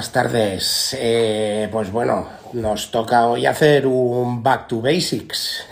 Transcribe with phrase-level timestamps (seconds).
[0.00, 0.96] Buenas tardes.
[0.98, 5.66] Eh, pues bueno, nos toca hoy hacer un back to basics.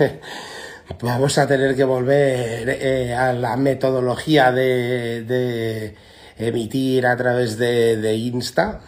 [1.00, 5.96] Vamos a tener que volver eh, a la metodología de, de,
[6.36, 8.82] emitir a través de, Insta,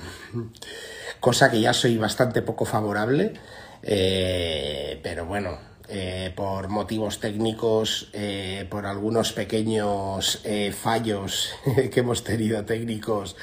[1.20, 3.32] cosa que ya soy bastante poco favorable.
[3.82, 5.58] Eh, pero bueno,
[6.34, 8.12] por motivos técnicos,
[8.68, 10.42] por algunos pequeños
[10.78, 11.54] fallos
[11.90, 13.36] que hemos tenido técnicos,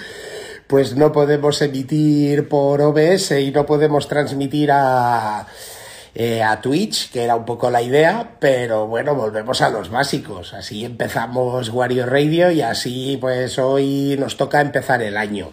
[0.67, 7.35] pues no podemos emitir por OBS y no podemos transmitir a, a Twitch, que era
[7.35, 10.53] un poco la idea, pero bueno, volvemos a los básicos.
[10.53, 15.51] Así empezamos Wario Radio y así pues hoy nos toca empezar el año.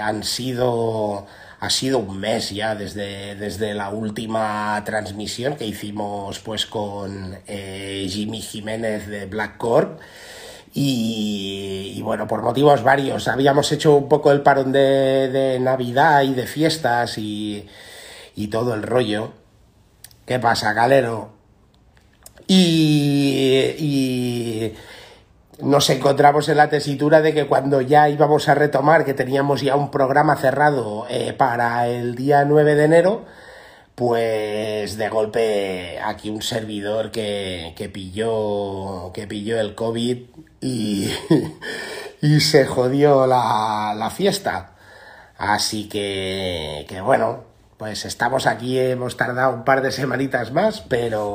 [0.00, 1.26] han sido
[1.64, 8.06] ha sido un mes ya desde, desde la última transmisión que hicimos pues con eh,
[8.10, 9.98] Jimmy Jiménez de Black Corp.
[10.76, 13.28] Y, y, bueno, por motivos varios.
[13.28, 17.68] Habíamos hecho un poco el parón de, Navidad y de fiestas y,
[18.50, 19.32] todo el rollo.
[20.26, 21.30] ¿Qué pasa, galero?
[22.48, 24.74] Y, y
[25.60, 29.76] nos encontramos en la tesitura de que cuando ya íbamos a retomar, que teníamos ya
[29.76, 33.24] un programa cerrado eh, para el día 9 de enero,
[33.94, 40.18] pues de golpe aquí un servidor que, que pilló que pilló el COVID
[40.64, 44.70] y, se jodió la, fiesta.
[45.36, 47.44] Así que, que bueno,
[47.76, 51.26] pues estamos aquí, hemos tardado un par de semanitas más, pero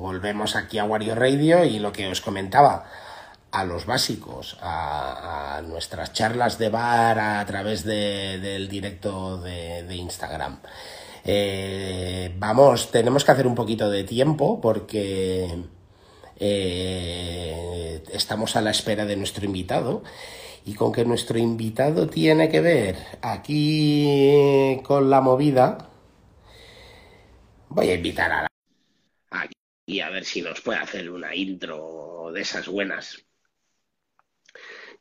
[0.00, 2.84] volvemos aquí a Wario Radio y lo que os comentaba
[3.50, 9.96] a los básicos, a, nuestras charlas de bar a través de, del directo de, de
[9.96, 10.60] Instagram.
[11.24, 15.64] Eh, vamos, tenemos que hacer un poquito de tiempo porque
[16.38, 20.02] eh, estamos a la espera de nuestro invitado
[20.64, 25.90] y con que nuestro invitado tiene que ver aquí con la movida,
[27.68, 28.48] voy a invitar a la...
[29.30, 33.24] Aquí a ver si nos puede hacer una intro de esas buenas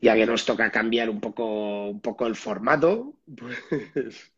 [0.01, 4.31] ya que nos toca cambiar un poco, un poco el formato, pues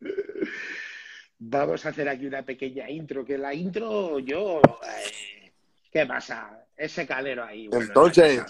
[1.38, 4.60] vamos a hacer aquí una pequeña intro, que la intro yo...
[4.60, 5.52] Eh,
[5.92, 6.66] ¿Qué pasa?
[6.80, 7.68] Ese calero ahí.
[7.68, 8.42] Bueno, Entonces...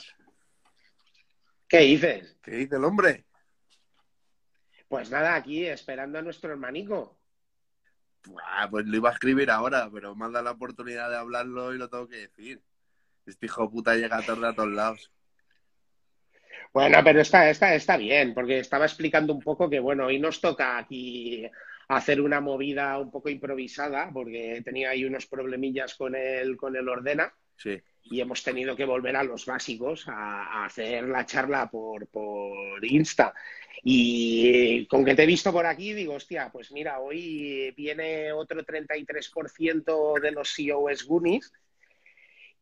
[1.69, 2.39] ¿Qué dices?
[2.41, 3.25] ¿Qué dice el hombre?
[4.87, 7.19] Pues nada, aquí esperando a nuestro hermanico.
[8.45, 11.75] Ah, pues lo iba a escribir ahora, pero me han dado la oportunidad de hablarlo
[11.75, 12.63] y lo tengo que decir.
[13.27, 15.13] Este hijo de puta llega tarde a todos lados.
[16.73, 20.41] Bueno, pero está, está, está bien, porque estaba explicando un poco que, bueno, hoy nos
[20.41, 21.51] toca aquí
[21.89, 26.89] hacer una movida un poco improvisada, porque tenía ahí unos problemillas con el, con el
[26.89, 27.35] ordena.
[27.57, 27.83] Sí.
[28.05, 32.85] Y hemos tenido que volver a los básicos, a, a hacer la charla por, por
[32.85, 33.33] Insta.
[33.83, 38.63] Y con que te he visto por aquí, digo, hostia, pues mira, hoy viene otro
[38.65, 41.53] 33% de los COS Goonies.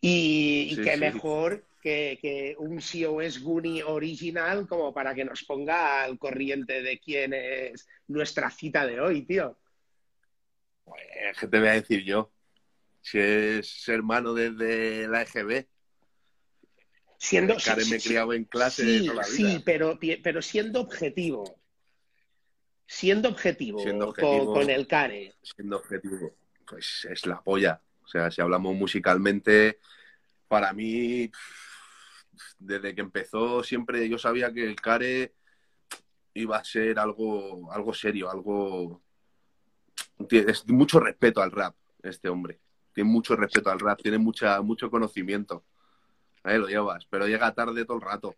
[0.01, 0.99] Y, y Sí, qué sí.
[1.01, 6.99] mejor que, que un COS Goonie original como para que nos ponga al corriente de
[7.01, 9.59] quién es nuestra cita de hoy, tío.
[10.85, 11.03] Pues,
[11.39, 12.33] ¿Qué te voy a decir yo?
[13.01, 15.67] Si es hermano desde la EGB.
[17.19, 19.37] Siendo, El Karen me sí, criado en clase sí, toda la vida.
[19.51, 21.61] sí, pero, pero siendo objetivo.
[22.87, 24.53] Siendo objetivo, Siendo con- objetivo.
[24.53, 25.35] Con, el care.
[25.43, 27.83] Siendo objetivo, pues es la polla.
[28.03, 29.81] O sea, si hablamos musicalmente,
[30.47, 31.31] para mí,
[32.59, 35.35] desde que empezó, siempre yo sabía que el Care
[36.35, 39.03] iba a ser algo, algo serio, algo.
[40.31, 42.61] Es mucho respeto al rap, este hombre.
[42.99, 45.63] Tiene mucho respeto al rap, tiene mucha, mucho conocimiento.
[46.43, 48.35] Ahí lo llevas, pero llega tarde todo el rato.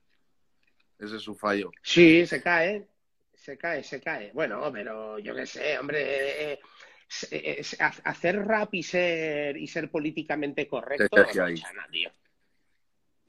[0.99, 1.71] Ese es su fallo.
[1.83, 2.87] Sí, se cae,
[3.33, 4.33] se cae, se cae.
[4.35, 6.59] Bueno, pero yo qué sé, hombre, eh, eh,
[7.31, 12.11] eh, ha- hacer rap y ser, y ser políticamente correcto, no pasa nada, tío.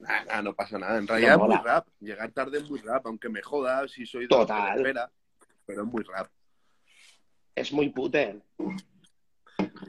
[0.06, 0.98] Ah, no pasa nada.
[0.98, 1.88] En realidad No es muy rap.
[1.98, 4.74] Llegar tarde es muy rap, aunque me joda si soy de Total.
[4.74, 5.10] me espera,
[5.64, 6.28] pero es muy rap.
[7.54, 8.42] Es muy puter.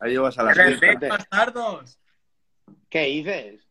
[0.01, 0.81] Ahí llevas a las ¿Qué fiestas.
[0.81, 0.99] dices?
[1.01, 1.99] ¡Respect, bastardos!
[2.89, 3.67] ¿Qué dices?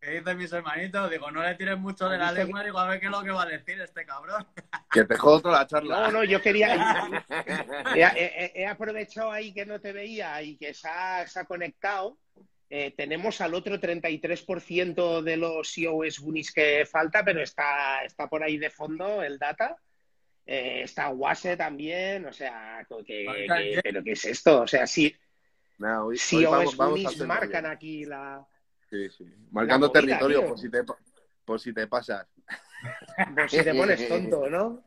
[0.00, 1.10] ¿Qué dicen mis hermanitos?
[1.10, 3.30] Digo, no le tires mucho de la lengua, digo, a ver qué es lo que
[3.30, 4.46] va a decir este cabrón.
[4.90, 6.00] Que te jodo toda la charla.
[6.00, 6.74] No, no, yo quería.
[7.94, 11.44] he, he- he aprovechado ahí que no te veía y que se ha, se ha
[11.44, 12.18] conectado.
[12.68, 18.42] Eh, tenemos al otro 33% de los COS Goonies que falta, pero está, está por
[18.42, 19.76] ahí de fondo el data.
[20.52, 24.62] Eh, está Wase también, o sea, que, pero ¿qué es esto?
[24.62, 25.14] O sea, sí,
[25.78, 27.66] Nah, hoy- hoy COS vamos- vamos a marcan bien.
[27.66, 28.44] aquí la.
[28.90, 29.24] Sí, sí.
[29.52, 30.48] Marcando movida, territorio tío.
[30.48, 30.82] por si, te,
[31.44, 32.26] por si te pasas.
[33.32, 34.82] Pues si te pones tonto, ¿no?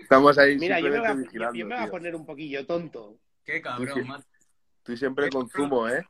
[0.00, 2.64] Estamos ahí Mira, yo me, voy a, vigilando, yo me voy a poner un poquillo
[2.64, 3.18] tonto.
[3.44, 4.28] Qué cabrón, macho.
[4.78, 6.06] Estoy siempre con zumo, ¿eh?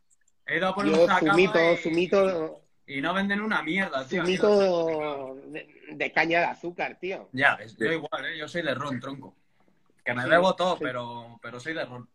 [0.46, 4.22] He ido a por un Yo zumito, y, zumito, y no venden una mierda, tío.
[4.22, 7.28] zumito de, de caña de azúcar, tío.
[7.32, 8.38] Ya ves, yo igual, ¿eh?
[8.38, 9.34] Yo soy de ron, tronco.
[10.04, 10.84] Que me Sí, bebo todo, sí.
[10.84, 12.08] pero, pero soy de ron.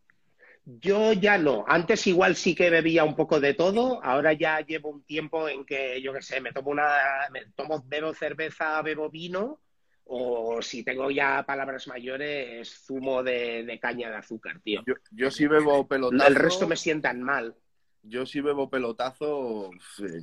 [0.65, 1.65] Yo ya no.
[1.67, 4.03] Antes igual sí que bebía un poco de todo.
[4.03, 6.87] Ahora ya llevo un tiempo en que, yo qué sé, me tomo una,
[7.31, 9.61] me tomo, bebo cerveza, bebo vino,
[10.05, 14.83] o si tengo ya palabras mayores, zumo de, de caña de azúcar, tío.
[14.85, 16.27] Yo, yo sí bebo pelotazo.
[16.27, 17.55] El resto me sientan mal.
[18.03, 19.71] Yo sí bebo pelotazo,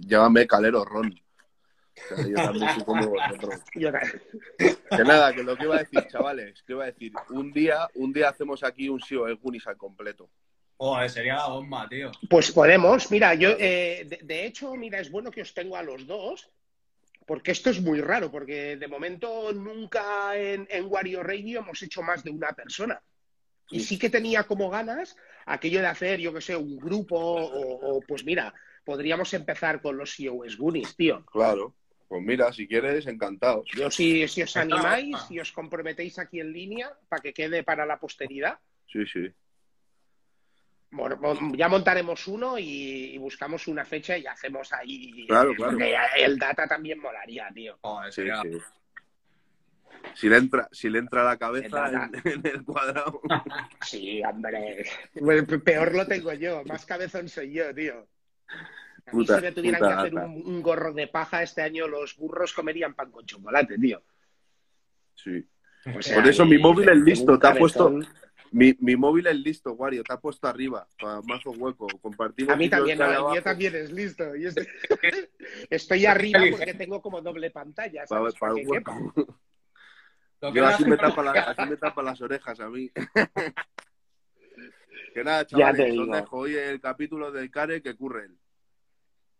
[0.00, 1.12] llámame calero ron.
[1.96, 3.60] O sea, yo también soy como vosotros.
[4.88, 7.88] Que nada, que lo que iba a decir, chavales, que iba a decir, un día,
[7.94, 10.30] un día hacemos aquí un SEO el Gunis al completo.
[10.76, 12.12] Joder, sería la bomba, tío.
[12.28, 15.82] Pues podemos, mira, yo, eh, de, de hecho, mira, es bueno que os tengo a
[15.82, 16.50] los dos,
[17.26, 22.02] porque esto es muy raro, porque de momento nunca en, en Wario Radio hemos hecho
[22.02, 23.02] más de una persona.
[23.70, 27.96] Y sí que tenía como ganas aquello de hacer, yo que sé, un grupo, o,
[27.96, 28.52] o, pues mira,
[28.84, 31.24] podríamos empezar con los CEOs Goonies, tío.
[31.26, 31.74] Claro.
[32.08, 33.68] Pues mira, si quieres, encantados.
[33.76, 37.84] Yo si, si os animáis, si os comprometéis aquí en línea, para que quede para
[37.86, 38.58] la posteridad,
[38.88, 39.28] Sí, sí.
[40.92, 45.26] Bueno, mo- ya montaremos uno y, y buscamos una fecha y hacemos ahí.
[45.26, 45.72] Claro, claro.
[45.72, 47.76] Porque el data también molaría, tío.
[48.10, 48.58] Sí, sí.
[50.14, 53.20] Si le entra, si le entra la cabeza en, en el cuadrado.
[53.82, 54.84] Sí, hombre.
[55.14, 56.62] Pe- peor lo tengo yo.
[56.64, 57.94] Más cabezón soy yo, tío.
[59.06, 61.62] A mí Puta- si me tuvieran puta que hacer un, un gorro de paja este
[61.62, 64.02] año, los burros comerían pan con chocolate, tío.
[65.14, 65.46] Sí.
[65.86, 67.92] O Por eso mi móvil es listo, te ha puesto-
[68.50, 71.86] Mi, mi móvil es listo, Wario, te ha puesto arriba, para mazo hueco.
[72.00, 72.52] Compartimos.
[72.54, 73.42] A mí también, no, abajo.
[73.42, 74.34] también es listo.
[74.34, 74.66] Yo estoy,
[75.70, 78.34] estoy arriba porque tengo como doble pantalla, Para, ¿sabes?
[78.34, 79.14] para Para el hueco.
[80.40, 82.90] Lo que Yo no así me, tapa la- así me tapa las orejas a mí.
[85.14, 88.38] que nada, chavales, os dejo hoy el capítulo del Care que curre él.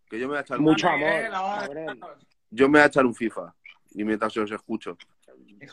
[0.09, 1.11] Que yo me voy a echar Mucho un, amor,
[2.51, 3.55] yo me voy a echar un FIFA.
[3.91, 4.97] Y mientras os escucho.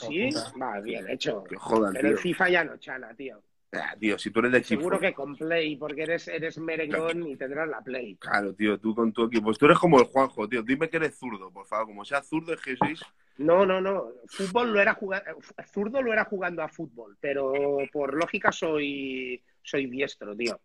[0.07, 0.29] Sí,
[0.61, 1.43] va bien hecho.
[1.43, 2.17] Que jodan, Pero el.
[2.17, 3.41] FIFA ya no chana, tío.
[3.73, 4.81] Ah, tío, si tú eres de equipo.
[4.81, 8.15] Seguro que con Play, porque eres, eres merengón y tendrás la Play.
[8.17, 9.45] Claro, tío, tú con tu equipo.
[9.45, 10.61] Pues tú eres como el Juanjo, tío.
[10.61, 11.87] Dime que eres zurdo, por favor.
[11.87, 13.01] Como sea zurdo, es que sois.
[13.37, 14.09] No, no, no.
[14.27, 15.31] Fútbol lo era jugando,
[15.71, 17.51] zurdo lo era jugando a fútbol, pero
[17.91, 20.59] por lógica soy, soy diestro, tío.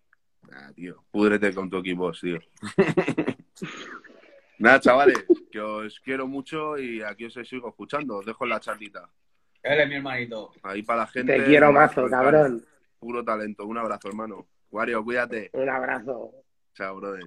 [0.53, 2.39] Ah, tío, púdrete con tu equipo, tío.
[4.59, 8.19] Nada, chavales, que os quiero mucho y aquí os sigo escuchando.
[8.19, 9.09] Os dejo en la charlita.
[9.63, 10.53] Él es mi hermanito.
[10.63, 11.39] Ahí para la gente.
[11.39, 12.65] Te quiero mazo, cabrón.
[12.99, 13.65] Puro talento.
[13.67, 14.49] Un abrazo, hermano.
[14.71, 15.51] Wario, cuídate.
[15.53, 16.33] Un abrazo.
[16.75, 17.25] Chao, brother.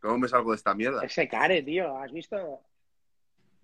[0.00, 1.02] ¿Cómo me salgo de esta mierda?
[1.04, 2.60] Ese care, tío, ¿has visto?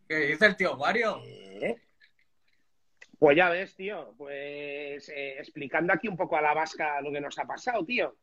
[0.08, 1.20] ¿Qué dice el tío Wario?
[1.24, 1.76] ¿Eh?
[3.18, 4.14] Pues ya ves, tío.
[4.16, 8.16] Pues eh, explicando aquí un poco a la vasca lo que nos ha pasado, tío.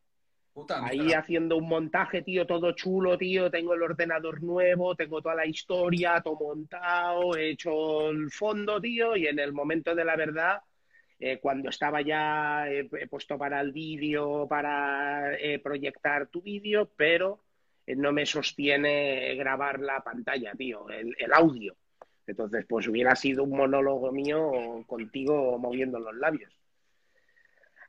[0.52, 1.20] Puta Ahí mierda.
[1.20, 3.50] haciendo un montaje, tío, todo chulo, tío.
[3.50, 9.16] Tengo el ordenador nuevo, tengo toda la historia, todo montado, he hecho el fondo, tío.
[9.16, 10.60] Y en el momento de la verdad,
[11.20, 16.90] eh, cuando estaba ya eh, he puesto para el vídeo, para eh, proyectar tu vídeo,
[16.96, 17.44] pero
[17.86, 21.76] eh, no me sostiene grabar la pantalla, tío, el, el audio.
[22.26, 26.52] Entonces, pues hubiera sido un monólogo mío contigo moviendo los labios.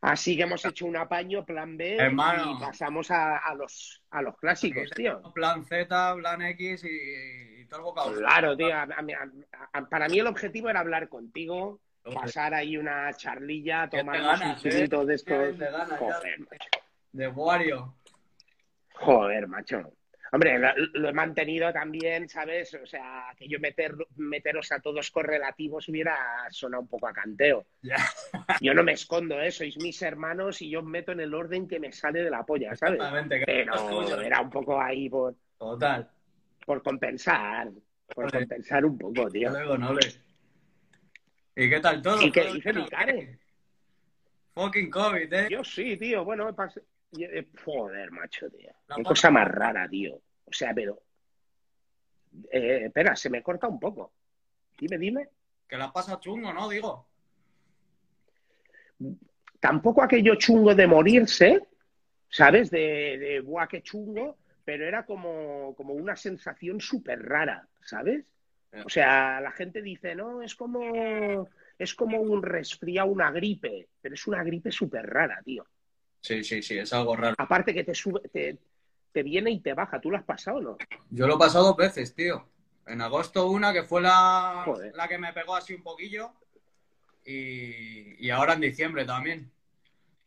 [0.01, 2.57] Así que hemos hecho un apaño, plan B, Hermano.
[2.57, 5.21] y pasamos a, a los, a los clásicos, tío.
[5.31, 8.15] Plan Z, plan X y, y todo el bocado.
[8.17, 8.73] Claro, tío.
[8.73, 13.97] a- a- a- para mí el objetivo era hablar contigo, pasar ahí una charlilla, Que
[13.97, 14.71] te tomarnos ganas, un ¿eh?
[14.71, 15.57] zumito de estos.
[15.57, 15.97] Ya.
[15.97, 16.69] Joder, macho.
[17.11, 17.95] De Wario.
[18.93, 19.93] Joder, macho.
[20.33, 22.73] Hombre, lo, lo he mantenido también, ¿sabes?
[22.75, 26.15] O sea, que yo meter, meteros a todos correlativos hubiera
[26.51, 27.65] sonado un poco a canteo.
[28.61, 29.51] Yo no me escondo, ¿eh?
[29.51, 32.43] Sois mis hermanos y yo os meto en el orden que me sale de la
[32.45, 32.95] polla, ¿sabes?
[32.95, 33.43] Exactamente.
[33.45, 36.09] Pero era un poco ahí por, Total.
[36.65, 37.69] por compensar,
[38.13, 39.49] por compensar un poco, tío.
[39.49, 39.95] Luego, no.
[41.55, 42.21] ¿Y qué tal todo?
[42.21, 43.13] ¿Y qué ¿Todo dice mi care?
[43.13, 43.39] qué?
[44.53, 45.47] Fucking COVID, ¿eh?
[45.49, 46.23] Yo sí, tío.
[46.25, 46.81] Bueno, me pasé.
[47.17, 48.71] eh, Joder, macho, tío.
[48.87, 50.15] La Qué cosa más rara, tío.
[50.15, 51.01] O sea, pero.
[52.51, 54.13] Eh, espera, se me corta un poco.
[54.77, 55.29] Dime, dime.
[55.67, 56.67] Que la pasa chungo, ¿no?
[56.69, 57.07] Digo.
[59.59, 61.67] Tampoco aquello chungo de morirse,
[62.29, 62.69] ¿sabes?
[62.71, 68.25] De, de buah, qué chungo, pero era como, como una sensación súper rara, ¿sabes?
[68.85, 74.15] O sea, la gente dice, no, es como, es como un resfriado, una gripe, pero
[74.15, 75.65] es una gripe súper rara, tío.
[76.21, 77.35] Sí, sí, sí, es algo raro.
[77.37, 78.57] Aparte que te sube, te,
[79.11, 79.99] te viene y te baja.
[79.99, 80.77] ¿Tú lo has pasado o no?
[81.09, 82.47] Yo lo he pasado dos veces, tío.
[82.87, 84.93] En agosto una, que fue la, Joder.
[84.95, 86.31] la que me pegó así un poquillo.
[87.25, 89.51] Y, y ahora en diciembre también.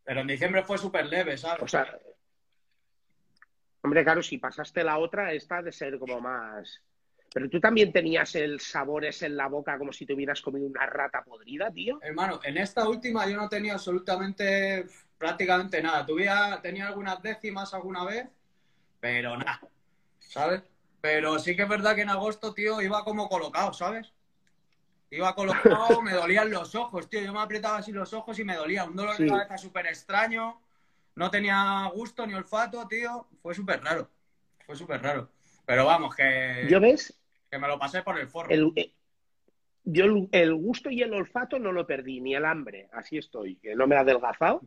[0.04, 1.62] Pero en diciembre fue súper leve, ¿sabes?
[1.62, 1.98] O sea,
[3.82, 6.82] hombre, claro, si pasaste la otra, esta ha de ser como más.
[7.34, 10.68] Pero tú también tenías el sabor ese en la boca como si te hubieras comido
[10.68, 11.98] una rata podrida, tío.
[12.00, 14.86] Hermano, en esta última yo no tenía absolutamente,
[15.18, 16.06] prácticamente nada.
[16.06, 18.28] Tuviera, tenía algunas décimas alguna vez,
[19.00, 19.60] pero nada,
[20.20, 20.62] ¿sabes?
[21.00, 24.12] Pero sí que es verdad que en agosto, tío, iba como colocado, ¿sabes?
[25.10, 27.20] Iba colocado, me dolían los ojos, tío.
[27.20, 28.84] Yo me apretaba así los ojos y me dolía.
[28.84, 30.60] Un dolor de cabeza súper extraño.
[31.16, 33.26] No tenía gusto ni olfato, tío.
[33.42, 34.08] Fue súper raro.
[34.64, 35.28] Fue súper raro.
[35.66, 37.12] Pero vamos, que, Yo ves,
[37.54, 38.50] que me lo pasé por el forro.
[38.50, 38.92] el, eh,
[39.84, 43.56] yo el, el gusto y el olfato no lo perdí, ni el hambre, así estoy,
[43.56, 44.60] que no me ha adelgazado.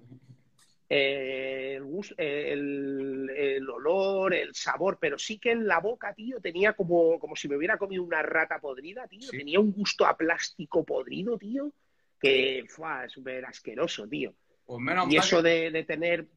[0.90, 6.40] Eh, el, gus- el, el olor, el sabor, pero sí que en la boca, tío,
[6.40, 9.30] tenía como, como si me hubiera comido una rata podrida, tío.
[9.30, 9.38] Sí.
[9.38, 11.74] Tenía un gusto a plástico podrido, tío,
[12.22, 14.34] que fue súper asqueroso, tío.
[14.66, 16.28] Pues menos Y mal eso que- de, de tener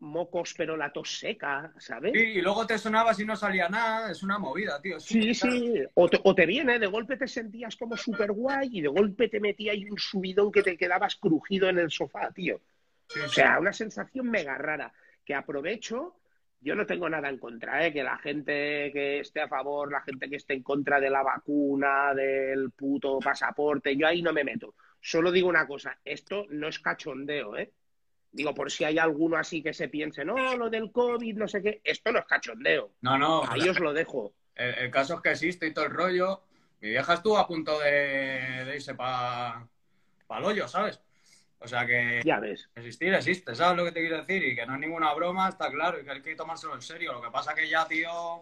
[0.00, 2.12] mocos, pero la tos seca, ¿sabes?
[2.12, 4.10] Sí, y luego te sonaba si no salía nada.
[4.10, 4.98] Es una movida, tío.
[4.98, 5.82] Sí, sí.
[5.94, 9.28] O te, o te viene, de golpe te sentías como súper guay y de golpe
[9.28, 12.60] te metía ahí un subidón que te quedabas crujido en el sofá, tío.
[13.08, 13.34] Sí, O sí.
[13.36, 14.92] sea, una sensación mega rara
[15.24, 16.16] que aprovecho.
[16.62, 17.92] Yo no tengo nada en contra, ¿eh?
[17.92, 21.22] Que la gente que esté a favor, la gente que esté en contra de la
[21.22, 24.74] vacuna, del puto pasaporte, yo ahí no me meto.
[25.00, 27.72] Solo digo una cosa, esto no es cachondeo, ¿eh?
[28.32, 31.60] Digo, por si hay alguno así que se piense, no, lo del COVID, no sé
[31.62, 32.92] qué, esto no es cachondeo.
[33.00, 33.42] No, no.
[33.48, 34.32] Ahí os lo dejo.
[34.54, 36.42] El, el caso es que existe y todo el rollo.
[36.80, 39.66] Mi vieja estuvo a punto de, de irse para
[40.38, 41.00] el hoyo, ¿sabes?
[41.58, 42.70] O sea que Ya ves.
[42.74, 44.42] existir existe, ¿sabes lo que te quiero decir?
[44.44, 47.12] Y que no es ninguna broma, está claro, y que hay que tomárselo en serio.
[47.12, 48.40] Lo que pasa que ya, tío,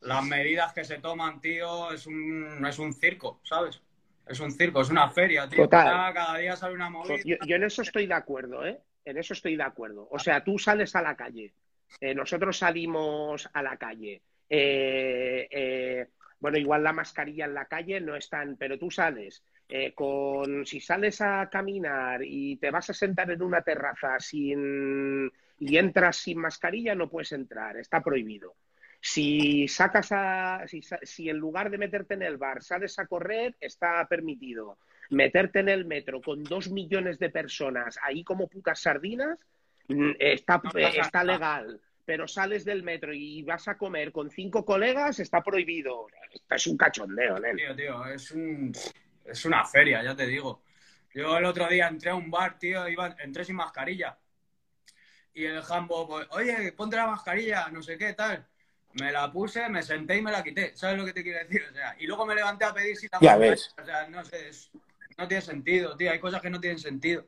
[0.00, 3.80] las medidas que se toman, tío, es un, es un circo, ¿sabes?
[4.26, 5.64] Es un circo, es una feria, tío.
[5.64, 5.84] Total.
[5.86, 7.14] Cada, cada día sale una movida.
[7.14, 8.80] Pues yo, yo en eso estoy de acuerdo, ¿eh?
[9.08, 10.08] En eso estoy de acuerdo.
[10.10, 11.54] O sea, tú sales a la calle,
[12.00, 14.22] eh, nosotros salimos a la calle.
[14.48, 16.06] eh, eh,
[16.40, 20.64] bueno, igual la mascarilla en la calle no es tan, pero tú sales eh, con,
[20.66, 26.16] si sales a caminar y te vas a sentar en una terraza sin y entras
[26.18, 28.56] sin mascarilla, no puedes entrar, está prohibido.
[29.00, 33.56] Si sacas a, si, si en lugar de meterte en el bar sales a correr,
[33.60, 34.78] está permitido
[35.10, 39.38] meterte en el metro con dos millones de personas ahí como putas sardinas,
[39.88, 40.60] mm, está,
[40.94, 41.80] está legal.
[42.04, 46.06] Pero sales del metro y vas a comer con cinco colegas, está prohibido.
[46.32, 47.56] Esto es un cachondeo, nen.
[47.56, 48.72] Tío, tío, es un
[49.26, 50.62] es una feria, ya te digo.
[51.14, 54.16] Yo el otro día entré a un bar, tío, iba, entré sin mascarilla.
[55.34, 58.46] Y el jambo, pues, oye, ponte la mascarilla, no sé qué, tal.
[58.94, 60.74] Me la puse, me senté y me la quité.
[60.76, 61.62] ¿Sabes lo que te quiero decir?
[61.70, 63.74] O sea, y luego me levanté a pedir si la Ya ves.
[63.80, 64.70] O sea, no sé, es-
[65.18, 66.10] no tiene sentido, tío.
[66.12, 67.24] Hay cosas que no tienen sentido.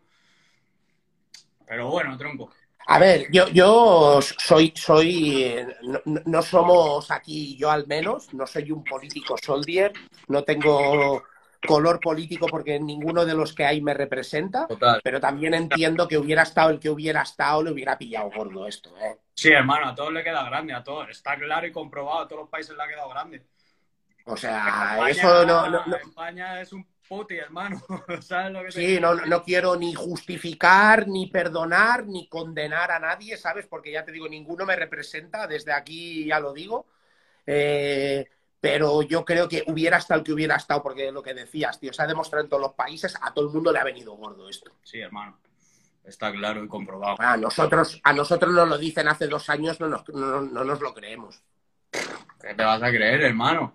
[1.67, 2.51] Pero bueno, tronco.
[2.87, 8.71] A ver, yo, yo soy, soy, no, no- somos aquí, yo al menos, no soy
[8.73, 9.93] un político soldier,
[10.29, 11.23] no tengo
[11.67, 15.01] color político porque ninguno de los que hay me representa, Total.
[15.05, 18.97] pero también entiendo que hubiera estado el que hubiera estado, le hubiera pillado gordo esto,
[18.99, 19.19] ¿eh?
[19.35, 21.09] Sí, hermano, a todos le queda grande, a todos.
[21.11, 23.45] Está claro y comprobado, a todos los países le ha quedado grande.
[24.25, 27.83] O sea, España, eso no, no- no- España es un puti, hermano.
[28.23, 33.37] ¿Sabes lo que Sí, no, no quiero ni justificar, ni perdonar, ni condenar a nadie,
[33.37, 33.67] ¿sabes?
[33.67, 36.87] Porque ya te digo, ninguno me representa, desde aquí ya lo digo.
[37.45, 38.29] Eh,
[38.61, 41.93] pero yo creo que hubiera estado el que hubiera estado, porque lo que decías, tío,
[41.93, 44.49] se ha demostrado en todos los países, a todo el mundo le ha venido gordo
[44.49, 44.71] esto.
[44.85, 45.37] Sí, hermano.
[46.05, 47.17] Está claro y comprobado.
[47.19, 50.81] A nosotros, a nosotros nos lo dicen hace dos años, no nos, no- no nos
[50.81, 51.43] lo creemos.
[52.41, 53.75] ¿Qué te vas a creer, hermano?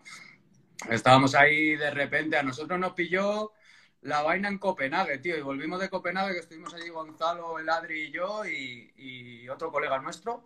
[0.90, 3.54] Estábamos ahí de repente, a nosotros nos pilló
[4.02, 8.04] la vaina en Copenhague, tío, y volvimos de Copenhague, que estuvimos allí Gonzalo, el Adri
[8.04, 10.44] y yo, y, y otro colega nuestro,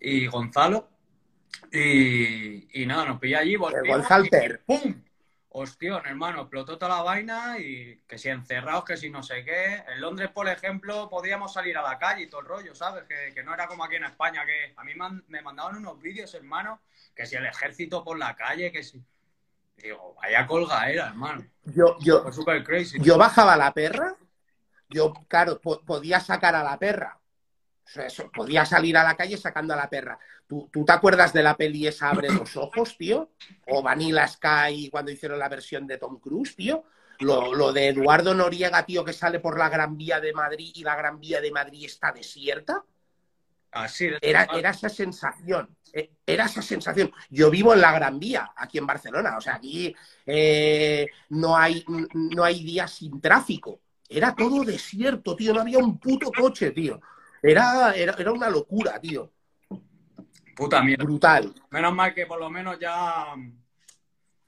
[0.00, 0.88] y Gonzalo,
[1.70, 4.30] y, y nada, nos pilló allí, volvimos, y
[4.66, 5.02] ¡pum!
[5.56, 9.84] Hostión, hermano, explotó toda la vaina y que si encerrados, que si no sé qué.
[9.86, 13.04] En Londres, por ejemplo, podíamos salir a la calle y todo el rollo, ¿sabes?
[13.04, 16.00] Que, que no era como aquí en España, que a mí man- me mandaban unos
[16.02, 16.80] vídeos, hermano,
[17.14, 19.00] que si el ejército por la calle, que si...
[19.76, 21.44] Digo, vaya colga era, hermano.
[21.64, 22.98] Yo, yo, Fue súper crazy.
[23.00, 24.16] yo bajaba la perra,
[24.88, 27.18] yo, claro, po- podía sacar a la perra.
[27.86, 30.18] O sea, eso, podía salir a la calle sacando a la perra.
[30.46, 33.32] ¿Tú, tú te acuerdas de la peli esa Abre los ojos, tío?
[33.68, 36.84] O Vanilla Sky cuando hicieron la versión de Tom Cruise, tío.
[37.20, 40.82] Lo, lo de Eduardo Noriega, tío, que sale por la Gran Vía de Madrid y
[40.82, 42.84] la Gran Vía de Madrid está desierta.
[43.74, 44.18] Así es.
[44.20, 47.12] Era, era esa sensación, eh, era esa sensación.
[47.28, 51.84] Yo vivo en la Gran Vía, aquí en Barcelona, o sea, aquí eh, no, hay,
[52.14, 53.80] no hay días sin tráfico.
[54.08, 57.00] Era todo desierto, tío, no había un puto coche, tío.
[57.42, 59.32] Era, era, era una locura, tío.
[60.54, 61.04] Puta mierda.
[61.04, 61.52] Brutal.
[61.70, 63.34] Menos mal que por lo menos ya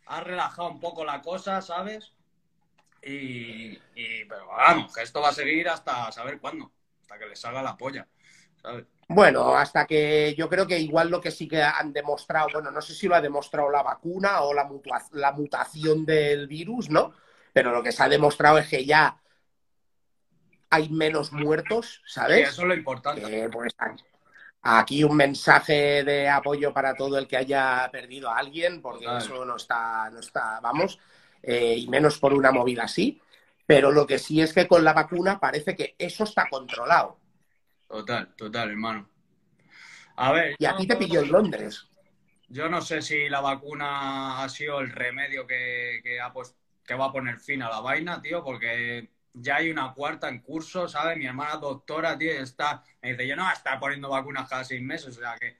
[0.06, 2.12] ha relajado un poco la cosa, ¿sabes?
[3.02, 7.37] Y, y- pero vamos, que esto va a seguir hasta saber cuándo, hasta que le
[7.37, 8.06] salga la polla,
[8.62, 8.85] ¿sabes?
[9.09, 12.81] Bueno, hasta que yo creo que igual lo que sí que han demostrado, bueno, no
[12.83, 17.13] sé si lo ha demostrado la vacuna o la, mutua- la mutación del virus, ¿no?
[17.53, 19.17] Pero lo que se ha demostrado es que ya
[20.71, 22.49] hay menos muertos, ¿sabes?
[22.51, 23.49] eso es lo importante.
[23.53, 23.75] Pues,
[24.63, 29.45] aquí un mensaje de apoyo para todo el que haya perdido a alguien, porque eso
[29.45, 30.99] no está, no está, vamos,
[31.43, 33.21] eh, y menos por una movida así.
[33.67, 37.19] Pero lo que sí es que con la vacuna parece que eso está controlado.
[37.88, 39.09] Total, total, hermano.
[40.16, 41.87] A ver, Y a ti te pilló en Londres.
[42.49, 46.95] Yo no sé si la vacuna ha sido el remedio que, que ha pues, que
[46.95, 50.88] va a poner fin a la vaina, tío, porque ya hay una cuarta en curso,
[50.88, 51.16] ¿sabes?
[51.16, 55.16] Mi hermana doctora, tío, está, me dice, yo no estar poniendo vacunas cada seis meses,
[55.16, 55.57] o sea que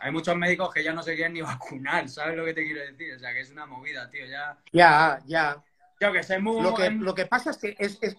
[0.00, 2.80] hay muchos médicos que ya no se quieren ni vacunar, ¿sabes lo que te quiero
[2.80, 3.14] decir?
[3.14, 4.58] O sea que es una movida, tío, ya...
[4.72, 5.62] Ya, ya.
[6.00, 6.62] Yo que sé, muy...
[6.62, 8.16] Lo que, lo que pasa es que es, es-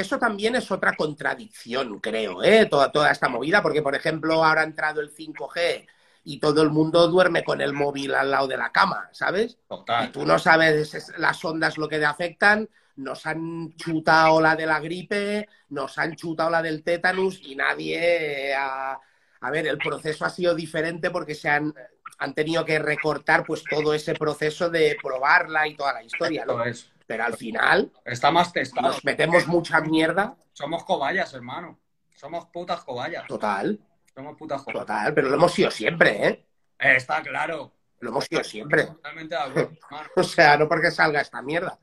[0.00, 2.66] eso también es otra contradicción, creo, ¿eh?
[2.66, 5.86] Toda, toda esta movida, porque, por ejemplo, ahora ha entrado el 5G
[6.24, 9.58] y todo el mundo duerme con el móvil al lado de la cama, ¿sabes?
[10.04, 14.56] Y tú no sabes es- las ondas lo que te afectan, nos han chutado la
[14.56, 18.98] de la gripe, nos han chutado la del tétanus y nadie ha...
[19.40, 21.72] A ver, el proceso ha sido diferente porque se han,
[22.18, 26.64] han tenido que recortar pues todo ese proceso de probarla y toda la historia, ¿no?
[26.64, 26.90] es.
[27.08, 28.88] Pero al final Está más testado.
[28.88, 31.80] nos metemos mucha mierda, Somos cobayas, hermano.
[32.14, 33.26] Somos putas cobayas.
[33.26, 33.80] total,
[34.14, 34.86] Somos putas cobayas.
[34.86, 36.46] total, pero lo hemos sido siempre, ¿eh?
[36.78, 37.72] Eh, está claro.
[38.00, 38.84] Lo hemos sido siempre.
[38.84, 40.08] Totalmente de acuerdo, hermano.
[40.16, 41.78] O sea, no porque salga esta mierda.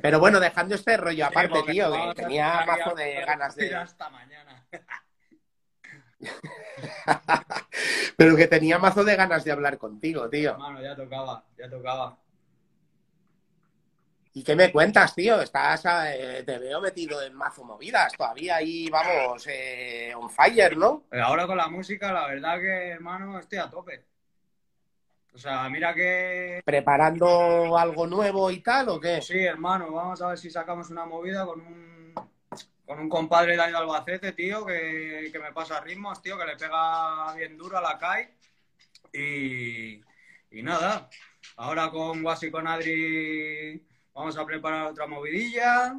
[0.00, 3.74] Pero bueno, dejando este rollo aparte, Sí, tío, que tenía mazo de ganas de...
[3.76, 4.64] Hasta mañana.
[8.16, 10.52] Pero que tenía mazo de ganas de hablar contigo, tío.
[10.52, 12.16] Hermano, ya tocaba, ya tocaba.
[14.38, 15.42] ¿Y qué me cuentas, tío?
[15.42, 18.12] Estás, eh, te veo metido en mazo movidas.
[18.12, 21.06] Todavía ahí, vamos, eh, on fire, ¿no?
[21.10, 24.04] Ahora con la música, la verdad que, hermano, estoy a tope.
[25.34, 26.62] O sea, mira que...
[26.64, 29.20] ¿Preparando algo nuevo y tal o qué?
[29.20, 32.14] Sí, hermano, vamos a ver si sacamos una movida con un,
[32.86, 36.46] con un compadre de ahí de Albacete, tío, que, que me pasa ritmos, tío, que
[36.46, 38.28] le pega bien duro a la CAI.
[39.12, 40.00] Y,
[40.56, 41.10] y nada,
[41.56, 43.84] ahora con Guasi con Adri
[44.18, 45.94] vamos a preparar otra movidilla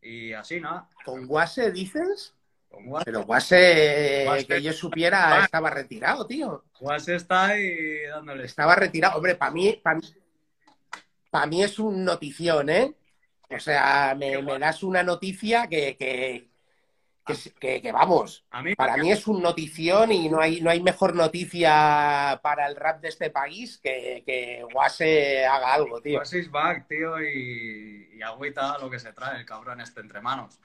[0.00, 0.88] y así, nada.
[1.04, 2.32] ¿Con Guase dices?
[2.70, 6.64] Con Guasi, Pero Guase, Guase- que yo supiera, estaba retirado, tío.
[6.78, 8.44] Guasi está ahí dándole.
[8.44, 9.16] Estaba retirado.
[9.16, 10.02] Hombre, para mí, para mí,
[11.30, 12.94] pa' mí es un notición, ¿eh?
[13.50, 16.48] O sea, me, me das una noticia que, que,
[17.24, 20.70] que, que- que, vamos, A mí, para mí es un notición y no hay, no
[20.70, 26.18] hay mejor noticia para el rap de este país que, que Guase haga algo, tío.
[26.18, 30.20] Guasi is back, tío, y, y agüita lo que se trae el cabrón este entre
[30.20, 30.58] manos.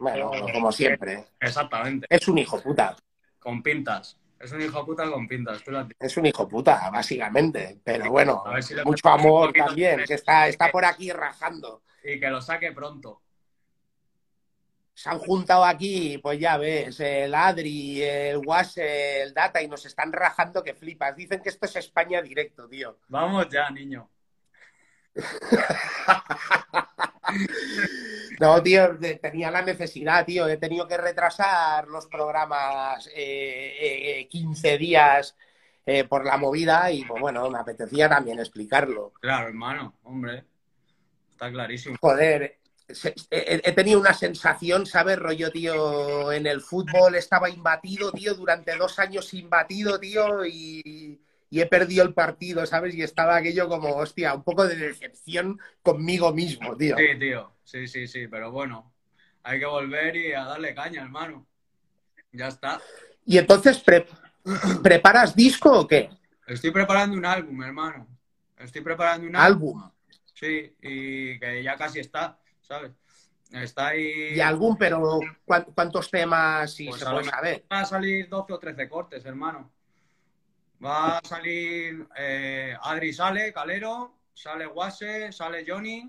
[0.00, 1.24] Bueno, como siempre.
[1.40, 2.06] Exactamente.
[2.10, 2.96] Es un hijo puta.
[3.38, 4.18] Con pintas.
[4.38, 5.62] Es un hijo puta con pintas.
[5.64, 5.72] Tú.
[5.98, 7.80] Es un hijo puta, básicamente.
[7.82, 11.82] Pero bueno, si mucho amor también, que está, está por aquí rajando.
[12.04, 13.22] Y que lo saque pronto.
[14.98, 19.86] Se han juntado aquí, pues ya ves, el Adri, el Guase, el Data, y nos
[19.86, 21.14] están rajando que flipas.
[21.14, 22.98] Dicen que esto es España directo, tío.
[23.06, 24.10] Vamos ya, niño.
[28.40, 30.46] No, tío, tenía la necesidad, tío.
[30.46, 35.36] He tenido que retrasar los programas eh, eh, 15 días
[35.84, 39.12] eh, por la movida y, pues bueno, me apetecía también explicarlo.
[39.20, 39.94] Claro, hermano.
[40.04, 40.44] Hombre.
[41.28, 41.96] Está clarísimo.
[42.00, 42.58] Joder,
[43.30, 45.18] he, tenido una sensación, ¿sabes?
[45.18, 51.20] Rollo, tío, en el fútbol estaba imbatido, tío, durante dos años imbatido, tío, y,
[51.50, 52.94] y he perdido el partido, ¿sabes?
[52.94, 56.96] Y estaba aquello como, hostia, un poco de decepción conmigo mismo, tío.
[56.96, 57.52] Sí, tío.
[57.64, 58.26] Sí, sí, sí.
[58.28, 58.92] Pero bueno.
[59.44, 61.46] Hay que volver y a darle caña, hermano.
[62.32, 62.82] Ya está.
[63.24, 64.06] Y entonces, pre-
[64.82, 66.10] ¿preparas disco o qué?
[66.46, 68.06] Estoy preparando un álbum, hermano.
[68.58, 69.90] Estoy preparando un Álbum.
[70.34, 72.92] Sí, y que ya casi está, ¿sabes?
[73.50, 74.34] Está ahí.
[74.36, 77.64] Y álbum, pero ¿cuán- ¿cuántos temas, si Pues se puede saber?
[77.68, 79.72] Van a salir 12 o 13 cortes, hermano.
[80.84, 86.08] Va a salir eh, Adri sale, Calero, sale Guase, sale Johnny,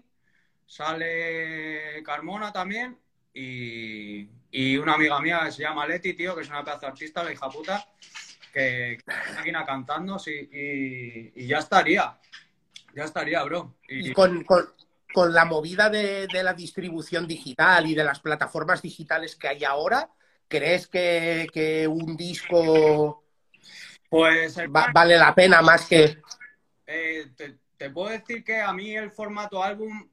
[0.66, 3.00] sale Carmona también
[3.34, 6.88] y, y una amiga mía que se llama Leti, tío, que es una pedazo de
[6.88, 7.88] artista, la hija puta,
[8.54, 9.00] que
[9.34, 12.20] máquina cantando, sí, y, y, ya estaría.
[12.94, 13.78] Ya estaría, bro.
[13.88, 14.68] Y, con, con,
[15.14, 19.64] con, la movida de, de, la distribución digital y de las plataformas digitales que hay
[19.64, 20.10] ahora,
[20.48, 23.24] ¿crees que, que un disco
[24.10, 26.22] pues, va, vale la pena más que...?
[26.86, 30.10] Eh, te, te puedo decir que a mí el formato álbum,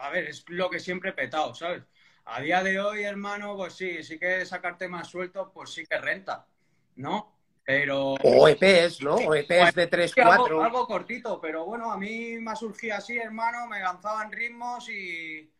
[0.00, 1.82] a ver, es lo que siempre he petado, ¿sabes?
[2.24, 5.98] A día de hoy, hermano, pues sí, sí que sacarte más suelto, pues sí que
[5.98, 6.46] renta,
[6.96, 7.35] ¿no?
[7.66, 8.14] Pero...
[8.22, 9.16] O EPs, ¿no?
[9.16, 10.32] O EPs de 3, 4.
[10.32, 14.88] Algo, algo, cortito, pero bueno, a mí me ha surgido así, hermano, me lanzaban ritmos
[14.88, 15.50] y...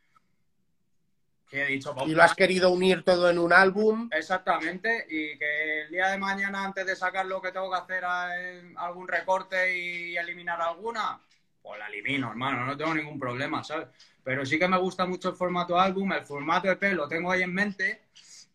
[1.48, 1.94] ¿Qué he dicho?
[2.06, 4.08] Y lo has querido unir todo en un álbum.
[4.12, 8.04] Exactamente, y que el día de mañana, antes de sacar lo que tengo que hacer
[8.04, 11.20] algún recorte y eliminar alguna,
[11.60, 13.88] pues la elimino, hermano, no tengo ningún problema, ¿sabes?
[14.22, 17.42] Pero sí que me gusta mucho el formato álbum, el formato EP lo tengo ahí
[17.42, 18.02] en mente,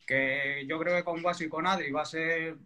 [0.05, 2.57] que yo creo que con Guasi y con Adri va a ser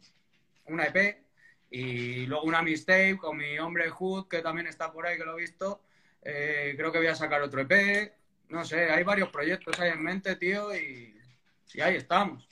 [0.67, 1.23] una EP
[1.69, 5.37] y luego una mixtape con mi hombre Hood, que también está por ahí, que lo
[5.37, 5.81] he visto.
[6.21, 8.13] Eh, creo que voy a sacar otro EP.
[8.49, 11.19] No sé, hay varios proyectos ahí en mente, tío, y,
[11.73, 12.47] y ahí estamos.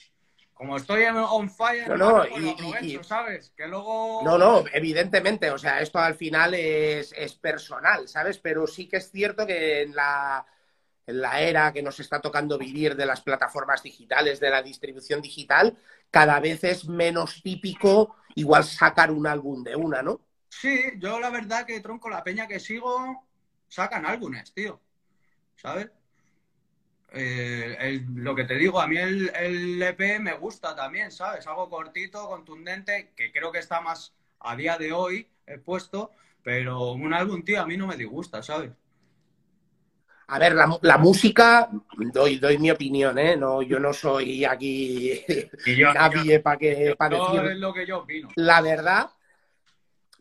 [0.52, 3.52] Como estoy on fire, no, no, y, aprovecho, y, ¿sabes?
[3.56, 4.22] Que luego...
[4.24, 8.38] No, no, evidentemente, o sea, esto al final es, es personal, ¿sabes?
[8.38, 10.46] Pero sí que es cierto que en la,
[11.06, 15.20] en la era que nos está tocando vivir de las plataformas digitales, de la distribución
[15.20, 15.76] digital,
[16.10, 20.20] cada vez es menos típico igual sacar un álbum de una, ¿no?
[20.48, 23.26] Sí, yo la verdad que tronco la peña que sigo
[23.68, 24.80] sacan álbumes, tío.
[25.56, 25.90] ¿Sabes?
[27.12, 31.46] Eh, lo que te digo, a mí el, el, EP me gusta también, ¿sabes?
[31.46, 35.28] Algo cortito, contundente, que creo que está más a día de hoy
[35.64, 36.10] puesto,
[36.42, 38.72] pero un álbum, tío, a mí no me disgusta, ¿sabes?
[40.26, 41.68] A ver, la, la, música,
[42.12, 43.36] doy, doy mi opinión, ¿eh?
[43.36, 45.22] No, yo no soy aquí
[45.76, 48.30] yo, nadie para que pa no decir es lo que yo opino.
[48.36, 49.10] la verdad,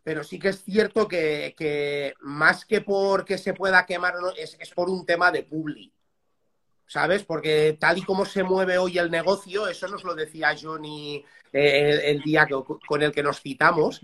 [0.04, 4.72] pero sí que es cierto que, que más que porque se pueda quemar, es, es
[4.72, 5.92] por un tema de publi.
[6.86, 7.24] ¿Sabes?
[7.24, 11.90] Porque tal y como se mueve hoy el negocio, eso nos lo decía Johnny eh,
[11.90, 14.02] el, el, día que, con el que nos citamos,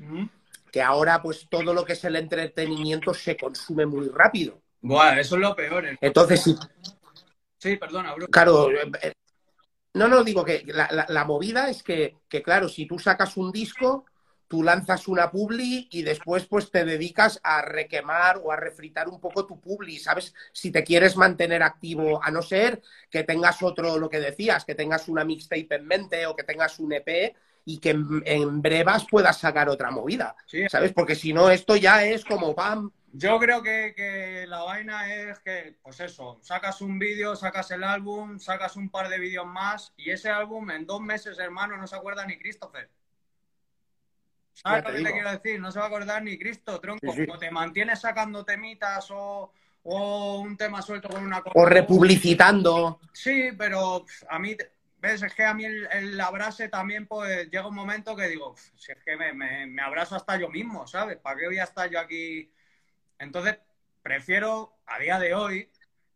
[0.71, 4.61] que ahora pues todo lo que es el entretenimiento se consume muy rápido.
[4.81, 5.85] Buah, eso es lo peor.
[5.85, 5.97] ¿eh?
[6.01, 6.55] Entonces, sí.
[7.57, 8.27] Sí, perdona, bro.
[8.27, 9.13] Claro, eh,
[9.93, 13.35] no, no, digo que la, la, la movida es que, que, claro, si tú sacas
[13.35, 14.05] un disco,
[14.47, 19.19] tú lanzas una publi y después pues te dedicas a requemar o a refritar un
[19.19, 20.33] poco tu publi, ¿sabes?
[20.53, 24.75] Si te quieres mantener activo, a no ser que tengas otro, lo que decías, que
[24.75, 29.05] tengas una mixtape en mente o que tengas un EP y que en, en brevas
[29.09, 30.67] puedas sacar otra movida, Sí.
[30.69, 30.93] ¿sabes?
[30.93, 32.91] Porque si no, esto ya es como pam.
[33.11, 37.83] Yo creo que, que la vaina es que, pues eso, sacas un vídeo, sacas el
[37.83, 41.87] álbum, sacas un par de vídeos más y ese álbum en dos meses, hermano, no
[41.87, 42.89] se acuerda ni Christopher.
[44.53, 45.59] ¿Sabes lo que te quiero decir?
[45.59, 47.13] No se va a acordar ni Cristo, tronco.
[47.13, 51.53] Sí, te mantienes sacando temitas o, o un tema suelto con una cosa.
[51.55, 52.99] O republicitando.
[53.13, 54.57] Sí, pero a mí,
[54.97, 56.21] ves, es que a mí el, el
[56.69, 60.37] también, pues llega un momento que digo, si es que me, me, me abrazo hasta
[60.37, 61.17] yo mismo, ¿sabes?
[61.17, 62.51] ¿Para qué voy a estar yo aquí?
[63.19, 63.57] Entonces,
[64.01, 65.69] prefiero a día de hoy,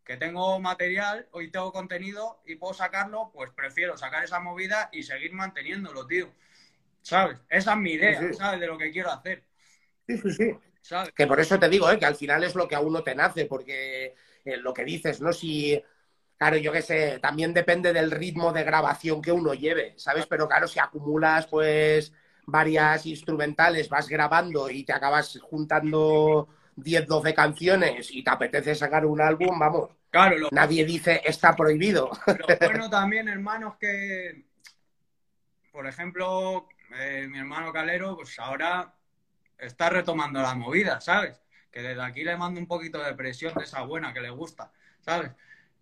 [0.03, 5.03] que tengo material, hoy tengo contenido y puedo sacarlo, pues prefiero sacar esa movida y
[5.03, 6.29] seguir manteniéndolo, tío.
[7.01, 7.37] ¿Sabes?
[7.49, 8.33] Esa es mi idea, Sí, sí.
[8.33, 8.59] ¿sabes?
[8.59, 9.43] De lo que quiero hacer,
[10.07, 10.51] Sí, sí, sí.
[10.81, 11.13] ¿sabes?
[11.15, 11.97] Que por eso te digo, ¿eh?
[11.99, 15.21] que al final es lo que a uno te nace, porque eh, lo que dices,
[15.21, 15.31] ¿no?
[15.31, 15.81] Si,
[16.37, 20.25] claro, yo qué sé, también depende del ritmo de grabación que uno lleve, ¿sabes?
[20.27, 22.13] Pero claro, si acumulas, pues,
[22.45, 29.05] varias instrumentales, vas grabando y te acabas juntando 10, 12 canciones y te apetece sacar
[29.05, 32.11] un álbum, vamos, Claro, lo, nadie dice está prohibido.
[32.27, 34.45] Lo bueno también, hermano, es que,
[35.71, 38.93] por ejemplo, eh, mi hermano Calero, pues ahora
[39.57, 41.41] está retomando la movida, ¿sabes?
[41.71, 44.71] Que desde aquí le mando un poquito de presión de esa buena que le gusta,
[45.01, 45.31] ¿sabes?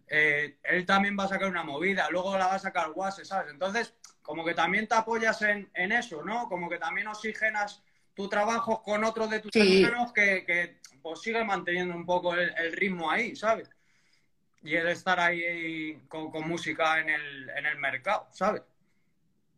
[0.07, 3.51] Eh, él también va a sacar una movida, luego la va a sacar Guase, ¿sabes?
[3.51, 6.47] Entonces, como que también te apoyas en, en eso, ¿no?
[6.47, 7.81] Como que también oxigenas
[8.13, 9.83] tu trabajo con otros de tus Sí.
[9.83, 13.69] hermanos que, que pues sigue manteniendo un poco el, el ritmo ahí, ¿sabes?
[14.63, 18.61] y el estar ahí con, con música en el, en el mercado, ¿sabes?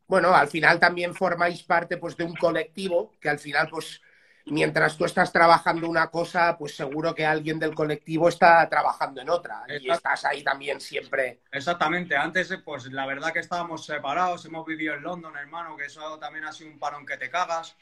[0.08, 4.02] Bueno, al final también formáis parte pues, de un colectivo que al final, pues,
[4.46, 9.30] mientras tú estás trabajando una cosa, pues seguro que alguien del colectivo está trabajando en
[9.30, 9.64] otra.
[9.80, 11.42] Y estás ahí también siempre.
[11.52, 16.20] Exactamente, antes pues la verdad que estábamos separados, hemos vivido en London, hermano, que eso
[16.20, 17.76] también ha sido un parón que te cagas,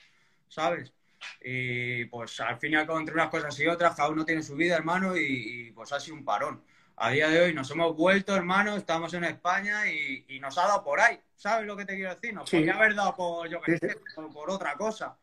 [0.48, 0.94] ¿sabes?
[1.42, 4.44] Y pues al fin y al cabo entre unas cosas y otras, cada uno tiene
[4.44, 6.64] su vida, hermano, y, y, pues ha sido un parón.
[6.98, 10.84] a día de hoy nos hemos vuelto, hermano, estamos en España y, nos ha dado
[10.84, 11.20] por ahí.
[11.36, 12.34] ¿Sabes lo que te quiero decir?
[12.34, 13.96] Nos podría haber dado por, yo qué sé,
[14.34, 15.18] por, otra cosa.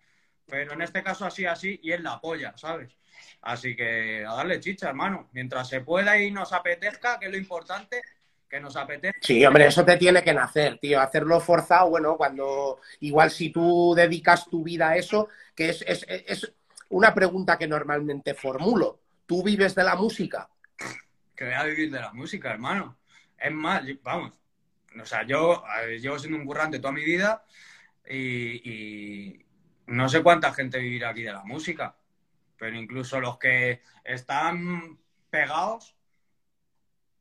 [0.46, 2.96] Pero en este caso así, así, y es la polla, ¿sabes?
[3.42, 5.28] Así que a darle chicha, hermano.
[5.32, 8.02] Mientras se pueda y nos apetezca, que es lo importante,
[8.48, 9.18] que nos apetezca.
[9.20, 11.00] Sí, hombre, eso te tiene que nacer, tío.
[11.00, 16.06] Hacerlo forzado, bueno, cuando igual si tú dedicas tu vida a eso, que es, es,
[16.08, 16.52] es
[16.88, 19.00] una pregunta que normalmente formulo.
[19.26, 20.48] ¿Tú vives de la música?
[21.37, 22.98] Que voy a vivir de la música, hermano.
[23.38, 24.32] Es más, vamos,
[25.00, 25.62] o sea, yo
[26.00, 27.44] llevo siendo un currante toda mi vida
[28.08, 29.44] y,
[29.87, 31.96] no sé cuánta gente vivirá aquí de la música,
[32.58, 34.98] pero incluso los que están
[35.30, 35.96] pegados,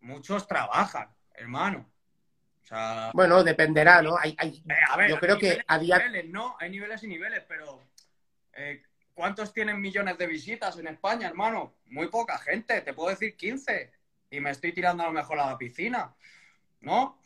[0.01, 1.89] muchos trabajan, hermano.
[3.13, 4.17] bueno, dependerá, ¿no?
[4.17, 5.97] Hay, eh, a ver, yo creo que a día...
[5.99, 6.57] Niveles, ¿no?
[6.59, 7.87] Hay niveles y niveles, pero
[8.53, 11.75] eh, ¿cuántos tienen millones de visitas en España, hermano?
[11.85, 13.91] Muy poca gente, te puedo decir 15.
[14.31, 16.13] Y me estoy tirando a lo mejor a la piscina,
[16.81, 17.21] ¿no?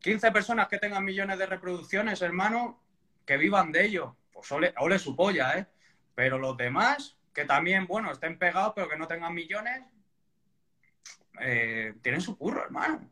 [0.00, 2.80] 15 personas que tengan millones de reproducciones, hermano,
[3.24, 4.16] que vivan de ello.
[4.32, 5.66] Pues ole, ole su polla, ¿eh?
[6.14, 9.82] Pero los demás, que también, bueno, estén pegados, pero que no tengan millones,
[11.40, 13.10] eh, tienen su curro, hermano.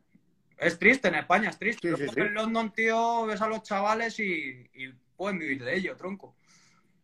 [0.57, 1.89] Es triste, en España es triste.
[1.89, 4.69] En London, tío, ves a los chavales y,
[5.15, 6.35] pueden vivir de ello, tronco.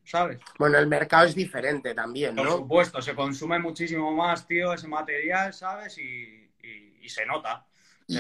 [0.04, 0.40] ¿Sabes?
[0.58, 2.44] Bueno, el mercado es diferente también, ¿no?
[2.44, 5.98] Por supuesto, se consume muchísimo más, tío, ese material, ¿sabes?
[5.98, 7.66] y se nota.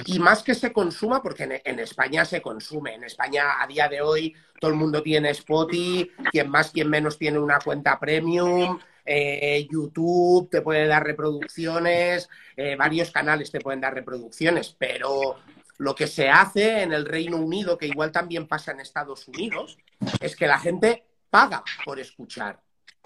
[0.05, 2.95] Y, más que se consuma, porque en, España se consume.
[2.95, 7.17] En España, a día de hoy, todo el mundo tiene Spotify, quien más, quien menos
[7.17, 8.79] tiene una cuenta premium.
[9.05, 15.37] Eh, YouTube te puede dar reproducciones, eh, varios canales te pueden dar reproducciones, pero
[15.77, 19.77] lo que se hace en el Reino Unido, que igual también pasa en Estados Unidos,
[20.19, 22.59] es que la gente paga por escuchar.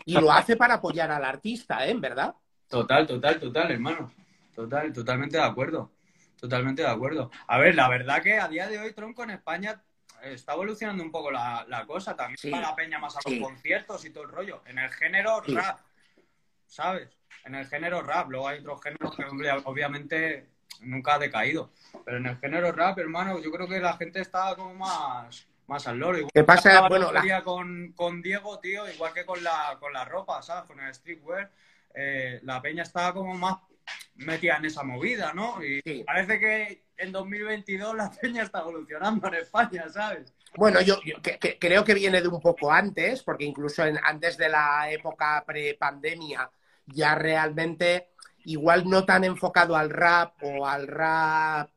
[0.04, 1.96] Y lo hace para apoyar al artista, ¿eh?
[1.98, 2.36] ¿Verdad?
[2.68, 4.12] Total, total, total, hermano.
[4.54, 5.92] Total, totalmente de acuerdo.
[6.40, 7.32] Totalmente de acuerdo.
[7.48, 9.82] A ver, la verdad que a día de hoy, Tronco, en España
[10.22, 12.16] está evolucionando un poco la, cosa.
[12.16, 14.62] También sí, la peña más a los conciertos y todo el rollo.
[14.66, 15.80] En el género rap,
[16.67, 17.10] ¿sabes?
[17.45, 18.30] En el género rap.
[18.30, 19.23] Luego hay otros géneros que
[19.63, 20.49] obviamente
[20.82, 21.71] nunca ha decaído.
[22.04, 25.88] Pero en el género rap, hermano, yo creo que la gente está como más, más
[25.88, 26.28] al loro.
[26.34, 26.88] ¿Qué pasa?
[26.88, 27.43] Bueno, la...
[27.43, 30.65] con, con Diego, tío, igual que con la, con la ropa, ¿sabes?
[30.65, 31.51] Con el streetwear.
[31.93, 33.58] Eh, la peña está como más
[34.15, 35.63] metía en esa movida, ¿no?
[35.63, 40.34] Y parece que en 2022 la peña está evolucionando en España, ¿sabes?
[40.56, 40.99] Bueno, yo,
[41.60, 46.49] creo que viene de un poco antes, porque incluso antes de la época pre-pandemia
[46.88, 48.10] ya realmente
[48.45, 51.69] igual no tan enfocado al rap o al rap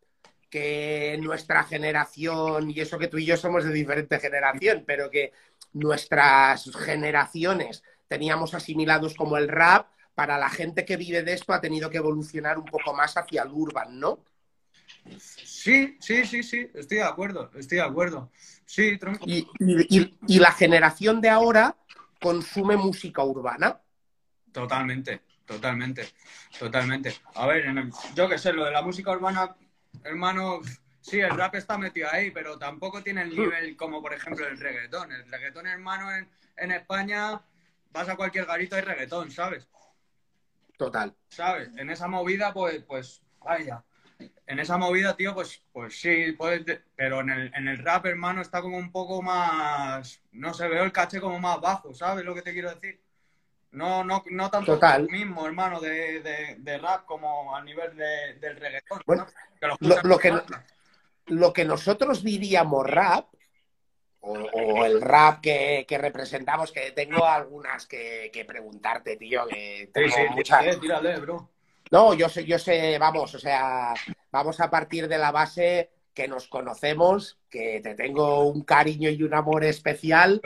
[0.50, 5.32] que nuestra generación, y eso que tú y yo somos de diferente generación, pero que
[5.72, 9.88] nuestras generaciones teníamos asimilados como el rap,
[10.18, 13.44] para la gente que vive de esto ha tenido que evolucionar un poco más hacia
[13.44, 14.24] el urban, ¿no?
[15.16, 18.28] Sí, sí, sí, sí, estoy de acuerdo, estoy de acuerdo.
[18.66, 21.76] Sí, y, y, la generación de ahora
[22.20, 23.80] consume música urbana.
[24.50, 26.08] Totalmente, totalmente,
[26.58, 27.14] totalmente.
[27.36, 27.72] A ver,
[28.16, 29.54] yo qué sé, lo de la música urbana,
[30.02, 30.62] hermano,
[31.00, 34.58] sí, el rap está metido ahí, pero tampoco tiene el nivel como, por ejemplo, el
[34.58, 35.12] reggaetón.
[35.12, 37.40] El reggaetón, hermano, en, en España,
[37.92, 39.68] vas a cualquier garito y reggaetón, ¿sabes?
[40.78, 41.12] Total.
[41.28, 41.70] ¿Sabes?
[41.76, 43.84] En esa movida, pues, pues, vaya.
[44.46, 48.40] En esa movida, tío, pues, pues sí, puedes, pero en el, en el rap, hermano,
[48.40, 52.34] está como un poco más, no sé, veo el caché como más bajo, ¿sabes lo
[52.34, 53.02] que te quiero decir?
[53.72, 55.08] No, no, no tanto Total.
[55.10, 59.02] mismo, hermano, de, de, rap como a nivel del reggaetón.
[59.04, 59.26] Bueno,
[59.80, 60.32] lo, que,
[61.26, 63.26] lo que nosotros diríamos rap
[64.20, 70.80] o, el rap que, representamos, que tengo algunas que, preguntarte, tío, que tengo muchas...
[71.20, 71.50] bro.
[71.90, 73.94] No, yo sé, yo sé, vamos, o sea,
[74.30, 79.22] vamos a partir de la base que nos conocemos, que te tengo un cariño y
[79.22, 80.40] un amor especial.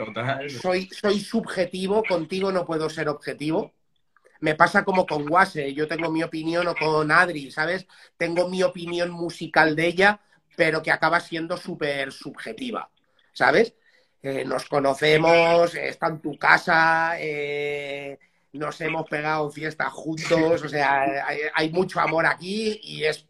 [0.61, 3.73] Soy, soy subjetivo, contigo no puedo ser objetivo.
[4.39, 7.87] Me pasa como con Wase, yo tengo mi opinión o con Adri, ¿sabes?
[8.17, 10.19] Tengo mi opinión musical de ella,
[10.55, 12.89] pero que acaba siendo súper subjetiva.
[13.33, 13.73] ¿Sabes?
[14.21, 18.17] Eh, nos conocemos, está en tu casa, eh,
[18.53, 23.27] nos hemos pegado fiestas juntos, o sea, hay, mucho amor aquí y es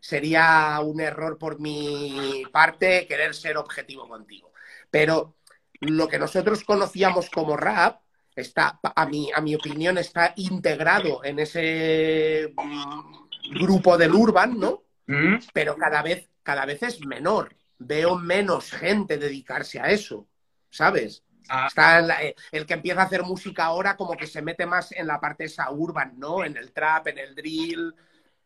[0.00, 4.52] sería un error por mi parte querer ser objetivo contigo.
[4.90, 5.36] Pero
[5.80, 8.00] lo que nosotros conocíamos como rap
[8.34, 14.82] está, a mi, a mi opinión, está integrado en ese mm, grupo del urban, ¿no?
[15.06, 15.36] Mm.
[15.52, 17.54] Pero cada vez, cada vez es menor
[17.86, 20.28] veo menos gente dedicarse a eso,
[20.70, 21.24] ¿sabes?
[21.48, 21.66] Ah.
[21.68, 25.06] Está eh, el que empieza a hacer música ahora como que se mete más en
[25.06, 26.44] la parte esa urban, ¿no?
[26.44, 27.94] En el trap, en el drill.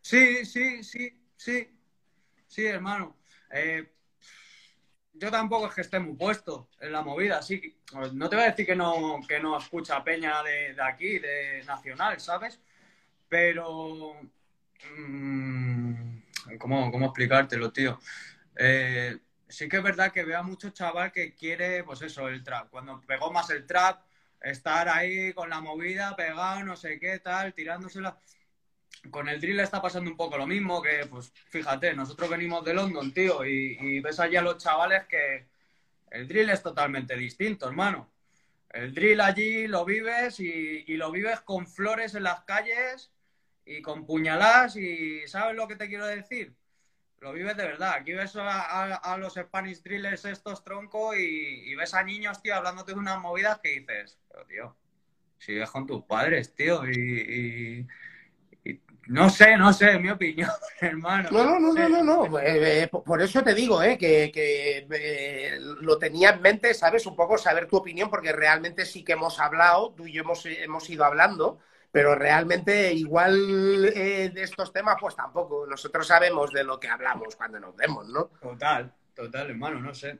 [0.01, 1.71] Sí, sí, sí, sí.
[2.47, 3.17] Sí, hermano.
[3.51, 3.93] Eh,
[5.13, 7.79] yo tampoco es que esté muy puesto en la movida, sí.
[8.13, 11.63] No te voy a decir que no, que no escucha Peña de, de aquí, de
[11.67, 12.61] Nacional, ¿sabes?
[13.29, 14.15] Pero.
[14.97, 16.19] mmm,
[16.59, 17.99] ¿cómo, ¿Cómo explicártelo, tío?
[18.57, 19.17] Eh,
[19.49, 22.71] sí que es verdad que veo a mucho chaval que quiere, pues eso, el trap.
[22.71, 24.03] Cuando pegó más el trap,
[24.41, 28.19] estar ahí con la movida, pegado, no sé qué, tal, tirándosela.
[29.11, 32.75] Con el drill está pasando un poco lo mismo, que pues fíjate, nosotros venimos de
[32.75, 35.47] London, tío, y, ves allí a los chavales que
[36.11, 38.11] el drill es totalmente distinto, hermano.
[38.71, 43.11] El drill allí lo vives y, y lo vives con flores en las calles
[43.65, 46.55] y con puñaladas y ¿sabes lo que te quiero decir?
[47.21, 47.95] Lo vives de verdad.
[47.99, 52.41] Aquí ves a, a- a los Spanish drillers estos tronco y, y ves a niños,
[52.43, 54.77] tío, hablándote de unas movidas que dices, pero tío,
[55.39, 57.87] si vives con tus padres, tío, y, y-
[58.71, 60.51] y- no sé, no sé, es mi opinión,
[60.81, 61.31] hermano.
[61.31, 62.39] No, no, no, no, no, no.
[62.39, 66.75] Eh, eh, por por eso te digo, eh, que, que, eh, lo tenía en mente,
[66.75, 67.07] ¿sabes?
[67.07, 70.45] Un poco saber tu opinión, porque realmente sí que hemos hablado, tú y yo hemos,
[70.47, 71.61] hemos ido hablando,
[71.97, 75.67] pero realmente igual eh, de estos temas, pues tampoco.
[75.67, 78.27] Nosotros sabemos de lo que hablamos cuando nos vemos, ¿no?
[78.39, 80.19] Total, total, hermano, no sé.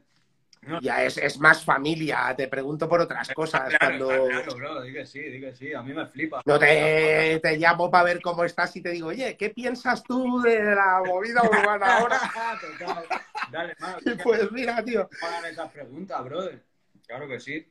[0.63, 3.69] No, Ya es, es más familia, te pregunto por otras cosas.
[3.69, 6.41] claro, Cuando claro, bro, di que sí, di que sí, a mí me flipa.
[6.47, 10.41] no te, te llamo para ver cómo estás y te digo, oye, ¿qué piensas tú
[10.41, 12.19] de la movida urbana ahora?
[13.53, 15.11] Dale, hermano, Y pues mira, tío.
[15.21, 16.65] hagan esas preguntas, brother.
[17.07, 17.71] Claro que sí.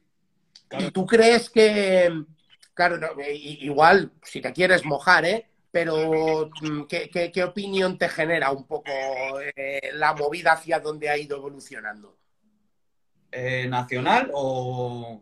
[0.78, 2.24] ¿Y tú crees que,
[2.76, 5.48] claro, no, eh, igual, si te quieres mojar, ¿eh?
[5.72, 8.92] Pero, mm, ¿qué, qué, qué opinión te genera un poco
[9.56, 12.16] eh, la movida hacia donde ha ido evolucionando?
[13.32, 15.22] Eh, ¿Nacional o...?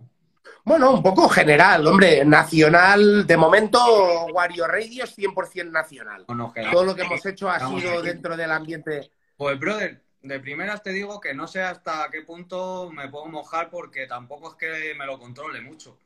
[0.65, 3.79] Bueno, un poco general, hombre, nacional, de momento,
[4.27, 6.25] Wario Radio es 100% nacional.
[6.25, 9.11] Todo lo que hemos hecho ha sido dentro del ambiente.
[9.35, 13.69] Pues, brother, de primeras te digo que no sé hasta qué punto me puedo mojar
[13.69, 15.97] porque tampoco es que me lo controle mucho.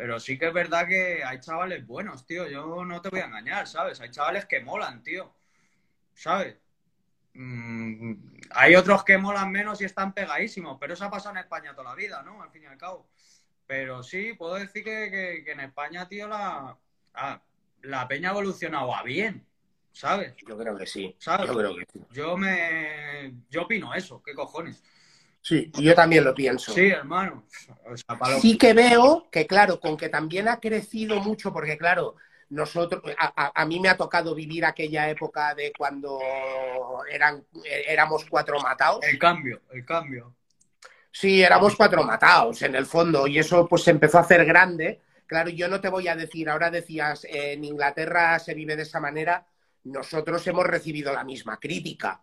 [0.00, 2.48] Pero sí que es verdad que hay chavales buenos, tío.
[2.48, 4.00] Yo no te voy a engañar, ¿sabes?
[4.00, 5.30] Hay chavales que molan, tío.
[6.14, 6.56] ¿Sabes?
[7.34, 8.14] Mm,
[8.52, 11.90] hay otros que molan menos y están pegadísimos, pero eso ha pasado en España toda
[11.90, 12.42] la vida, ¿no?
[12.42, 13.10] Al fin y al cabo.
[13.66, 16.78] Pero sí, puedo decir que, que- que en España, tío, la,
[17.12, 17.42] ah,
[17.82, 19.46] la peña ha evolucionado a bien,
[19.92, 20.34] ¿sabes?
[20.48, 21.14] Yo creo que sí.
[21.18, 21.46] ¿Sabes?
[21.46, 22.00] Yo creo que sí.
[22.12, 23.34] Yo me.
[23.50, 24.82] Yo opino eso, ¿qué cojones?
[25.42, 26.72] Sí, yo también lo pienso.
[26.72, 27.44] Sí, hermano.
[27.90, 31.52] O sea, para lo- Sí que veo que, claro, con que también ha crecido mucho,
[31.52, 32.16] porque, claro,
[32.50, 36.18] nosotros, a, a- a mí me ha tocado vivir aquella época de cuando
[37.10, 37.44] eran,
[37.86, 39.00] éramos cuatro matados.
[39.04, 40.34] El cambio, el cambio.
[41.12, 45.00] Sí, éramos cuatro matados, en el fondo, y eso pues se empezó a hacer grande.
[45.26, 48.82] Claro, yo no te voy a decir, ahora decías, eh, en Inglaterra se vive de
[48.82, 49.46] esa manera,
[49.84, 52.20] nosotros hemos recibido la misma crítica.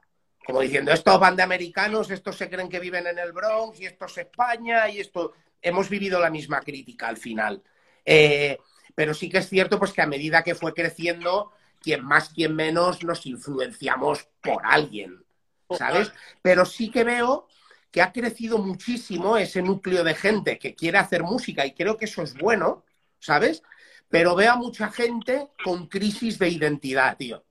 [0.47, 3.85] Como diciendo, estos van de americanos, estos se creen que viven en el Bronx, y
[3.85, 5.33] esto es España, y esto.
[5.61, 7.61] Hemos vivido la misma crítica al final.
[8.05, 8.57] Eh,
[8.95, 12.55] pero sí que es cierto pues que a medida que fue creciendo, quien más, quien
[12.55, 15.25] menos, nos influenciamos por alguien,
[15.69, 16.13] ¿sabes?
[16.41, 17.47] Pero sí que veo
[17.91, 22.05] que ha crecido muchísimo ese núcleo de gente que quiere hacer música y creo que
[22.05, 22.85] eso es bueno,
[23.19, 23.63] ¿sabes?
[24.07, 27.43] Pero veo a mucha gente con crisis de identidad, tío.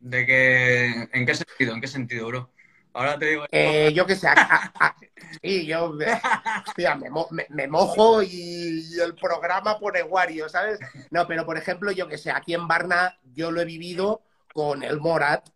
[0.00, 1.74] ¿De que, ¿En qué sentido?
[1.74, 2.50] ¿En qué sentido, bro?
[2.92, 3.44] Ahora te digo.
[3.50, 4.96] Eh, yo qué sé, a-
[5.42, 5.92] sí, yo
[6.66, 10.78] hostia, me, mo- me- me mojo y, y el programa pone Wario, ¿sabes?
[11.10, 14.82] No, pero por ejemplo, yo que sé, aquí en Barna yo lo he vivido con
[14.82, 15.48] el Morat,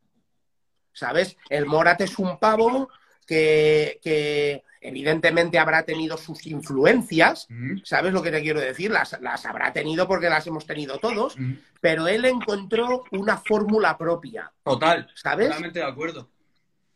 [0.92, 1.36] ¿sabes?
[1.48, 2.88] El Morat es un pavo
[3.26, 8.90] que, que evidentemente habrá tenido sus influencias, Mm, ¿sabes lo que te quiero decir?
[8.90, 11.52] Las, las habrá tenido porque las hemos tenido todos, mm.
[11.80, 15.48] pero él encontró una fórmula propia, Total, ¿sabes?
[15.48, 16.28] totalmente de acuerdo.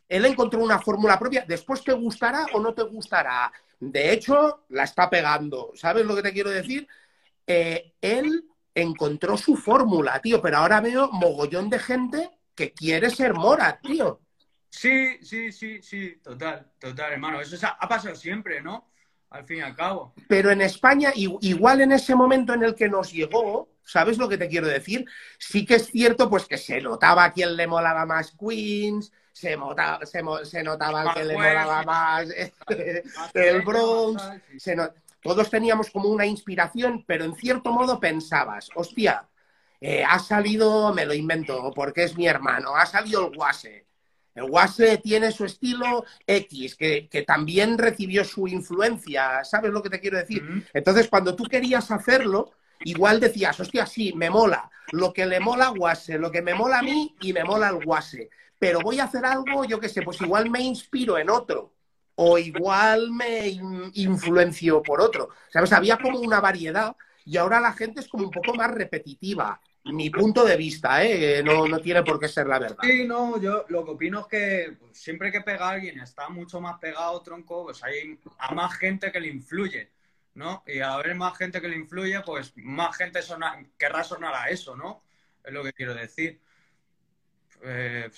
[0.09, 3.51] Él encontró una fórmula propia, después te gustará o no te gustará.
[3.79, 5.71] De hecho, la está pegando.
[5.75, 6.87] ¿Sabes lo que te quiero decir?
[7.45, 13.33] Eh, él encontró su fórmula, tío, pero ahora veo mogollón de gente que quiere ser
[13.33, 14.21] Mora, tío.
[14.77, 17.41] Sí, sí, sí, sí, total, total, hermano.
[17.41, 18.87] Eso ha, ha pasado siempre, ¿no?
[19.31, 20.13] Al fin y al cabo.
[20.27, 24.37] Pero en España, igual en ese momento en el que nos llegó, ¿sabes lo que
[24.37, 25.05] te quiero decir?
[25.39, 29.57] Sí que es cierto, pues que se notaba a quién le molaba más Queens, se,
[29.57, 32.29] mota- se, mo- se notaba al que le molaba más
[33.33, 34.21] el Bronx,
[34.57, 34.89] se no-
[35.21, 39.27] todos teníamos como una inspiración, pero en cierto modo pensabas, hostia,
[39.81, 43.86] eh, ha salido, me lo invento, porque es mi hermano, ha salido el Guase.
[44.37, 49.89] El Guase tiene su estilo X, que, que también recibió su influencia, ¿sabes lo que
[49.89, 50.43] te quiero decir?
[50.43, 52.51] Mm, Entonces, cuando tú querías hacerlo,
[52.83, 54.69] igual decías, hostia, sí, me mola.
[54.91, 57.67] Lo que le mola a Guase, lo que me mola a mí y me mola
[57.69, 58.29] al Guase.
[58.59, 61.73] Pero voy a hacer algo, yo qué sé, pues igual me inspiro en otro.
[62.15, 65.29] O igual me in- influencio por otro.
[65.49, 65.71] ¿Sabes?
[65.73, 69.61] Había como una variedad y ahora la gente es como un poco más repetitiva.
[69.91, 71.41] Mi punto de vista, ¿eh?
[71.43, 72.77] No, no tiene por qué ser la verdad.
[72.81, 76.29] Sí, no, yo lo que opino es que pues, siempre que pega a alguien está
[76.29, 79.91] mucho más pegado, tronco, pues hay a más gente que le influye,
[80.35, 80.63] ¿no?
[80.67, 84.49] Y al haber más gente que le influye, pues más gente sona- querrá sonar a
[84.49, 85.03] eso, ¿no?
[85.43, 86.39] Es lo que quiero decir.
[87.63, 88.09] Eh,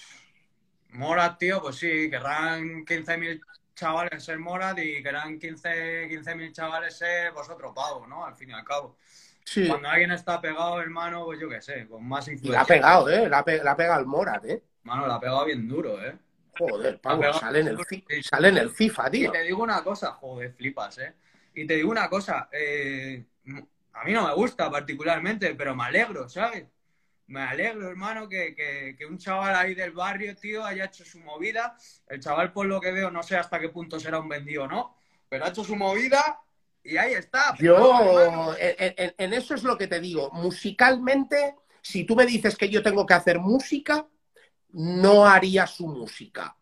[0.92, 3.40] Morat, tío, pues sí, querrán 15.000
[3.76, 8.26] chavales ser Morat y querrán 15 15.000 chavales ser vosotros, pavo, ¿no?
[8.26, 8.98] Al fin y al cabo.
[9.50, 9.68] Sí.
[9.68, 12.76] Cuando alguien está pegado, hermano, pues yo qué sé, con más Y la ha influencia.
[12.76, 13.28] pegado, ¿eh?
[13.28, 14.64] La ha, pe- la ha pegado el Morat, ¿eh?
[14.84, 16.16] Mano, la ha pegado bien duro, ¿eh?
[16.60, 17.78] Joder, Pablo, sale en el,
[18.24, 19.32] sale en el FIFA, Y tío.
[19.32, 21.16] te digo una cosa, joder, flipas, ¿eh?
[21.56, 23.26] Y te digo una cosa, eh,
[23.94, 26.66] a mí no me gusta particularmente, pero me alegro, ¿sabes?
[27.28, 31.20] Me alegro, hermano, que, que- que un chaval ahí del barrio, tío, haya hecho su
[31.22, 31.76] movida.
[32.08, 34.68] El chaval, por lo que veo, no sé hasta qué punto será un vendido o
[34.68, 34.96] no,
[35.28, 36.40] pero ha hecho su movida
[36.90, 37.56] y ahí está.
[37.60, 40.30] Yo, en, en- en eso es lo que te digo.
[40.32, 44.08] Musicalmente, si tú me dices que yo tengo que hacer música,
[44.72, 46.56] no haría su música.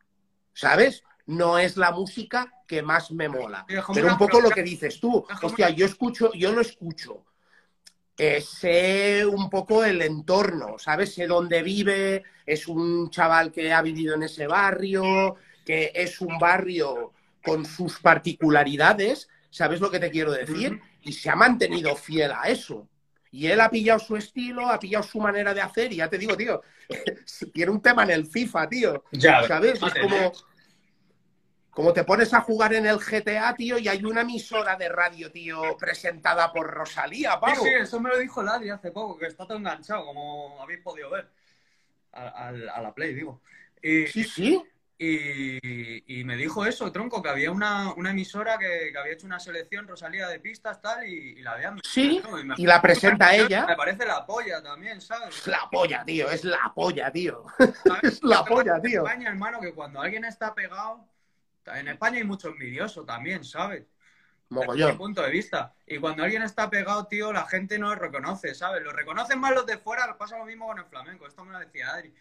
[0.53, 1.03] ¿Sabes?
[1.27, 3.65] No es la música que más me mola.
[3.93, 5.25] Pero un poco lo que dices tú.
[5.41, 7.25] Hostia, yo escucho, yo lo escucho.
[8.19, 11.13] Eh, sé un poco el entorno, ¿sabes?
[11.13, 16.39] Sé dónde vive, es un chaval que ha vivido en ese barrio, que es un
[16.39, 17.13] barrio
[17.43, 20.79] con sus particularidades, ¿sabes lo que te quiero decir?
[21.01, 22.87] Y se ha mantenido fiel a eso.
[23.31, 26.17] Y él ha pillado su estilo, ha pillado su manera de hacer, y ya te
[26.17, 26.61] digo, tío,
[27.53, 29.03] tiene un tema en el FIFA, tío.
[29.11, 29.81] Ya, ¿Sabes?
[29.83, 30.31] Es como,
[31.71, 35.31] como te pones a jugar en el GTA, tío, y hay una emisora de radio,
[35.31, 37.63] tío, presentada por Rosalía, Sí, pavo.
[37.63, 41.09] sí, eso me lo dijo Ladri hace poco, que está todo enganchado, como habéis podido
[41.11, 41.29] ver.
[42.13, 43.41] A, a- a la Play, digo.
[43.83, 44.63] Y, Sí, sí.
[44.99, 49.27] Y, y me dijo eso, tronco, que había una, una emisora que, que había hecho
[49.27, 52.31] una selección Rosalía de pistas, tal, y, y la habían Sí, ¿no?
[52.43, 53.75] me- y la presenta Me ella.
[53.77, 55.35] parece la polla también, ¿sabes?
[55.35, 57.45] Es la polla, tío, es la polla, tío.
[58.01, 59.05] Es la polla, pasa en tío.
[59.05, 61.07] España, hermano, que cuando alguien está pegado,
[61.67, 63.83] en España hay mucho envidioso también, ¿sabes?
[64.49, 65.73] Desde mi punto de vista.
[65.85, 68.81] Y cuando alguien está pegado, tío, la gente no lo reconoce, ¿sabes?
[68.81, 71.27] Lo reconocen más los de fuera, pasa lo mismo con el flamenco.
[71.27, 72.13] Esto me lo decía Adri.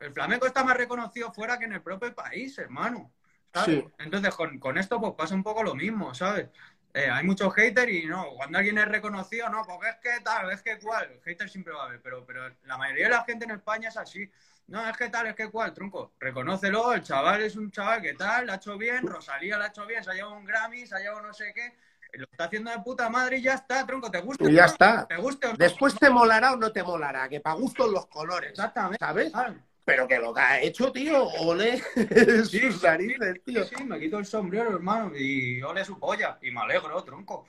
[0.00, 3.12] El flamenco está más reconocido fuera que en el propio país, hermano.
[3.52, 3.76] ¿sabes?
[3.76, 3.84] Sí.
[3.98, 6.48] Entonces, con, con esto pues pasa un poco lo mismo, ¿sabes?
[6.94, 10.50] Eh, hay muchos haters y no, cuando alguien es reconocido, no, porque es que tal,
[10.50, 13.44] es que cual, hater siempre va a haber, pero, pero la mayoría de la gente
[13.44, 14.30] en España es así.
[14.68, 16.12] No, es que tal, es que cual, tronco.
[16.18, 19.68] Reconócelo, el chaval es un chaval que tal, la ha hecho bien, Rosalía la ha
[19.68, 21.74] hecho bien, se ha llevado un Grammy, se ha llevado no sé qué,
[22.14, 24.48] lo está haciendo de puta madre y ya está, tronco, te gusta.
[24.48, 25.06] Y ya está.
[25.06, 25.56] Te guste no.
[25.56, 28.98] Después te molará o no te molará, que pa' gustos los colores, Exactamente.
[28.98, 29.30] ¿sabes?
[29.30, 29.56] ¿sabes?
[29.88, 31.78] Pero que lo que ha hecho, tío, ole
[32.44, 33.64] Sí, sus narices, tío.
[33.64, 37.46] Sí, sí, me quito el sombrero, hermano, y ole su polla, y me alegro, tronco.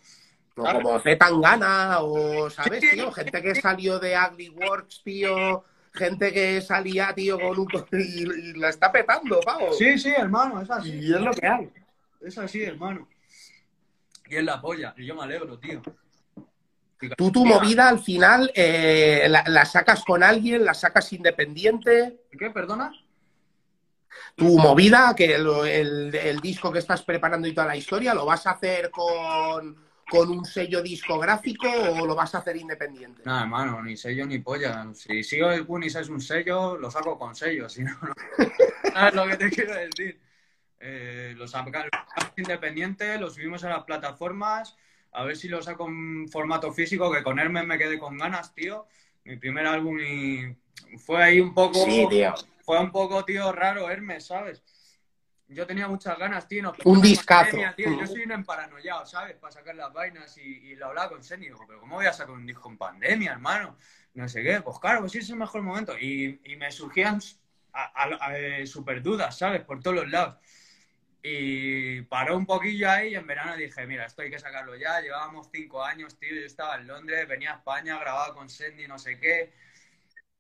[0.55, 3.11] Como Z Tangana, o, ¿sabes, tío?
[3.11, 5.65] Gente que salió de Ugly Works, tío.
[5.91, 7.67] Gente que salía, tío, con un...
[7.91, 9.73] Y, y la está petando, pavo.
[9.73, 10.91] Sí, sí, hermano, es así.
[10.91, 11.69] Y es lo que hay.
[12.21, 13.09] Es así, hermano.
[14.29, 15.81] Y es la polla, y yo me alegro, tío.
[17.17, 22.21] Tú tu movida al final eh, la, la sacas con alguien, la sacas independiente.
[22.37, 22.91] ¿Qué, perdona?
[24.35, 28.47] Tu movida, que el, el disco que estás preparando y toda la historia, ¿lo vas
[28.47, 29.77] a hacer con,
[30.09, 33.21] con un sello discográfico o lo vas a hacer independiente?
[33.25, 34.87] Nada, hermano, ni sello ni polla.
[34.93, 38.13] Si sigo el Punis es un sello, lo saco con sello, si no, no.
[38.93, 40.19] ¿Sabes lo que te quiero decir?
[40.79, 41.89] Eh, lo sacamos
[42.37, 44.77] independiente, lo subimos a las plataformas,
[45.12, 48.53] a ver si lo saco en formato físico, que con Hermes me quedé con ganas,
[48.53, 48.88] tío.
[49.24, 50.55] Mi primer álbum y
[50.97, 51.84] fue ahí un poco...
[51.86, 52.34] Sí, tío.
[52.64, 54.64] Fue un poco, tío, raro Hermes, ¿sabes?
[55.47, 56.62] Yo tenía muchas ganas, tío.
[56.62, 57.45] nos Un discazo.
[57.57, 57.99] pandemia, tío.
[57.99, 59.36] Yo soy un emparanoiado, ¿sabes?
[59.38, 61.22] Para sacar las vainas y, y lo hablaba con.
[61.39, 63.76] Digo, pero ¿cómo voy a sacar un disco en pandemia, hermano?
[64.14, 64.62] No sé qué.
[64.62, 65.97] Pues claro, pues sí es el mejor momento.
[65.97, 67.20] Y, y me surgían
[67.74, 69.62] a, a- a- eh, super dudas, ¿sabes?
[69.64, 70.36] Por todos los lados.
[71.22, 75.01] Y paró un poquillo ahí y en verano dije, mira, esto hay que sacarlo ya.
[75.01, 76.34] Llevábamos cinco años, tío.
[76.34, 79.53] Yo estaba en Londres, venía a España, grababa con Sendy, no sé qué.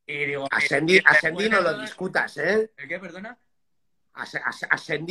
[0.05, 2.71] Y digo, A y- Sendy, y a después Sendy de no lo discutas, ¿eh?
[2.77, 3.37] ¿El qué, perdona?
[4.13, 4.25] A,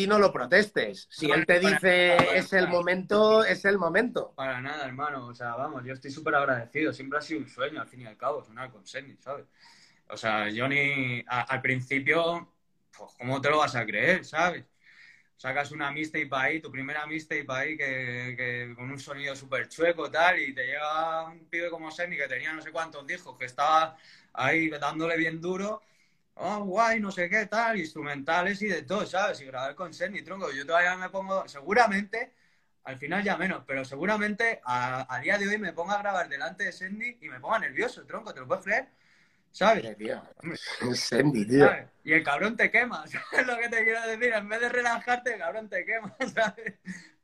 [0.07, 1.07] no lo protestes.
[1.11, 4.33] Si No, él te dice nada, es el momento, es el momento.
[4.35, 5.27] Para nada, hermano.
[5.27, 6.93] O sea, vamos, yo estoy súper agradecido.
[6.93, 9.47] Siempre ha sido un sueño, al fin y al cabo, sonar con Sendy, ¿sabes?
[10.09, 10.47] O sea,
[11.27, 12.55] a- al principio,
[12.97, 14.64] pues, ¿cómo te lo vas a creer, sabes?
[15.39, 20.11] Sacas una mixtape ahí, tu primera mixtape ahí, que, que con un sonido súper chueco
[20.11, 23.47] tal, y te llega un pibe como Semi que tenía no sé cuántos discos, que
[23.47, 23.97] estaba
[24.34, 25.82] ahí dándole bien duro,
[26.34, 29.41] oh, guay, no sé qué tal, instrumentales y de todo, ¿sabes?
[29.41, 32.34] Y grabar con Semi, tronco, yo todavía me pongo, seguramente,
[32.84, 36.28] al final ya menos, pero seguramente a, a día de hoy me ponga a grabar
[36.28, 38.89] delante de Sandy y me ponga nervioso, tronco, ¿te lo puedes creer?
[39.53, 39.96] ¿Sabes?
[39.96, 40.22] Tío,
[40.94, 41.66] Sandy, tío.
[41.66, 41.88] ¿Sabes?
[42.05, 44.32] Y el cabrón te quema, ¿sabes lo que te quiero decir?
[44.32, 46.74] En vez de relajarte, el cabrón te quema, ¿sabes?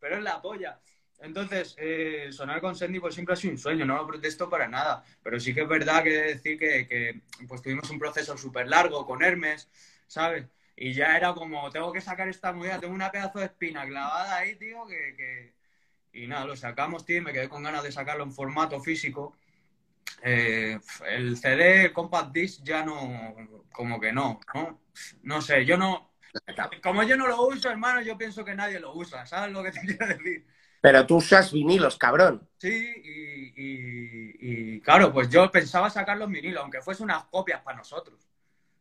[0.01, 0.81] Pero es la polla.
[1.21, 4.69] Entonces, eh, sonar con Sandy pues siempre ha sido un sueño, no lo protesto para
[4.69, 8.69] nada, pero sí que es verdad que decir que, que pues tuvimos un proceso súper
[8.69, 9.71] largo con Hermes,
[10.07, 10.47] ¿sabes?
[10.77, 14.37] Y ya era como, tengo que sacar esta movida, tengo una pedazo de espina clavada
[14.37, 15.55] ahí, tío, que, que...
[16.13, 19.37] Y nada, lo sacamos, tío, y me quedé con ganas de sacarlo en formato físico.
[20.23, 23.35] Eh, el CD, el Compact Disc, ya no,
[23.73, 24.81] como que no, ¿no?
[25.23, 26.15] No sé, yo no...
[26.83, 29.71] Como yo no lo uso, hermano, yo pienso que nadie lo usa, ¿sabes lo que
[29.71, 30.47] te quiero decir?
[30.81, 32.47] Pero tú usas vinilos, cabrón.
[32.59, 34.37] Sí, y, y,
[34.75, 38.29] y, claro, pues yo pensaba sacar los vinilos, aunque fuese unas copias para nosotros,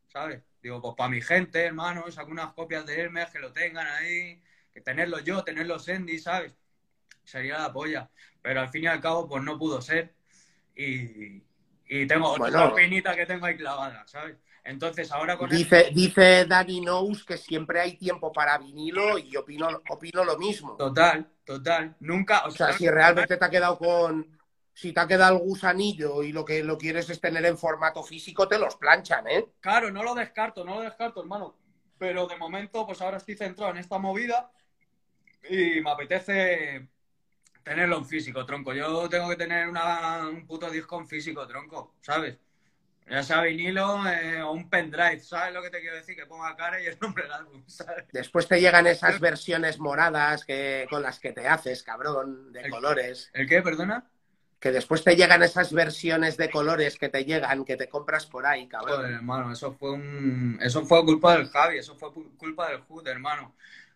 [0.08, 0.42] ¿sabes?
[0.62, 4.42] Digo, pues para mi gente, hermano, saco unas copias de Hermes que lo tengan ahí,
[4.74, 6.56] que tenerlos yo, tenerlos Sandy, ¿sabes?
[7.24, 8.10] Sería la polla.
[8.42, 10.14] Pero al fin y al cabo, pues no pudo ser.
[10.76, 11.42] Y,
[11.88, 12.66] y tengo Bueno.
[12.66, 14.38] otra pinita que tengo ahí clavada, ¿sabes?
[14.64, 19.68] Entonces ahora con Dice, dice Danny Knows que siempre hay tiempo para vinilo y opino,
[19.90, 20.76] opino lo mismo.
[20.78, 21.96] Total, total.
[22.00, 24.40] Nunca, o O sea, sea, si realmente te ha quedado con.
[24.74, 28.02] Si te ha quedado el gusanillo y lo que lo quieres es tener en formato
[28.04, 29.46] físico, te los planchan, ¿eh?
[29.60, 31.56] Claro, no lo descarto, no lo descarto, hermano.
[32.00, 34.52] Pero de momento, pues ahora estoy centrado en esta movida
[35.50, 36.88] y me apetece
[37.64, 38.74] tenerlo en físico, tronco.
[38.74, 42.38] Yo tengo que tener una- un puto disco en físico, tronco, ¿sabes?
[43.10, 46.16] Ya sea vinilo eh, o un pendrive, ¿sabes lo que te quiero decir?
[46.16, 48.06] Que ponga cara y el nombre del álbum, ¿sabes?
[48.14, 52.72] Después te llegan esas versiones moradas que, con las que te haces, cabrón, de El-
[52.72, 53.30] colores.
[53.34, 54.06] ¿El qué, perdona?
[54.62, 58.46] Que después te llegan esas versiones de colores que te llegan, que te compras por
[58.46, 59.14] ahí, Joder, cabrón.
[59.14, 60.58] hermano, eso fue un...
[60.62, 63.54] Eso fue culpa del Javi, eso fue culpa del Hood, hermano.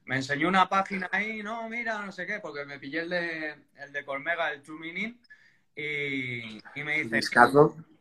[0.07, 3.55] Me enseñó una página ahí, no, mira, no sé qué, porque me pillé el de,
[3.75, 5.19] el de Colmega, el True Meaning,
[5.75, 7.19] y, y me dice,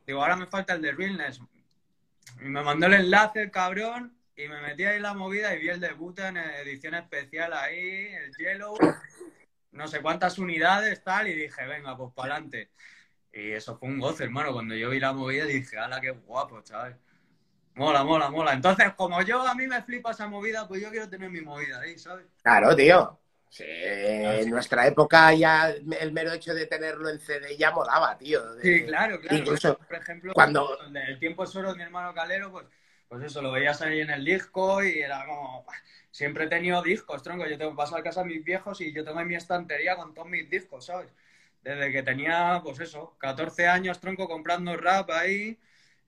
[0.05, 1.41] digo, ahora me falta el de Realness.
[2.41, 5.59] Y me mandó el enlace, el cabrón, y me metí ahí en la movida y
[5.59, 8.77] vi el de Butan, edición especial ahí, el Yellow,
[9.71, 12.71] no sé cuántas unidades, tal, y dije, venga, pues para adelante.
[13.33, 14.53] Y eso fue un goce, hermano.
[14.53, 16.97] Cuando yo vi la movida dije, ala, qué guapo, chaval.
[17.77, 18.53] Mola, mola, mola.
[18.53, 21.79] Entonces, como yo a mí me flipa esa movida, pues yo quiero tener mi movida
[21.79, 22.25] ahí, ¿sabes?
[22.41, 23.19] Claro, tío.
[23.49, 28.55] Sí, en nuestra época ya el mero hecho de tenerlo en CD ya molaba, tío.
[28.55, 29.37] De- Sí, claro, claro.
[29.37, 32.65] Incluso Por ejemplo, cuando- el tiempo es oro de mi hermano Calero, pues,
[33.07, 35.65] pues eso, lo veías ahí en el disco y era como...
[36.11, 37.45] Siempre he tenido discos, tronco.
[37.45, 40.15] Yo tengo pasar a casa de mis viejos y yo tengo en mi estantería con
[40.15, 41.13] todos mis discos, ¿sabes?
[41.61, 45.57] Desde que tenía, pues eso, 14 años, tronco, comprando rap ahí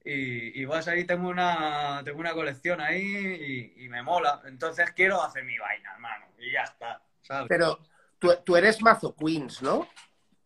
[0.04, 4.42] y, y vas ahí, tengo una, tengo una colección ahí y, y me mola.
[4.46, 7.46] Entonces quiero hacer mi vaina, hermano, y ya está, ¿sabes?
[7.48, 7.78] Pero
[8.18, 9.88] tú, tú eres mazo Queens, ¿no?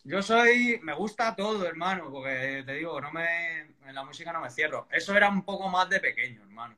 [0.07, 4.41] Yo soy, me gusta todo, hermano, porque te digo, no me, en la música no
[4.43, 4.87] me cierro.
[4.91, 6.77] Eso era un poco más de pequeño, hermano,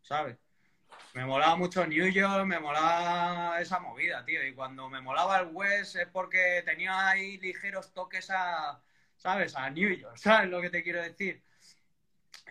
[0.00, 0.38] ¿sabes?
[1.12, 4.46] Me molaba mucho New York, me molaba esa movida, tío.
[4.46, 8.80] Y cuando me molaba el West es porque tenía ahí ligeros toques a,
[9.16, 9.54] ¿sabes?
[9.54, 11.42] A New York, ¿sabes lo que te quiero decir?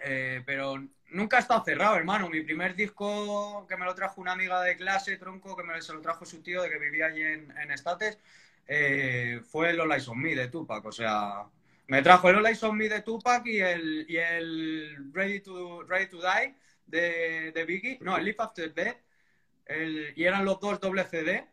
[0.03, 0.75] Eh, pero
[1.09, 2.29] nunca ha estado cerrado, hermano.
[2.29, 5.93] Mi primer disco que me lo trajo una amiga de clase, tronco, que me se
[5.93, 8.17] lo trajo su tío de que vivía allí en, en Estates,
[8.67, 10.85] eh, fue el All on Me de Tupac.
[10.85, 11.45] O sea,
[11.87, 16.07] me trajo el All on Me de Tupac y el, y el Ready, to, Ready
[16.07, 17.99] to Die de, de Biggie.
[18.01, 18.97] No, el Live After Death.
[19.65, 21.47] El, y eran los dos doble CD.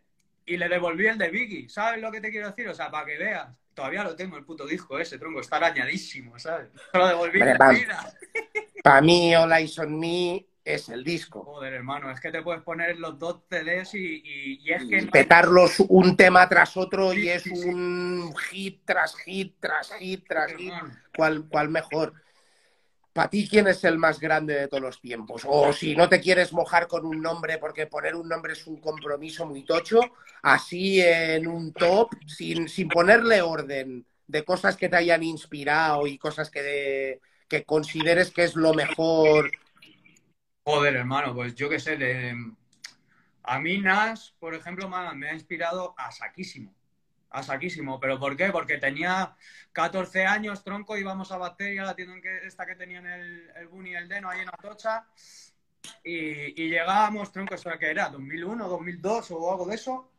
[0.47, 1.69] Y le devolví el de Biggie.
[1.69, 2.69] ¿Sabes lo que te quiero decir?
[2.69, 3.49] O sea, para que veas.
[3.75, 5.41] Todavía lo tengo, el puto disco ese, tronco.
[5.41, 6.69] Está arañadísimo, ¿sabes?
[6.95, 7.69] Lo devolví Hombre, en va.
[7.71, 8.19] vida.
[8.83, 11.43] Para mí, All Eyes on Me es el disco.
[11.45, 15.03] Joder, hermano, es que te puedes poner los dos CDs y, y- y es que
[15.03, 17.69] no- petarlos un tema tras otro y es sí, sí.
[17.69, 20.73] un hit tras hit, tras hit, tras hit.
[21.17, 22.15] ¿Cuál, cuál mejor?
[23.15, 25.43] Para ti, ¿quién es el más grande de todos los tiempos?
[25.47, 28.81] O si no te quieres mojar con un nombre, porque poner un nombre es un
[28.81, 30.01] compromiso muy tocho,
[30.43, 36.19] así en un top, sin, sin ponerle orden de cosas que te hayan inspirado y
[36.19, 39.49] cosas que, que consideres que es lo mejor.
[40.67, 42.35] Joder, hermano, pues yo qué sé, de...
[43.45, 46.75] a mí Nash, por ejemplo, me ha inspirado a saquísimo.
[47.35, 47.99] A saquísimo.
[47.99, 48.51] ¿Pero por qué?
[48.51, 49.37] Porque tenía
[49.73, 53.67] 14 años, tronco, íbamos a Bacteria, la tienda en que, esta que tenían el, el
[53.67, 55.07] Bunny y el Deno ahí en Atocha.
[56.05, 58.11] Y, y llegábamos, tronco, ¿eso que era?
[58.13, 60.13] ¿2001, 2002 o algo de eso?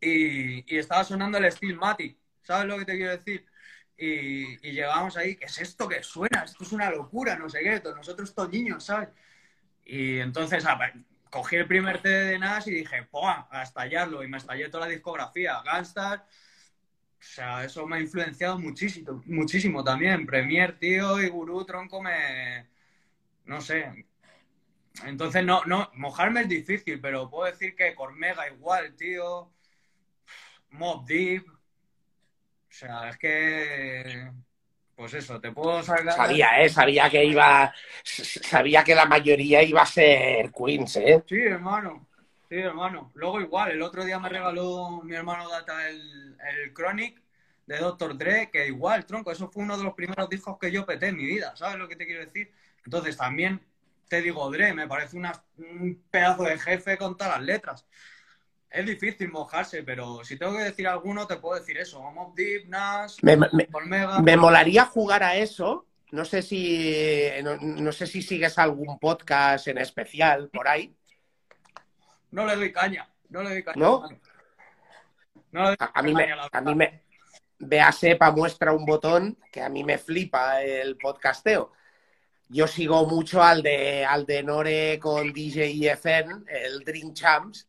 [0.00, 3.46] Y, estaba sonando el Steel Matic, ¿sabes lo que te quiero decir?
[3.96, 6.42] Y, y llegábamos ahí, ¿qué es esto que suena?
[6.44, 9.08] Esto es una locura, no sé qué, todos nosotros estos niños, ¿sabes?
[9.84, 10.64] Y entonces
[11.34, 13.48] cogí el primer CD de Nas y dije, ¡pua!
[13.50, 14.22] A estallarlo.
[14.22, 15.60] Y me estallé toda la discografía.
[15.64, 16.26] Gangstar, o
[17.18, 20.26] sea, eso me ha influenciado muchísimo, muchísimo también.
[20.26, 22.68] Premier, tío, y Gurú, tronco, me...
[23.46, 24.06] No sé.
[25.04, 29.50] Entonces, no, no, mojarme es difícil, pero puedo decir que Cormega igual, tío.
[30.70, 31.44] Mob Deep.
[31.48, 31.56] O
[32.68, 34.30] sea, es que...
[34.96, 36.12] Pues eso, te puedo sacar...
[36.14, 36.68] Sabía, ¿eh?
[36.68, 37.72] Sabía que iba...
[38.04, 41.22] Sabía que la mayoría iba a ser Queens, ¿eh?
[41.26, 42.06] Sí, hermano.
[42.48, 43.10] Sí, hermano.
[43.14, 47.20] Luego igual, el otro día me regaló mi hermano Data el, el Chronic
[47.66, 48.16] de Dr.
[48.16, 51.16] Dre, que igual, tronco, eso fue uno de los primeros discos que yo peté en
[51.16, 52.52] mi vida, ¿sabes lo que te quiero decir?
[52.84, 53.60] Entonces también
[54.06, 57.86] te digo, Dre, me parece una- un pedazo de jefe con todas las letras.
[58.74, 62.02] Es difícil mojarse, pero si tengo que decir alguno, te puedo decir eso.
[62.10, 62.66] Mob Deep,
[63.22, 64.18] Me, me- Olmega.
[64.20, 65.86] me molaría jugar a eso.
[66.10, 70.94] No sé si no, no sé si sigues algún podcast en especial por ahí.
[72.30, 73.76] No le doy caña, no le doy caña.
[73.76, 74.08] ¿No?
[75.52, 77.02] No le doy A, a mí me, caña, la a mí me
[77.60, 81.72] vea sepa muestra un botón que a mí me flipa el podcasteo.
[82.48, 87.68] Yo sigo mucho al de al de Nore con DJ IFN, el Dream Champs,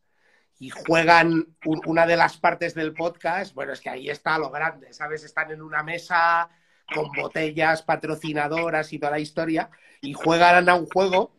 [0.60, 4.50] y juegan un- una de las partes del podcast, bueno, es que ahí está lo
[4.50, 5.24] grande, ¿sabes?
[5.24, 6.50] Están en una mesa
[6.94, 9.70] con botellas patrocinadoras y toda la historia,
[10.02, 11.34] y juegan a un juego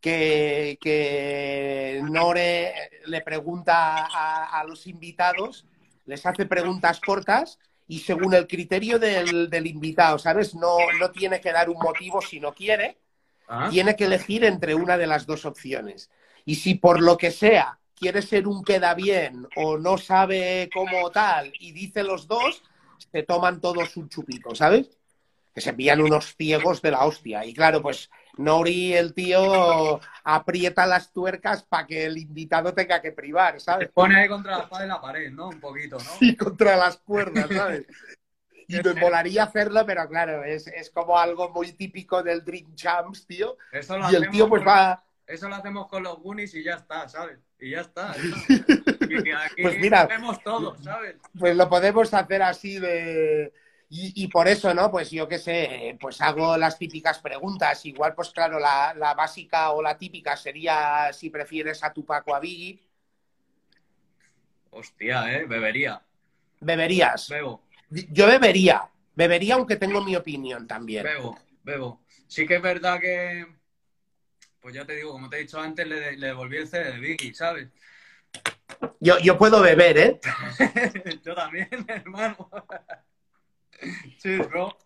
[0.00, 2.72] que, que Nore
[3.06, 5.66] le pregunta a, a los invitados,
[6.06, 10.54] les hace preguntas cortas y según el criterio del, del invitado, ¿sabes?
[10.54, 12.98] No, no tiene que dar un motivo si no quiere,
[13.50, 16.10] Ah, tiene que elegir entre una de las dos opciones.
[16.44, 21.10] Y si por lo que sea quiere ser un queda bien o no sabe cómo
[21.10, 22.62] tal y dice los dos,
[23.12, 24.98] se toman todos un chupito, ¿sabes?
[25.54, 27.44] Que se envían unos ciegos de la hostia.
[27.44, 33.12] Y claro, pues Nori, el tío, aprieta las tuercas para que el invitado tenga que
[33.12, 33.90] privar, ¿sabes?
[33.92, 35.48] pone ahí contra la espada de la pared, ¿no?
[35.48, 36.04] Un poquito, ¿no?
[36.18, 37.86] Sí, contra las cuerdas, ¿sabes?
[38.70, 43.26] Y me molaría hacerlo, pero claro, es, es como algo muy típico del Dream Champs,
[43.26, 43.56] tío.
[43.72, 45.02] Eso lo Y el tío pues va...
[45.28, 47.38] Eso lo hacemos con los Goonies y ya está, ¿sabes?
[47.60, 48.14] Y ya está.
[49.08, 50.06] Y aquí Pues mira.
[50.06, 51.16] vemos todos, ¿sabes?
[51.38, 53.52] Pues lo podemos hacer así de...
[53.90, 54.90] Y, y por eso, ¿no?
[54.90, 57.84] Pues yo qué sé, pues hago las típicas preguntas.
[57.86, 62.34] Igual, pues claro, la, la básica o la típica sería si prefieres a Tupac o
[62.34, 62.82] a Biggie.
[64.70, 65.46] Hostia, ¿eh?
[65.46, 66.02] Bebería.
[66.60, 67.28] ¿Beberías?
[67.28, 68.82] Bebo, Yo bebería.
[69.14, 71.04] Bebería aunque tengo mi opinión también.
[71.04, 72.00] bebo, bebo.
[72.26, 73.46] Sí que es verdad que...
[74.60, 76.98] Pues ya te digo, como te he dicho antes, le, le devolví el CD de
[76.98, 77.68] Biggie, ¿sabes?
[79.00, 80.20] Yo, yo puedo beber, ¿eh?
[81.24, 82.50] Yo también, hermano.
[84.18, 84.76] Cheers, bro.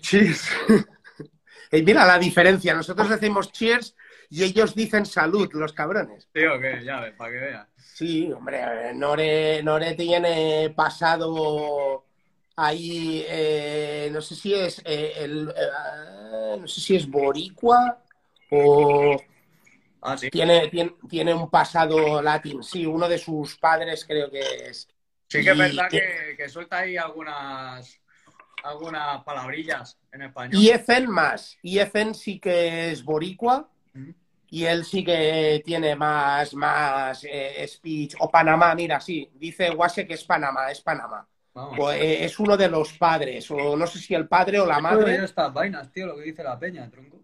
[0.00, 0.48] Cheers.
[1.72, 2.74] Y mira la diferencia.
[2.74, 3.96] Nosotros decimos cheers
[4.28, 6.28] y ellos dicen salud, los cabrones.
[6.32, 7.68] Tío, que ya ves, para que veas.
[7.76, 12.04] Sí, hombre, Nore, Nore tiene pasado
[12.56, 18.02] ahí, eh, no sé si es eh, el, eh, no sé si es boricua
[18.50, 19.20] o
[20.02, 20.30] Ah, sí.
[20.30, 22.62] tiene, tiene, tiene un pasado latín.
[22.62, 24.88] Sí, uno de sus padres creo que es.
[25.28, 28.00] Sí que es verdad que, que suelta ahí algunas
[28.62, 30.60] algunas palabrillas en español.
[30.60, 31.56] Y Efen más.
[31.62, 33.68] Y Efen sí que es boricua
[34.48, 38.16] y él sí que tiene más, más eh, speech.
[38.18, 39.30] O Panamá, mira, sí.
[39.34, 41.26] Dice Guase que es Panamá, es Panamá.
[41.52, 44.80] O, eh, es uno de los padres, o no sé si el padre o la
[44.80, 45.22] madre.
[45.24, 47.20] estas vainas, tío, lo que dice la peña, tronco.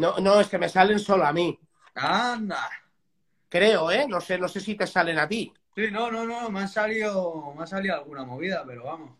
[0.00, 1.58] No, no, es que me salen solo a mí.
[1.94, 2.70] Anda.
[3.50, 4.06] Creo, ¿eh?
[4.08, 5.52] No sé, no sé si te salen a ti.
[5.76, 9.10] Sí, no, no, no, me ha salido, me ha salido alguna movida, pero vamos.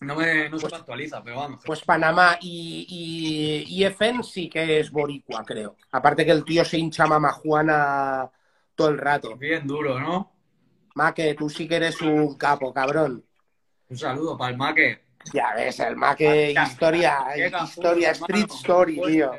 [0.00, 1.64] No me, no se me actualiza, pero vamos.
[1.64, 5.76] Pues Panamá y, y, y sí que es boricua, creo.
[5.90, 8.30] Aparte que el tío se hincha mamajuana
[8.76, 9.36] todo el rato.
[9.36, 10.32] Bien duro, ¿no?
[10.94, 13.24] Maque, tú sí que eres un capo, cabrón.
[13.88, 15.02] Un saludo para el maque.
[15.32, 17.18] Ya ves, el Maque, historia,
[17.62, 19.32] historia, street story, Pues, tío.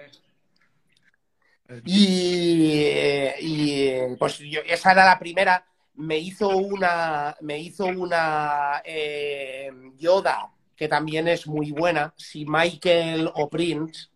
[1.77, 5.65] Eh, Y, y, pues yo, esa era la primera.
[5.95, 12.13] Me hizo una, me hizo una eh, Yoda, que también es muy buena.
[12.17, 14.07] Si Michael o Prince.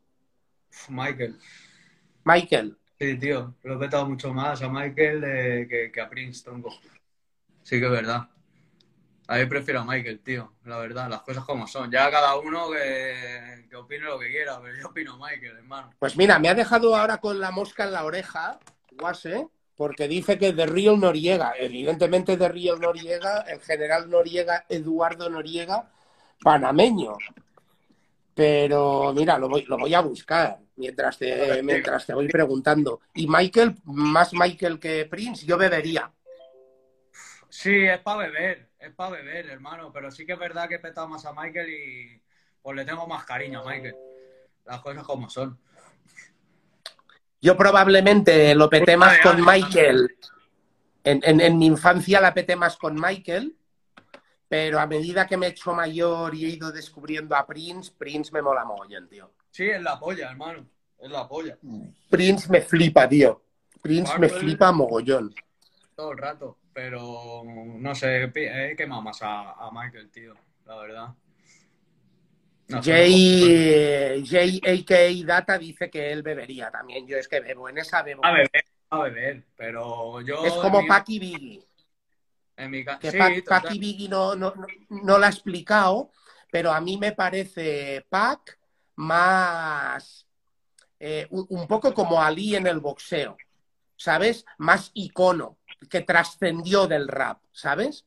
[0.89, 1.37] Michael.
[2.23, 2.77] Michael.
[2.99, 6.71] Sí, tío, lo he petado mucho más a Michael que a Prince, tronco.
[7.61, 8.27] Sí que es verdad.
[9.29, 11.91] A mí prefiero a Michael, tío, la verdad, las cosas como son.
[11.91, 15.91] Ya cada uno que, que opine lo que quiera, pero yo opino Michael, hermano.
[15.99, 18.57] Pues mira, me ha dejado ahora con la mosca en la oreja,
[18.91, 25.29] Guase, porque dice que de Real Noriega, evidentemente de Real Noriega, el general Noriega, Eduardo
[25.29, 25.89] Noriega,
[26.41, 27.17] panameño.
[28.33, 33.01] Pero mira, lo voy, lo voy a buscar mientras te, mientras te voy preguntando.
[33.13, 36.11] Y Michael, más Michael que Prince, yo bebería.
[37.57, 39.91] Sí, es para beber, es para beber, hermano.
[39.91, 42.21] Pero sí que es verdad que he petado más a Michael y
[42.61, 43.95] pues le tengo más cariño a Michael.
[44.63, 45.59] Las cosas como son.
[47.41, 50.15] Yo probablemente lo peté más con Michael.
[51.03, 53.57] En, en, en, mi infancia la peté más con Michael,
[54.47, 58.31] pero a medida que me he hecho mayor y he ido descubriendo a Prince, Prince
[58.31, 59.31] me mola mogollón, tío.
[59.49, 60.63] Sí, es la polla, hermano.
[60.99, 61.57] Es la polla.
[62.07, 63.41] Prince me flipa, tío.
[63.81, 65.33] Prince me flipa mogollón.
[65.95, 71.07] Todo el rato, pero no sé, he quemado más a, a Michael, tío, la verdad.
[72.67, 75.25] No, Jay, Jay a.k.a.
[75.25, 77.07] Data dice que él bebería también.
[77.07, 78.23] Yo es que bebo, en esa bebo.
[78.23, 80.45] A beber, a beber, pero yo...
[80.45, 80.87] Es como mi...
[80.87, 81.65] Paki Biggie.
[82.57, 82.99] En mi ca...
[82.99, 86.11] Que sí, Pac, Paki Biggie no, no, no, no lo ha explicado,
[86.51, 88.59] pero a mí me parece Pac
[88.97, 90.27] más...
[90.99, 93.35] Eh, un, un poco como Ali en el boxeo,
[93.95, 94.45] ¿sabes?
[94.59, 95.57] Más icono,
[95.89, 98.05] que trascendió del rap, ¿sabes?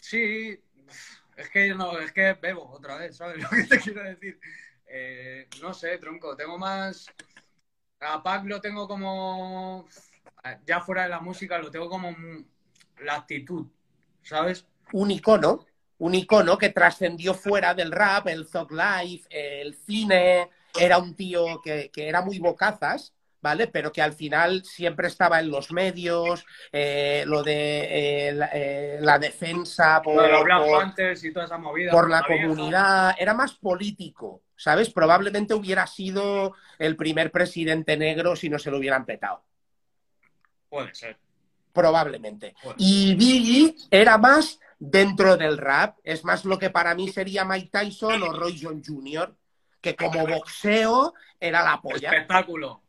[0.00, 0.58] Sí,
[1.36, 4.40] es que no, es que bebo otra vez, ¿sabes lo que te quiero decir?
[4.86, 7.06] Eh, no sé, tronco, tengo más.
[8.00, 9.86] A Pac lo tengo como.
[10.64, 12.14] Ya fuera de la música, lo tengo como
[13.00, 13.66] la actitud,
[14.22, 14.66] ¿sabes?
[14.92, 15.66] Un icono,
[15.98, 20.50] un icono que trascendió fuera del rap, el Thug Life, el cine.
[20.78, 23.68] Era un tío que, que era muy bocazas, ¿vale?
[23.68, 28.98] Pero que al final siempre estaba en los medios, eh, lo de eh, la, eh,
[29.00, 31.92] la, defensa por, los Black Panthers y toda esa movida.
[31.92, 34.90] por la, la comunidad, era más político, ¿sabes?
[34.90, 39.44] Probablemente hubiera sido el primer presidente negro si no se lo hubieran petado.
[40.68, 41.16] Puede ser.
[41.72, 42.54] Probablemente.
[42.62, 47.44] Puede y Biggie era más dentro del rap, es más lo que para mí sería
[47.44, 49.34] Mike Tyson o Roy John Jr.,
[49.80, 52.10] que como boxeo era la polla.
[52.10, 52.82] Espectáculo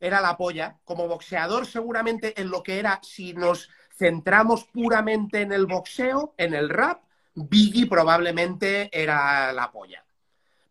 [0.00, 0.78] era la polla.
[0.84, 6.54] Como boxeador, seguramente en lo que era, si nos centramos puramente en el boxeo, en
[6.54, 7.02] el rap,
[7.34, 10.04] Biggie probablemente era la polla.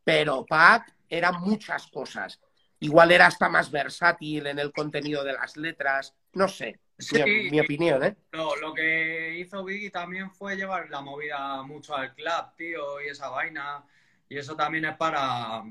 [0.03, 2.39] Pero Pac era muchas cosas.
[2.79, 6.13] Igual era hasta más versátil en el contenido de las letras.
[6.33, 8.15] No sé, sí, mi, mi, opinión, ¿eh?
[8.33, 13.07] No, lo que hizo Biggie también fue llevar la movida mucho al club, tío, y
[13.07, 13.85] esa vaina.
[14.27, 15.63] Y eso también es para,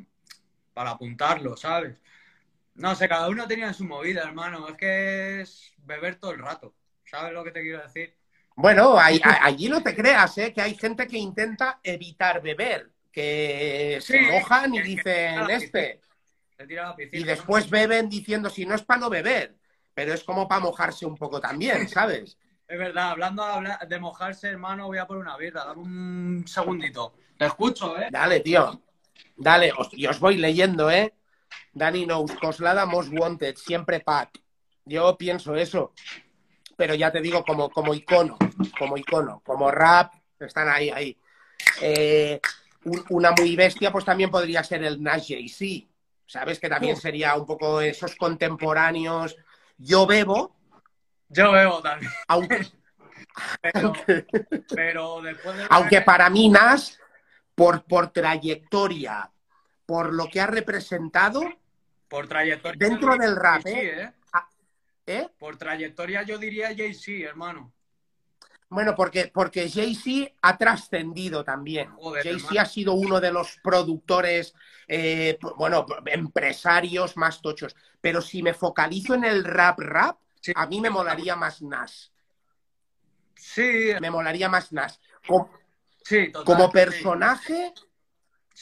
[0.73, 2.01] para apuntarlo, ¿sabes?
[2.75, 4.69] No sé, cada uno tenía su movida, hermano.
[4.69, 6.75] Es que es beber todo el rato.
[7.05, 8.17] ¿Sabes lo que te quiero decir?
[8.55, 10.53] Bueno, hay, allí no te creas, ¿eh?
[10.53, 16.01] Que hay gente que intenta evitar beber, que sí, se mojan y dicen este.
[16.57, 19.57] Piscina, y después beben diciendo si no es para no beber,
[19.95, 22.39] pero es como para mojarse un poco también, ¿sabes?
[22.69, 23.45] Es verdad, hablando
[23.87, 25.65] de mojarse, hermano, voy a por una birra.
[25.65, 27.15] Dame un segundito.
[27.37, 28.09] Te escucho, ¿eh?
[28.11, 28.81] Dale, tío.
[29.37, 31.13] Dale, os, y os voy leyendo, ¿eh?
[31.73, 34.31] Danny Knows, Coslada Most Wanted, siempre Pac.
[34.85, 35.93] Yo pienso eso.
[36.77, 38.37] Pero ya te digo, como, como icono,
[38.79, 41.19] como icono, como rap, están ahí, ahí.
[41.81, 42.41] Eh,
[42.85, 45.89] un, una muy bestia, pues también podría ser el Nash JC.
[46.27, 46.59] ¿Sabes?
[46.59, 49.37] Que también sería un poco esos contemporáneos.
[49.77, 50.57] Yo bebo.
[51.29, 52.11] Yo bebo también.
[52.29, 52.67] Aunque,
[53.61, 53.93] pero,
[54.75, 55.67] pero después de...
[55.71, 56.95] aunque para mí Nash,
[57.55, 59.31] por, por trayectoria,
[59.87, 61.43] por lo que ha representado
[62.09, 64.03] por trayectoria dentro del rap, ¿eh?
[64.03, 64.13] ¿eh?
[65.07, 65.29] ¿eh?
[65.39, 67.73] Por trayectoria yo diría Jay-Z, hermano.
[68.69, 71.91] Bueno, porque, porque Jay-Z ha trascendido también.
[72.23, 74.55] Jay-Z ha sido uno de los productores,
[74.89, 77.77] eh, bueno, empresarios más tochos.
[78.01, 80.53] Pero si me focalizo en el rap rap, sí.
[80.55, 82.13] a mí me molaría más Nas.
[83.35, 83.93] Sí.
[84.01, 85.01] Me molaría más Nas.
[85.27, 85.51] Como,
[86.03, 87.85] sí, total, como personaje, Sí,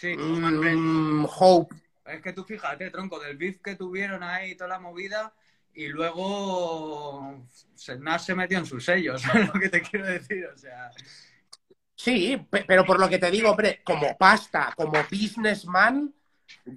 [0.02, 1.76] mm, Hope.
[2.06, 5.32] Es que tú fíjate, tronco, del beef que tuvieron ahí toda la movida
[5.74, 7.46] y luego
[8.00, 10.46] Nas se metió en sus sellos, ¿sabes lo que te quiero decir?
[10.46, 10.90] O sea...
[11.94, 16.12] Sí, pero por lo que te digo, hombre, como pasta, como businessman,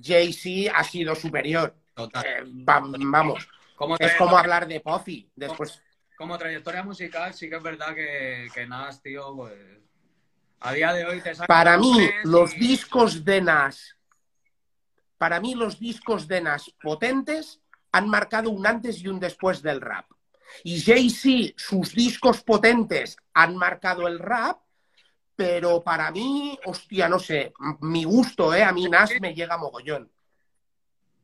[0.01, 1.73] Jay-Z ha sido superior.
[1.93, 2.25] Total.
[2.25, 5.81] Eh, vamos, como es como hablar de Puffy después.
[6.17, 9.82] Como trayectoria musical, sí que es verdad que, que Nas, tío, pues
[10.63, 12.59] a día de hoy te Para mí, los y...
[12.59, 13.97] discos de Nas,
[15.17, 17.59] para mí los discos de Nas potentes
[17.91, 20.09] han marcado un antes y un después del rap.
[20.63, 24.61] Y Jay-Z, sus discos potentes han marcado el rap,
[25.35, 28.63] pero para mí, hostia, no sé, mi gusto, ¿eh?
[28.63, 30.09] A mí Nas me llega mogollón.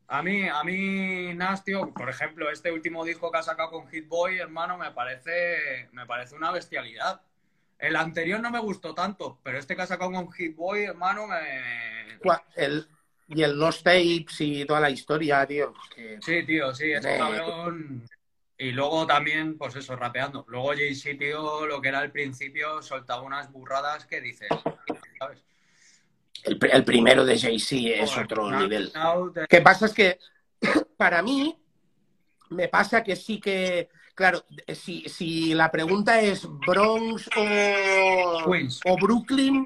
[0.08, 3.88] A mí, a mí, Nas, tío, por ejemplo, este último disco que ha sacado con
[3.88, 7.22] Hit Boy, hermano, me parece, me parece una bestialidad.
[7.80, 11.28] El anterior no me gustó tanto, pero este que ha sacado con Hit Boy, hermano,
[11.28, 12.20] me...
[12.56, 12.88] El,
[13.30, 15.74] y el Lost Tapes y toda la historia, tío.
[16.22, 18.06] Sí, tío, sí, es cabrón.
[18.58, 20.44] Y luego también, pues eso, rapeando.
[20.50, 24.50] Luego Jay-Z, tío, lo que era al principio, soltaba unas burradas que dices,
[25.18, 25.46] ¿sabes?
[26.44, 28.92] El, primero de Jay-Z es otro nivel.
[29.48, 30.20] Que pasa es que,
[30.98, 31.58] para mí,
[32.50, 34.43] me pasa que sí que, claro,
[34.76, 38.51] si, si la pregunta es Bronx o,
[38.84, 39.65] o Brooklyn,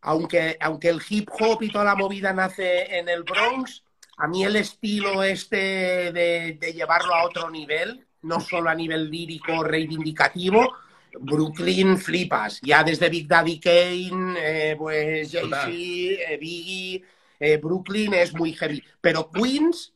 [0.00, 3.84] aunque, aunque el hip hop y toda la movida nace en el Bronx,
[4.16, 9.62] a mí el estilo este de, llevarlo a otro nivel, no solo a nivel lírico,
[9.62, 10.74] reivindicativo,
[11.20, 12.60] Brooklyn flipas.
[12.62, 17.04] Ya desde Big Daddy Kane, eh, pues Jay-Z, eh, Biggie,
[17.38, 18.82] eh, Brooklyn es muy heavy.
[19.00, 19.94] Pero Queens,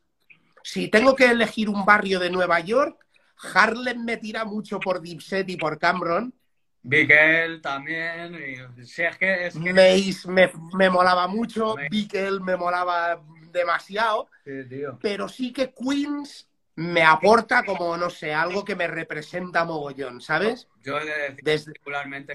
[0.62, 3.07] si tengo que elegir un barrio de Nueva York,
[3.54, 6.34] Harlem me tira mucho por Dipset y por Cameron.
[6.82, 8.34] Bigel también.
[8.34, 13.22] es que, Mace me, me, molaba mucho, Bigel me molaba
[13.52, 14.28] demasiado,
[15.00, 20.68] pero sí que Queens me aporta como, no sé, algo que me representa mogollón, ¿sabes?
[20.80, 20.96] Yo
[21.42, 21.72] desde,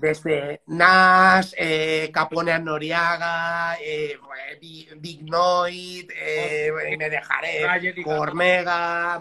[0.02, 4.20] Desde Nas, eh, Capone Noriaga, eh,
[4.98, 9.18] Big Noid, eh, me dejaré, Cormega,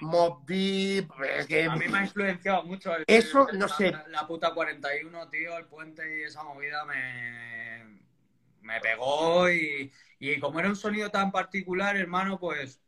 [0.00, 1.64] Mob Deep, es que...
[1.64, 3.92] A mí me ha influenciado mucho Eso, no sé...
[4.08, 8.00] La puta 41, tío, el puente y esa movida me,
[8.62, 12.80] me pegó y, y como era un sonido tan particular, hermano, pues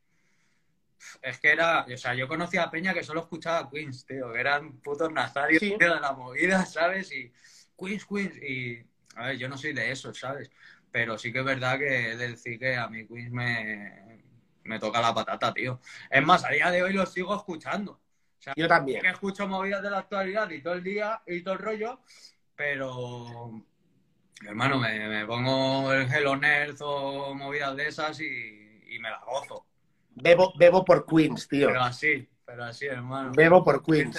[1.21, 4.41] es que era, o sea, yo conocía a Peña que solo escuchaba Queens, tío, que
[4.41, 7.13] eran putos nazarios de la movida, ¿sabes?
[7.13, 7.33] Y
[7.79, 8.85] Queens, Queens, y
[9.17, 10.51] a ver, yo no soy de eso, ¿sabes?
[10.91, 14.12] Pero sí que es verdad que decir que a mí Queens me,
[14.65, 15.81] me toca la patata, tío.
[16.11, 17.93] Es más, a día de hoy lo sigo escuchando.
[17.93, 19.01] O sea, yo también.
[19.01, 22.01] Que escucho movidas de la actualidad y todo el día y todo el rollo,
[22.57, 23.65] pero
[24.47, 29.65] Hermano, me, pongo el Hello Nerd o movidas de esas y, me la gozo.
[30.15, 31.69] Bebo, bebo por Queens, tío.
[31.69, 33.33] Pero así, pero así, hermano.
[33.35, 34.19] Bebo por Queens.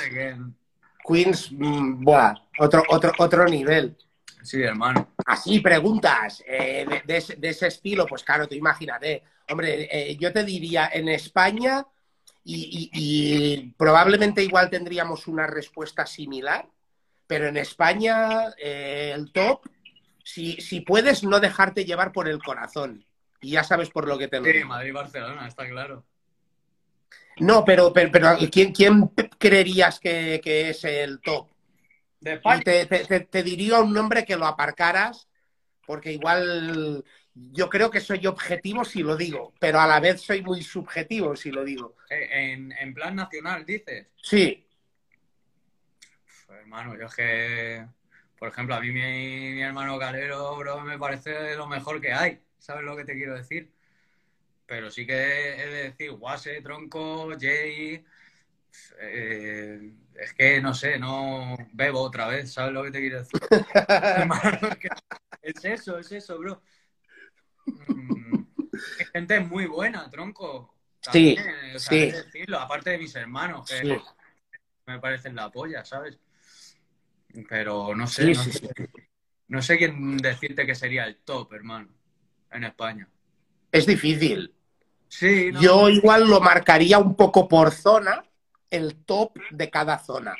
[1.05, 3.97] Queens, mm, buah, otro, otro, otro nivel.
[4.41, 5.12] Sí, hermano.
[5.25, 9.23] Así, preguntas eh, de, ese, estilo, pues claro, te imagínate.
[9.49, 11.85] Hombre, eh, yo te diría, en España,
[12.45, 16.67] y, probablemente igual tendríamos una respuesta similar,
[17.25, 19.65] pero en España eh, el top
[20.23, 23.05] si, si puedes no dejarte llevar por el corazón.
[23.41, 26.05] Y ya sabes por lo que te lo Sí, Madrid-Barcelona, está claro.
[27.39, 31.47] No, pero, pero, ¿quién, ¿quién, creerías que, es el top?
[32.23, 35.27] De te, te, diría un nombre que lo aparcaras,
[35.85, 37.03] porque igual
[37.35, 41.35] yo creo que soy objetivo si lo digo, pero a la vez soy muy subjetivo
[41.35, 41.97] si lo digo.
[42.09, 44.07] Eh, ¿En, plan nacional, dices?
[44.21, 44.65] Sí.
[46.49, 47.85] hermano, yo es que
[48.43, 52.41] por ejemplo, a mí mi, hermano Calero, bro, me parece lo mejor que hay.
[52.59, 53.71] ¿Sabes lo que te quiero decir?
[54.65, 58.03] Pero sí que he de decir, Guase, Tronco, Jay.
[58.99, 63.39] Eh, es que no sé, no bebo otra vez, ¿sabes lo que te quiero decir?
[65.41, 66.61] es eso, es eso, bro.
[67.87, 68.43] Mm,
[69.13, 70.75] gente muy buena, tronco.
[71.11, 71.37] sí,
[71.77, 72.11] sí.
[72.11, 73.99] decirlo, aparte de mis hermanos, que
[74.85, 76.19] me parecen la polla, ¿sabes?
[77.49, 78.33] Pero no sé,
[79.47, 81.89] no, sé quién decirte que sería el top, hermano,
[82.51, 83.07] en España.
[83.71, 84.53] Es difícil.
[85.07, 88.23] Sí, Yo igual lo marcaría un poco por zona,
[88.73, 90.35] el top de cada zona.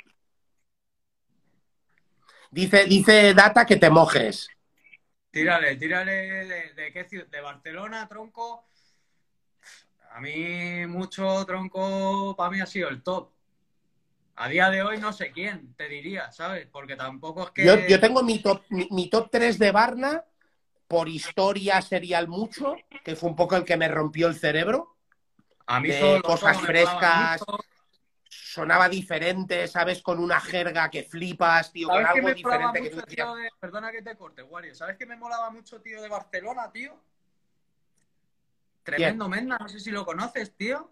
[2.49, 4.49] Dice, dice Data que te mojes.
[5.31, 6.13] Tírale, tírale
[6.73, 8.65] de, qué ciudad, de Barcelona, tronco.
[10.11, 13.29] A mí mucho tronco, para mí ha sido el top.
[14.35, 16.67] A día de hoy no sé quién, te diría, ¿sabes?
[16.71, 17.65] Porque tampoco es que...
[17.87, 20.23] Yo, tengo mi top, mi, top 3 de Barna,
[20.87, 24.95] por historia serial mucho, que fue un poco el que me rompió el cerebro.
[25.67, 27.43] A mí de cosas frescas,
[28.53, 30.03] sonaba diferente, ¿sabes?
[30.03, 33.01] Con una jerga que flipas, tío, con algo diferente que tú
[33.59, 34.75] Perdona que te corte, Wario.
[34.75, 36.95] ¿Sabes que me molaba mucho, tío, de Barcelona, tío?
[38.83, 40.91] Tremendo Menda, no sé si lo conoces, tío.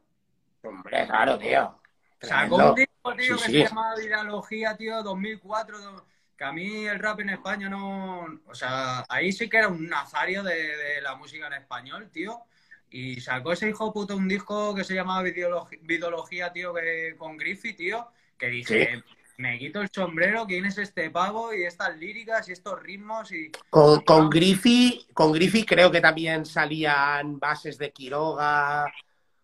[0.64, 1.80] Hombre, claro, tío.
[2.20, 6.06] Sacó un disco, tío, que se llama Virología, tío, 2004,
[6.36, 8.26] que a mí el rap en España no...
[8.48, 12.44] O sea, ahí sí que era un nazario de, la música en español, tío.
[12.92, 17.78] Y sacó ese hijo puto un disco que se llamaba Videología, tío, que, con Griffith,
[17.78, 19.04] tío, que dije,
[19.38, 21.54] me quito el sombrero, ¿quién es este pavo?
[21.54, 23.52] Y estas líricas y estos ritmos y...
[23.70, 28.92] Con, con Griffith, con Griffith creo que también salían bases de Quiroga,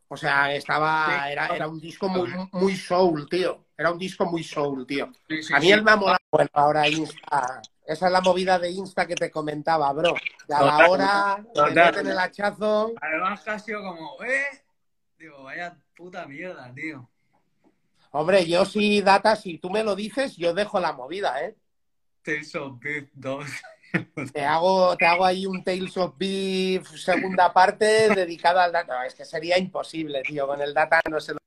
[0.10, 3.66] o sea, estaba, era, era un disco muy, muy soul, tío.
[3.78, 5.12] Era un disco muy soul, tío.
[5.54, 5.96] a mí el me ha
[6.32, 10.14] bueno, ahora Insta, esa es la movida de Insta que te comentaba, bro.
[10.50, 12.92] a la hora, te meten el hachazo.
[13.02, 14.62] Además, ha sido como, eh,
[15.18, 17.10] digo, vaya puta mierda, tío.
[18.12, 21.56] Hombre, yo sí, Data, si tú me lo dices, yo dejo la movida, ¿eh?
[22.24, 23.46] Tales of Beef 2.
[24.34, 29.06] Te hago, te hago ahí un Tales of Beef segunda parte dedicada al Data.
[29.06, 30.46] es que sería imposible, tío.
[30.46, 31.40] Con el Data no se lo...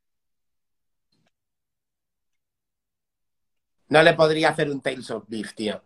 [3.91, 5.83] No le podría hacer un Tales of Beef, tío.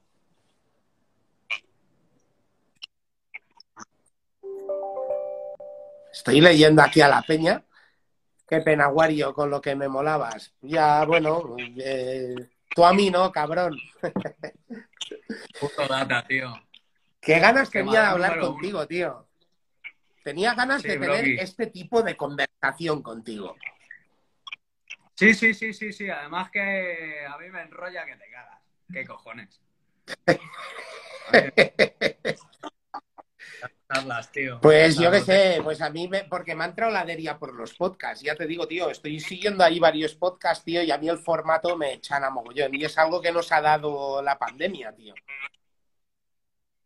[6.15, 7.65] Estoy leyendo aquí a la peña.
[8.49, 10.55] Qué pena, Wario, con lo que me molabas.
[10.61, 12.37] Ya, bueno, eh,
[12.73, 13.77] tú a mí, ¿no, cabrón?
[15.61, 16.55] Puto data, tío.
[17.21, 19.27] Qué ganas tenía de hablar contigo, tío.
[20.23, 23.57] Tenía ganas de tener este tipo de conversación contigo.
[25.17, 26.09] Sí, sí, sí, sí, sí.
[26.09, 28.61] Además que a mí me enrolla que te cagas.
[28.93, 29.61] ¿Qué cojones?
[34.61, 37.55] Pues yo qué sé, pues a mí, me, porque me ha entrado la deria por
[37.55, 38.25] los podcasts.
[38.25, 41.77] Ya te digo, tío, estoy siguiendo ahí varios podcasts, tío, y a mí el formato
[41.77, 42.75] me echan a mogollón.
[42.75, 45.15] Y es algo que nos ha dado la pandemia, tío.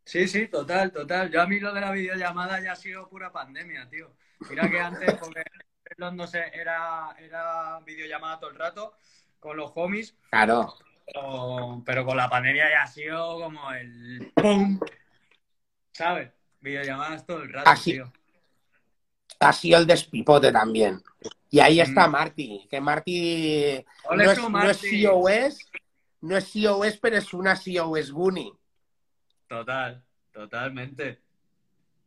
[0.04, 1.30] Sí, sí, total, total.
[1.30, 4.12] Yo a mí lo de la videollamada ya ha sido pura pandemia, tío.
[4.48, 5.42] Mira que antes, porque
[5.98, 8.94] no sé, era, era videollamada todo el rato
[9.38, 10.16] con los homies.
[10.30, 10.74] Claro.
[11.04, 14.78] Pero, pero con la pandemia ya ha sido como el ¡pum!
[15.92, 16.37] ¿Sabes?
[16.60, 18.12] Videollamadas todo el rato, Así, tío.
[19.40, 21.00] Ha sido el despipote también.
[21.50, 22.10] Y ahí está mm.
[22.10, 25.70] Marty, que Marty no es, no es, COS,
[26.20, 28.52] no es COS, pero es una COS Goonie.
[29.46, 31.22] Total, totalmente.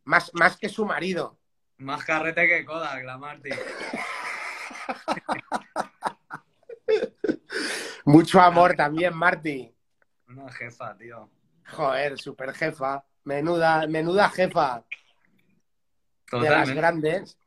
[0.04, 1.38] Más, más que su marido.
[1.78, 3.50] Más carrete que Kodak, la Marty.
[8.04, 9.74] Mucho amor también, Marty.
[10.28, 11.28] Una jefa, tío.
[11.68, 13.04] Joder, super jefa.
[13.24, 14.84] Menuda, menuda jefa
[16.30, 17.38] de las grandes.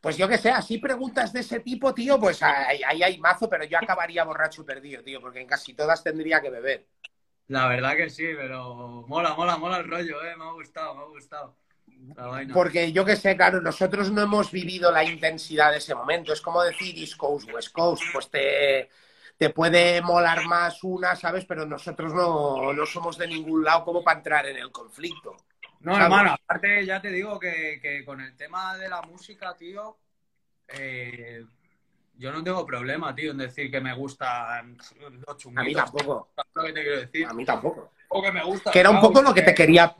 [0.00, 3.64] Pues yo que sé, así preguntas de ese tipo, tío, pues ahí, hay mazo, pero
[3.64, 6.86] yo acabaría borracho perdido, tío, porque en casi todas tendría que beber.
[7.48, 11.02] La verdad que sí, pero mola, mola, mola el rollo, eh, me ha gustado, me
[11.02, 11.56] ha gustado.
[12.52, 16.32] Porque yo que sé, claro, nosotros no hemos vivido la intensidad de ese momento.
[16.32, 18.90] Es como decir East Coast, West Coast, pues te,
[19.36, 21.44] te puede molar más una, ¿sabes?
[21.44, 25.36] Pero nosotros no, no somos de ningún lado como para entrar en el conflicto.
[25.80, 29.98] No, hermano, aparte ya te digo que, con el tema de la música, tío,
[30.68, 31.44] eh,
[32.16, 34.78] yo no tengo problema, tío, en decir que me gustan
[35.26, 35.62] los chunguitos.
[35.62, 36.28] A mí tampoco.
[36.36, 37.26] que te quiero decir?
[37.26, 37.92] A mí tampoco.
[38.08, 38.70] O que me gusta.
[38.70, 39.94] Que era un poco lo que te quería...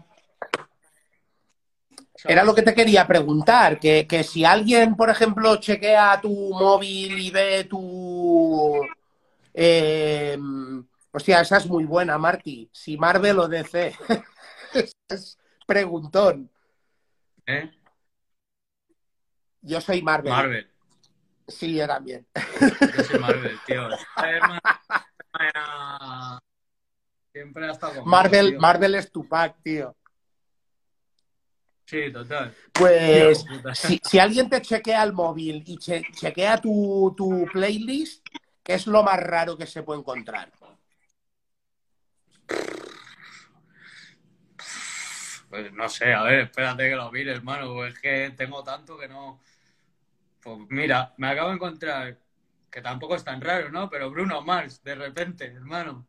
[2.27, 7.19] Era lo que te quería preguntar, que, que si alguien, por ejemplo, chequea tu móvil
[7.19, 8.81] y ve tu
[9.55, 10.37] eh,
[11.13, 12.69] hostia, esa es muy buena, Marty.
[12.73, 13.95] Si Marvel o DC.
[15.09, 16.51] es preguntón.
[17.47, 17.71] ¿Eh?
[19.63, 20.33] Yo soy Marvel.
[20.33, 20.71] Marvel.
[21.47, 22.27] Sí, yo también.
[22.35, 23.89] Yo soy Marvel, tío.
[27.33, 29.97] Siempre ha estado Marvel, Marvel es pack, tío.
[31.87, 32.55] Sí, total.
[32.73, 33.45] Pues
[33.75, 38.25] si, alguien te chequea el móvil y chequea tu, tu playlist,
[38.65, 40.51] ¿Qué es lo más raro que se puede encontrar?
[45.51, 48.99] Pues no sé, a ver, espérate que lo mire, hermano, pues es que tengo tanto
[48.99, 49.39] que no.
[50.43, 52.19] Pues mira, me acabo de encontrar,
[52.71, 53.89] que tampoco es tan raro, ¿no?
[53.91, 56.07] Pero Bruno Mars, de repente, hermano.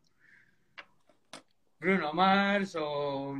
[1.78, 3.36] Bruno Mars o.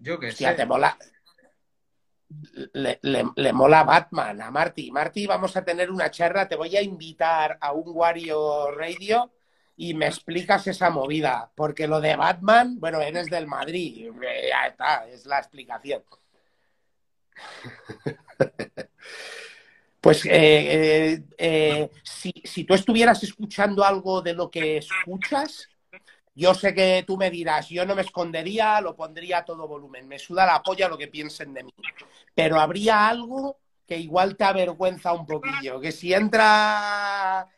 [0.00, 0.52] Yo qué sé.
[0.54, 0.98] Te mola,
[2.72, 4.90] le, le, mola Batman a Marty.
[4.90, 9.32] Marty, vamos a tener una charla, te voy a invitar a un Wario Radio
[9.76, 14.10] y me explicas esa movida, porque lo de Batman, bueno, eres del Madrid,
[14.48, 16.02] ya está, es la explicación.
[20.04, 25.70] Pues eh, eh, eh, si, si, tú estuvieras escuchando algo de lo que escuchas,
[26.34, 30.08] yo sé que tú me dirás, yo no me escondería, lo pondría a todo volumen,
[30.08, 31.74] me suda la polla lo que piensen de mí.
[32.34, 37.48] Pero habría algo que igual te avergüenza un poquillo, que si entra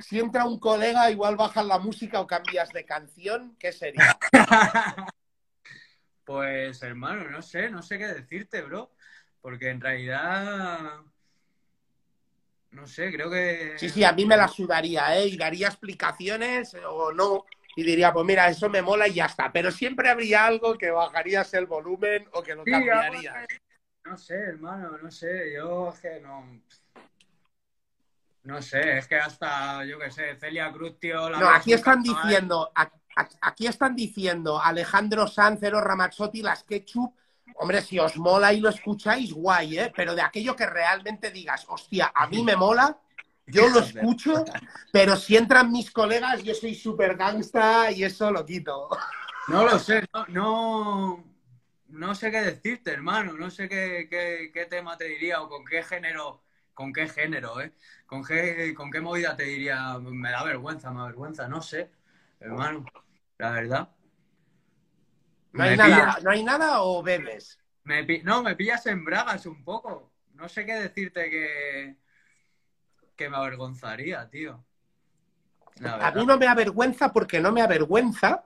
[0.00, 4.18] si entra un colega, igual bajas la música o cambias de canción, ¿qué sería?
[6.28, 8.92] Pues hermano, no sé, no sé qué decirte, bro.
[9.40, 11.00] Porque en realidad.
[12.70, 13.72] No sé, creo que.
[13.78, 15.26] Sí, sí, a mí me la sudaría, ¿eh?
[15.28, 17.46] Y daría explicaciones o no.
[17.78, 19.52] Y diría, pues mira, eso me mola y ya está.
[19.52, 23.46] Pero siempre habría algo que bajarías el volumen o que lo Sí, cambiarías.
[24.04, 25.52] No sé, hermano, no sé.
[25.54, 26.60] Yo es que no.
[28.42, 31.30] No sé, es que hasta, yo qué sé, Celia Cruz, tío.
[31.30, 32.72] la No, aquí están diciendo,
[33.42, 37.14] aquí están diciendo Alejandro Sanz, Cero Ramazzotti, las Ketchup.
[37.58, 39.92] Hombre, si os mola y lo escucháis, guay, ¿eh?
[39.94, 42.98] Pero de aquello que realmente digas, hostia, a mí me mola,
[43.48, 44.44] yo lo escucho,
[44.92, 48.88] pero si entran mis colegas, yo soy súper gangsta y eso lo quito.
[49.48, 51.24] No lo sé, no, no,
[51.88, 53.32] no sé qué decirte, hermano.
[53.32, 56.42] No sé qué, qué, qué tema te diría o con qué género,
[56.74, 57.72] con qué género, ¿eh?
[58.06, 61.90] Con qué, con qué movida te diría, me da vergüenza, me da vergüenza, no sé,
[62.40, 62.84] hermano,
[63.38, 63.88] la verdad.
[65.52, 67.58] ¿No hay nada, pillas- ¿no hay nada o bebes?
[67.84, 70.12] me no, me pillas en bragas un poco.
[70.34, 71.96] No sé qué decirte que,
[73.18, 74.64] que me avergonzaría, tío.
[76.06, 78.44] A mí no me avergüenza porque no me avergüenza,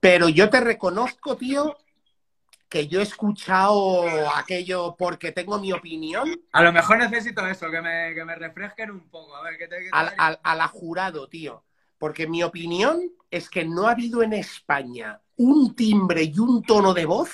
[0.00, 1.76] pero yo te reconozco, tío,
[2.68, 7.80] que yo he escuchado aquello porque tengo mi opinión A lo mejor necesito eso, que
[7.80, 9.34] me, que me refresquen un poco.
[9.36, 10.18] A ver, ¿qué te, qué te al, daría?
[10.18, 11.64] al- a la jurado, tío.
[11.98, 16.94] Porque mi opinión es que no ha habido en España un timbre y un tono
[16.94, 17.30] de voz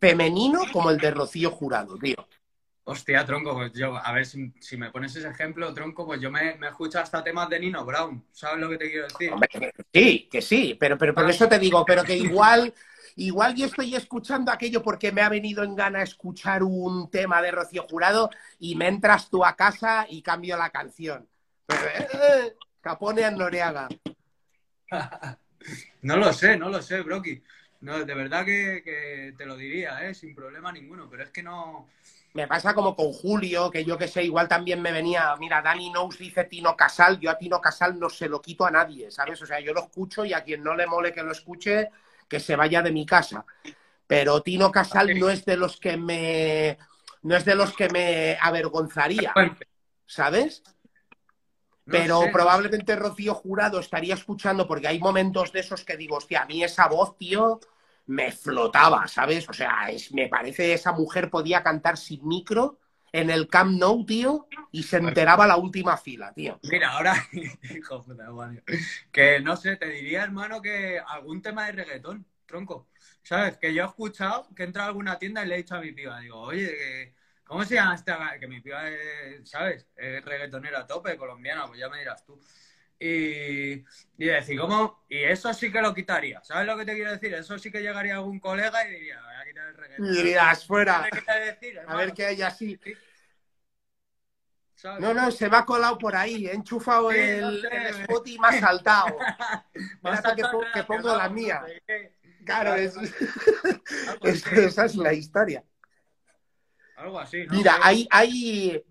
[0.00, 2.27] femenino como el de Rocío Jurado, tío.
[2.90, 6.30] Hostia, tronco, pues yo, a ver si, si me pones ese ejemplo, tronco, pues yo
[6.30, 8.24] me, me escucho hasta temas de Nino Brown.
[8.32, 9.30] ¿Sabes lo que te quiero decir?
[9.30, 9.50] Hombre,
[9.92, 12.72] sí, que sí, pero, pero por eso te digo, pero que igual,
[13.16, 17.50] igual yo estoy escuchando aquello porque me ha venido en gana escuchar un tema de
[17.50, 21.28] Rocío Jurado y me entras tú a casa y cambio la canción.
[21.66, 23.88] Pero, eh, Capone a Noriaga.
[26.00, 27.42] No lo sé, no lo sé, Brocky.
[27.80, 30.14] No, de verdad que, que te lo diría, ¿eh?
[30.14, 31.88] Sin problema ninguno, pero es que no...
[32.38, 35.90] Me pasa como con Julio, que yo que sé, igual también me venía, mira, Dani
[35.90, 39.42] Nous dice Tino Casal, yo a Tino Casal no se lo quito a nadie, ¿sabes?
[39.42, 41.90] O sea, yo lo escucho y a quien no le mole que lo escuche,
[42.28, 43.44] que se vaya de mi casa.
[44.06, 46.78] Pero Tino Casal no es de los que me
[47.22, 49.34] no es de los que me avergonzaría,
[50.06, 50.62] ¿sabes?
[51.86, 56.18] No Pero sé, probablemente Rocío Jurado estaría escuchando, porque hay momentos de esos que digo,
[56.18, 57.58] hostia, a mí esa voz, tío,
[58.08, 59.48] me flotaba, ¿sabes?
[59.48, 62.80] O sea, es, me parece esa mujer podía cantar sin micro
[63.12, 66.58] en el Camp Nou, tío, y se enteraba la última fila, tío.
[66.62, 67.14] Mira, ahora,
[67.62, 68.62] hijo de puta, Mario,
[69.12, 72.88] que no sé, te diría, hermano, que algún tema de reggaetón, tronco.
[73.22, 73.58] ¿Sabes?
[73.58, 75.92] Que yo he escuchado que entra a alguna tienda y le he dicho a mi
[75.92, 78.38] piba, digo, oye, que- ¿cómo se llama esta?
[78.40, 79.86] Que mi piba es, ¿sabes?
[79.96, 82.40] Es reggaetonera a tope, colombiana, pues ya me dirás tú.
[83.00, 83.84] Y,
[84.18, 85.04] y decir, ¿cómo?
[85.08, 87.32] Y eso sí que lo quitaría, ¿sabes lo que te quiero decir?
[87.34, 90.06] Eso sí que llegaría algún colega y diría, voy a quitar el reggaetón.
[90.06, 92.78] Y dirías, fuera, ¿Qué quieres decir, a ver qué hay así.
[94.74, 95.00] ¿Sabes?
[95.00, 97.68] No, no, se me ha colado por ahí, he enchufado Sí, el, no sé.
[97.72, 99.16] el spot y me ha saltado.
[99.74, 101.64] Espérate que, que pongo la mía.
[102.44, 103.10] Claro, es- Algo
[104.26, 105.64] es- así, esa es la historia.
[106.96, 107.54] algo así, ¿no?
[107.54, 108.84] Mira, hay, hay,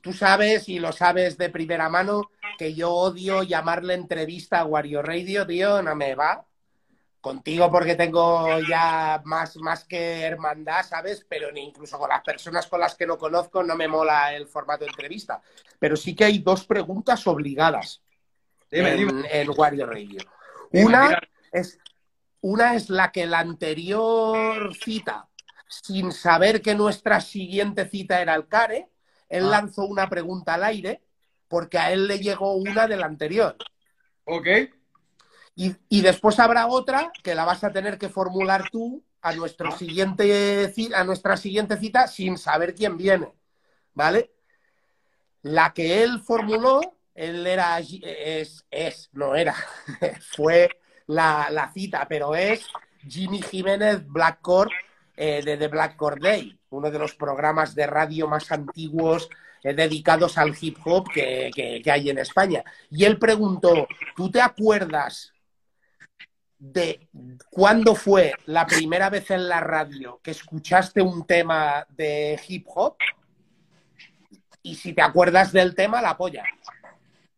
[0.00, 5.02] tú sabes y lo sabes de primera mano que yo odio llamarle entrevista a Wario
[5.02, 6.44] Radio, tío, no me va.
[7.20, 11.26] Contigo porque tengo ya más, más que hermandad, ¿sabes?
[11.28, 14.46] Pero ni incluso con las personas con las que no conozco no me mola el
[14.46, 15.40] formato de entrevista.
[15.78, 18.00] Pero sí que hay dos preguntas obligadas
[18.70, 19.28] Dime, en, dime.
[19.40, 20.20] en Wario Radio.
[20.70, 21.18] Dime, Una
[21.50, 21.78] es,
[22.40, 25.28] una es la que la anterior cita,
[25.68, 28.88] sin saber que nuestra siguiente cita era el CARE,
[29.28, 29.50] él Ah.
[29.50, 31.02] lanzó una pregunta al aire
[31.48, 33.56] porque a él le llegó una de la anterior.
[34.24, 34.46] Ok.
[35.54, 39.70] Y, y después habrá otra que la vas a tener que formular tú a, nuestro
[39.72, 43.32] siguiente, a nuestra siguiente cita sin saber quién viene.
[43.94, 44.32] ¿Vale?
[45.42, 46.80] La que él formuló,
[47.14, 49.54] él era, es, es no era,
[50.36, 50.68] fue
[51.06, 52.66] la, la cita, pero es
[53.08, 54.70] Jimmy Jiménez Blackcore
[55.16, 59.28] eh, de The Blackcore Day, uno de los programas de radio más antiguos
[59.62, 62.62] eh, dedicados al hip hop que, hay en España.
[62.90, 65.32] Y él preguntó, ¿tú te acuerdas
[66.58, 67.08] de
[67.50, 72.96] cuándo fue la primera vez en la radio que escuchaste un tema de hip hop?
[74.62, 76.44] Y si te acuerdas del tema, la polla.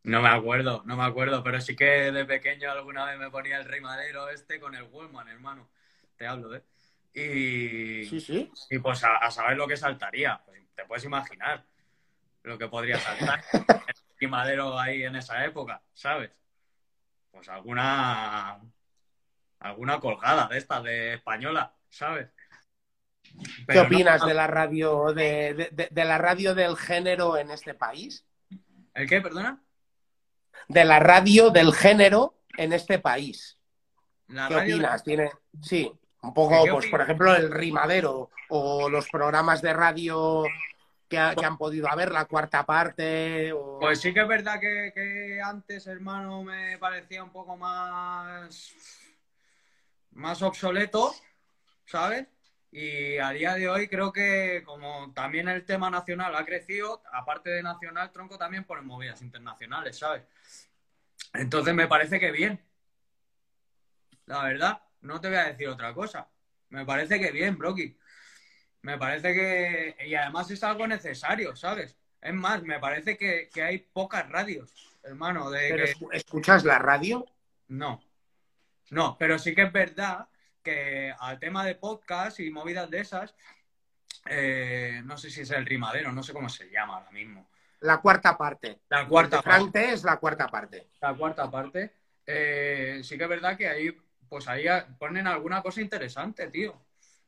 [0.04, 3.58] No me acuerdo, no me acuerdo, pero sí que de pequeño alguna vez me ponía
[3.58, 5.68] el rey madero este con el Wallman, hermano.
[6.16, 6.62] Te hablo, ¿eh?
[7.18, 8.52] Y, Sí, sí.
[8.70, 10.40] y pues a, a saber lo que saltaría.
[10.44, 11.64] Pues te puedes imaginar
[12.42, 13.42] lo que podría saltar
[14.20, 16.30] el madero ahí en esa época, ¿sabes?
[17.30, 18.60] Pues alguna
[19.60, 22.28] alguna colgada de esta de española, ¿sabes?
[23.68, 28.24] ¿Qué opinas de la radio de, de, la radio del género en este país?
[28.94, 29.62] ¿El qué, perdona?
[30.68, 33.58] De la radio del género en este país.
[34.26, 35.04] ¿Qué opinas?
[35.04, 35.30] Tiene,
[35.60, 35.92] sí,
[36.22, 40.44] un poco, pues por ejemplo, el rimadero o los programas de radio
[41.08, 43.52] que, han podido haber, la cuarta parte.
[43.80, 48.74] Pues sí que es verdad que, antes, hermano, me parecía un poco más,
[50.12, 51.14] más obsoleto,
[51.86, 52.26] ¿sabes?
[52.70, 57.48] Y a día de hoy creo que como también el tema nacional ha crecido, aparte
[57.48, 60.24] de nacional, tronco también por movidas internacionales, ¿sabes?
[61.32, 62.62] Entonces me parece que bien.
[64.26, 66.28] La verdad, no te voy a decir otra cosa.
[66.70, 67.96] Me parece que bien, Brocky.
[68.82, 69.96] Me parece que.
[70.06, 71.96] Y además es algo necesario, ¿sabes?
[72.20, 75.50] Es más, me parece que, hay pocas radios, hermano.
[75.50, 77.26] De ¿Escuchas la radio?
[77.68, 78.02] No.
[78.90, 80.28] No, pero sí que es verdad
[80.62, 83.34] que al tema de podcast y movidas de esas,
[84.26, 87.48] eh, no sé si es el rimadero, no sé cómo se llama ahora mismo.
[87.80, 88.80] La cuarta parte.
[88.88, 89.92] La cuarta parte.
[89.92, 90.88] es la cuarta parte.
[91.00, 91.92] La cuarta parte.
[92.26, 93.96] Eh, sí que es verdad que ahí,
[94.28, 94.66] pues ahí
[94.98, 96.80] ponen alguna cosa interesante, tío.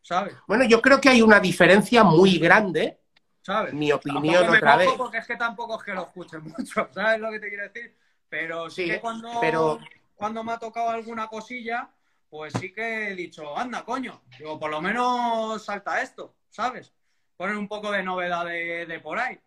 [0.03, 0.35] ¿sabes?
[0.47, 2.99] Bueno, yo creo que hay una diferencia muy grande.
[3.43, 3.73] ¿Sabes?
[3.73, 4.91] Mi opinión otra vez.
[4.97, 7.97] Porque es que tampoco es que lo escuche mucho, ¿sabes lo que te quiero decir?
[8.29, 9.81] Pero sí, que cuando,
[10.15, 11.91] cuando me ha tocado alguna cosilla,
[12.29, 16.93] pues sí que he dicho, anda, coño, digo, por lo menos salta esto, ¿sabes?
[17.37, 19.41] Poner un poco de novedad de, por ahí.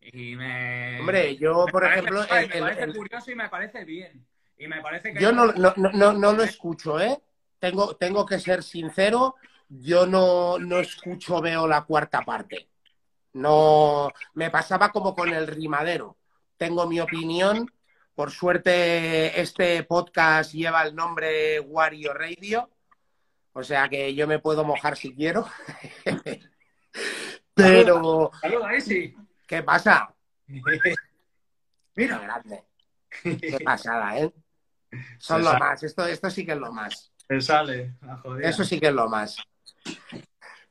[0.00, 1.00] Y me.
[1.00, 2.20] Hombre, yo, por ejemplo.
[2.30, 4.24] me parece curioso y me parece bien.
[4.58, 5.20] Y me parece que.
[5.20, 7.20] Yo no, no, no, no lo escucho, ¿eh?
[7.58, 9.36] Tengo, tengo que ser sincero
[9.80, 12.68] yo no, no escucho, veo la cuarta parte.
[13.32, 16.18] No, me pasaba como con el rimadero.
[16.58, 17.72] Tengo mi opinión.
[18.14, 22.68] Por suerte, este podcast lleva el nombre Wario Radio.
[23.54, 25.48] O sea que yo me puedo mojar si quiero.
[27.54, 28.30] Pero.
[28.42, 28.70] Saluda.
[29.46, 30.14] ¿Qué pasa?
[31.96, 32.18] Mira.
[32.18, 32.64] grande.
[33.22, 34.32] Qué pasada, ¿eh?
[35.18, 35.82] Son lo más.
[35.82, 37.12] Esto, esto sí que es lo más.
[37.28, 37.94] Se sale,
[38.42, 39.36] Eso sí que es lo más.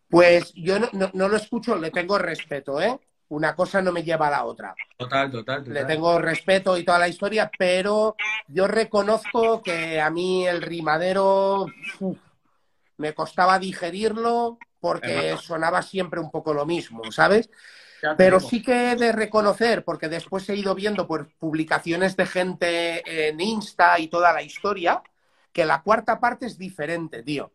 [0.09, 2.99] Pues yo no, lo escucho, le tengo respeto, ¿eh?
[3.30, 4.76] Una cosa no me lleva a la otra.
[4.97, 10.45] Total, total, Le tengo respeto y toda la historia, pero yo reconozco que a mí
[10.45, 11.65] el rimadero
[12.97, 17.49] me costaba digerirlo porque sonaba siempre un poco lo mismo, ¿sabes?
[18.17, 23.29] Pero sí que he de reconocer, porque después he ido viendo por publicaciones de gente
[23.29, 25.01] en Insta y toda la historia,
[25.53, 27.51] que la cuarta parte es diferente, tío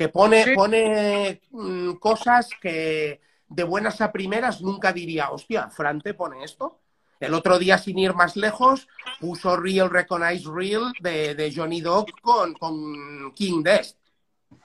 [0.00, 6.42] que pone, pone mm, cosas que de buenas a primeras nunca diría, hostia, Frante pone
[6.42, 6.80] esto.
[7.20, 8.88] El otro día, sin ir más lejos,
[9.20, 13.98] puso Real Recognize Real de, Johnny Dog con, con King Dest.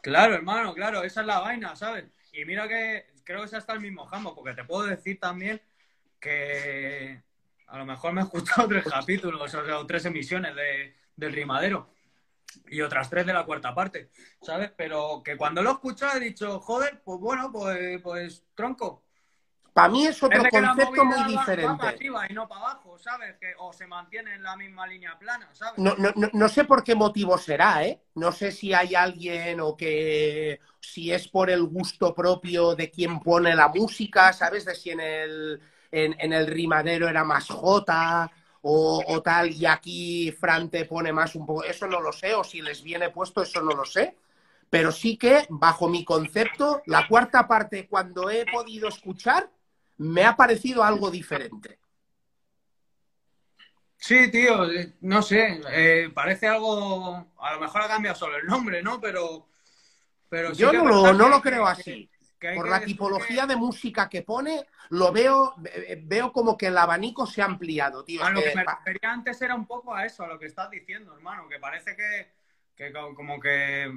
[0.01, 2.05] Claro, hermano, claro, esa es la vaina, ¿sabes?
[2.31, 5.61] Y mira que creo que es hasta el mismo jambo, porque te puedo decir también
[6.19, 7.21] que
[7.67, 11.89] a lo mejor me he escuchado tres capítulos o sea, tres emisiones de, del rimadero
[12.67, 14.09] y otras tres de la cuarta parte,
[14.41, 14.71] ¿sabes?
[14.77, 19.03] Pero que cuando lo he escuchado he dicho, joder, pues bueno, pues, pues tronco.
[19.75, 21.65] Para mí es otro concepto muy diferente.
[21.65, 23.35] Va para arriba y no para abajo, ¿sabes?
[23.37, 25.77] Que, o se mantiene en la misma línea plana, ¿sabes?
[25.77, 27.99] No, no, no, sé por qué motivo será, ¿eh?
[28.13, 33.19] No sé si hay alguien o que si es por el gusto propio de quien
[33.19, 34.63] pone la música, ¿sabes?
[34.63, 35.61] De si en el,
[35.91, 38.31] en, en el rimadero era más Jota
[38.61, 42.45] o, tal, y aquí Fran te pone más un poco, eso no lo sé, o
[42.45, 44.15] si les viene puesto, eso no lo sé,
[44.69, 49.49] pero sí que, bajo mi concepto, la cuarta parte, cuando he podido escuchar,
[49.97, 51.79] me ha parecido algo diferente.
[53.97, 58.45] Sí, tío, eh, no sé, eh, parece algo, a lo mejor ha cambiado solo el
[58.45, 59.01] nombre, ¿no?
[59.01, 59.47] Pero,
[60.29, 62.09] pero yo no, lo, no lo creo así.
[62.53, 67.25] Por la tipología de música que pone, lo veo, eh, veo como que el abanico
[67.25, 68.23] se ha ampliado, tío.
[68.23, 70.69] A lo que, me refería antes era un poco a eso, a lo que estás
[70.69, 73.91] diciendo, hermano, que parece que, como que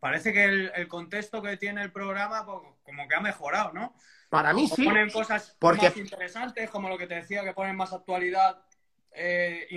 [0.00, 3.94] parece que el, contexto que tiene el programa pues, como que ha mejorado, ¿no?
[4.32, 4.86] Para mí sí.
[4.86, 8.64] Ponen cosas más interesantes, como lo que te decía, que ponen más actualidad
[9.12, 9.68] eh,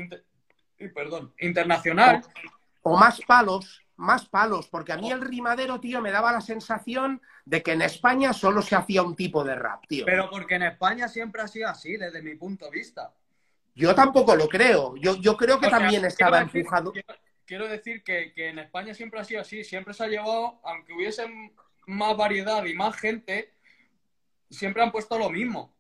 [0.94, 2.22] perdón, internacional.
[2.82, 7.22] o más palos, más palos, porque a mí el rimadero, tío, me daba la sensación
[7.44, 10.06] de que en España solo se hacía un tipo de rap, tío.
[10.06, 13.14] Pero porque en España siempre ha sido así, desde mi punto de vista.
[13.73, 14.95] Yo tampoco lo creo.
[14.95, 16.94] Yo, yo creo que también estaba empujado.
[17.45, 19.65] Quiero, decir que, en España siempre ha sido así.
[19.65, 21.26] Siempre se ha llevado, aunque hubiese
[21.88, 23.55] más variedad y más gente,
[24.50, 25.76] siempre han puesto lo mismo.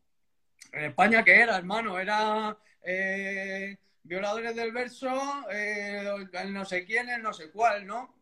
[0.71, 1.97] En España, ¿qué era, hermano?
[1.99, 5.09] Era eh, violadores del verso,
[5.51, 8.13] eh, el no sé quién, el no sé cuál, ¿no?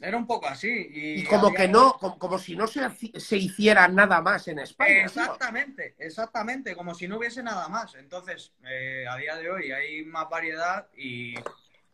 [0.00, 0.68] Era un poco así.
[0.68, 2.88] Y, Y como había- que no, como, como si no se,
[3.20, 4.94] se hiciera nada más en España.
[4.94, 5.04] tío.
[5.04, 7.94] Exactamente, exactamente, como si no hubiese nada más.
[7.94, 11.34] Entonces, eh, a día de hoy hay más variedad y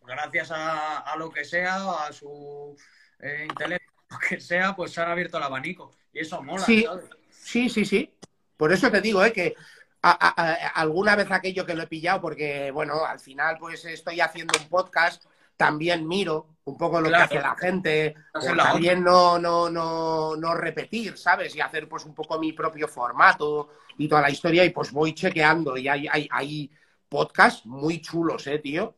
[0.06, 2.76] gracias a, a lo que sea, a su
[3.18, 5.94] eh, intelecto, lo que sea, pues se han abierto el abanico.
[6.12, 6.84] Y eso mola, Sí.
[6.84, 7.10] ¿sabes?
[7.42, 8.12] Sí, sí, sí.
[8.56, 9.32] Por eso te digo, ¿eh?
[9.32, 9.54] que
[10.02, 13.84] a- a- a- alguna vez aquello que lo he pillado, porque, bueno, al final pues
[13.84, 15.24] estoy haciendo un podcast,
[15.56, 17.28] también miro un poco lo Claro.
[17.28, 21.56] que hace la gente, la también no, no, no, no repetir, ¿sabes?
[21.56, 25.14] Y hacer pues un poco mi propio formato y toda la historia, y pues voy
[25.14, 26.70] chequeando, y hay, hay, hay
[27.08, 28.94] podcasts muy chulos, ¿eh, tío?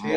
[0.00, 0.08] Sí.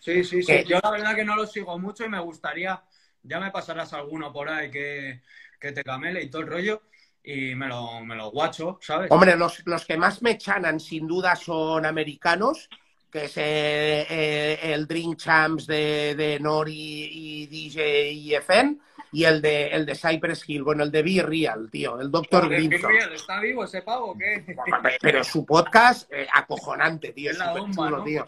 [0.00, 0.64] Sí, sí, sí.
[0.66, 2.82] Yo la verdad que no lo sigo mucho y me gustaría,
[3.22, 5.22] ya me pasarás alguno por ahí que,
[5.64, 6.82] que te camele y todo el rollo
[7.22, 9.10] y me lo, me lo guacho, ¿sabes?
[9.10, 12.68] Hombre, los, los que más me chanan sin duda son americanos,
[13.10, 18.78] que es eh, eh, el Dream Champs de, de Nori y DJ IFN
[19.10, 22.46] y el de, el de Cypress Hill, bueno, el de Be Real, tío, el Dr.
[22.46, 22.92] Grimson.
[23.14, 24.44] ¿Está vivo ese pavo o qué?
[25.00, 28.04] Pero su podcast, eh, acojonante, tío, Es súper chulo, ¿no?
[28.04, 28.26] tío.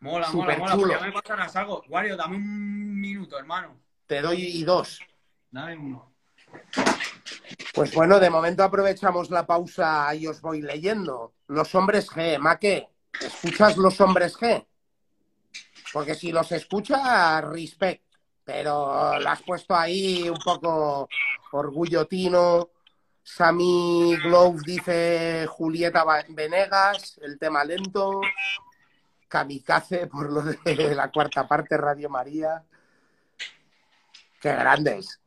[0.00, 0.72] Mola, mola, mola.
[0.72, 0.86] chulo.
[0.88, 1.84] Pues ya me pasarás algo.
[1.88, 3.78] Wario, dame un minuto, hermano.
[4.06, 5.00] Te doy y dos.
[5.52, 6.15] Dame uno.
[7.74, 11.34] Pues bueno, de momento aprovechamos la pausa y os voy leyendo.
[11.48, 12.88] Los hombres G, Maque,
[13.20, 14.66] ¿escuchas los hombres G?
[15.92, 18.02] Porque si los escuchas, respect.
[18.44, 21.08] Pero lo has puesto ahí un poco
[21.52, 22.70] orgullo tino.
[23.22, 28.20] Sammy Glove dice Julieta Venegas, el tema lento.
[29.28, 32.64] Kamikaze por lo de la cuarta parte, Radio María.
[34.40, 35.20] Qué grandes.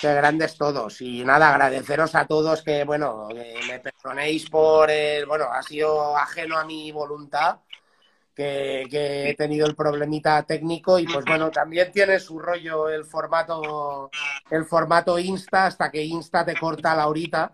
[0.00, 1.00] Qué grandes todos.
[1.02, 3.28] Y nada, agradeceros a todos que, bueno,
[3.68, 7.60] me perdonéis por el, bueno, ha sido ajeno a mi voluntad,
[8.34, 13.04] que, que he tenido el problemita técnico y pues bueno, también tiene su rollo el
[13.04, 14.10] formato,
[14.50, 17.52] el formato Insta, hasta que Insta te corta la horita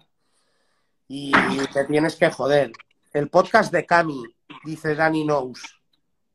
[1.08, 1.32] y
[1.72, 2.72] te tienes que joder.
[3.12, 4.22] El podcast de Cami,
[4.64, 5.80] dice Dani Knows.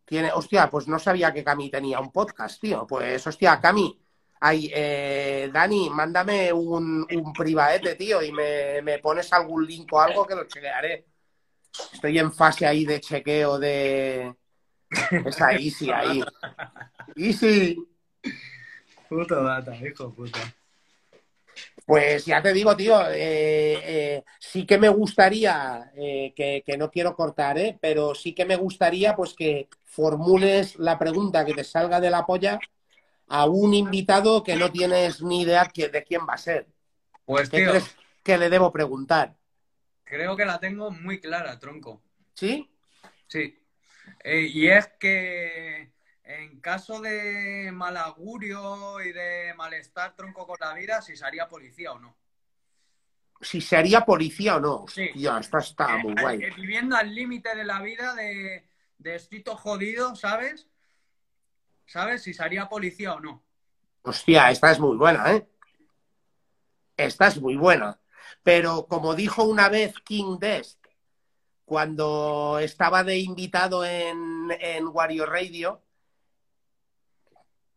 [0.03, 2.85] Tiene, hostia, pues no sabía que Cami tenía un podcast, tío.
[2.85, 3.97] Pues, hostia, Cami,
[4.43, 10.01] Ay, eh, Dani, mándame un, un privaete, tío, y me, me pones algún link o
[10.01, 11.05] algo que lo chequearé.
[11.93, 14.33] Estoy en fase ahí de chequeo de
[15.25, 16.23] esa Easy ahí.
[17.15, 17.77] Easy.
[19.07, 20.39] Puto data, hijo puta.
[21.85, 26.89] Pues ya te digo, tío, eh, eh, sí que me gustaría, eh, que, que no
[26.89, 27.77] quiero cortar, ¿eh?
[27.79, 32.25] pero sí que me gustaría pues que formules la pregunta que te salga de la
[32.25, 32.59] polla
[33.33, 36.67] a un invitado que no tienes ni idea de quién va a ser.
[37.25, 39.35] Pues, ¿Qué tío, crees que le debo preguntar?
[40.03, 42.01] creo que la tengo muy clara, tronco.
[42.33, 42.69] ¿Sí?
[43.27, 43.57] Sí.
[44.23, 45.93] Eh, y es que
[46.23, 51.93] en caso de mal augurio y de malestar tronco con la vida, si sería policía
[51.93, 52.17] o no.
[53.39, 54.85] Si sería policía o no.
[54.89, 55.07] Sí.
[55.07, 56.43] Hostia, esta está muy Eh, guay.
[56.43, 58.67] eh, viviendo al límite de la vida de,
[58.97, 59.21] de
[59.55, 60.67] jodido, ¿sabes?
[61.91, 62.23] ¿Sabes?
[62.23, 63.43] Si sería policía o no.
[64.03, 65.45] Hostia, esta es muy buena, ¿eh?
[66.95, 67.99] Esta es muy buena.
[68.43, 70.79] Pero como dijo una vez King Dest,
[71.65, 75.81] cuando estaba de invitado en, en Wario Radio,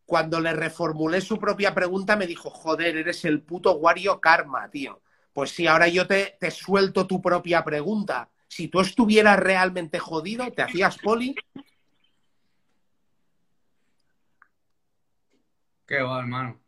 [0.07, 5.03] cuando le reformulé su propia pregunta, me dijo, joder, eres el puto Wario Karma, tío.
[5.33, 8.31] Pues sí, ahora yo te, te suelto tu propia pregunta.
[8.47, 11.35] Si tú estuvieras realmente jodido, ¿te hacías poli?
[15.87, 16.61] Qué va, hermano.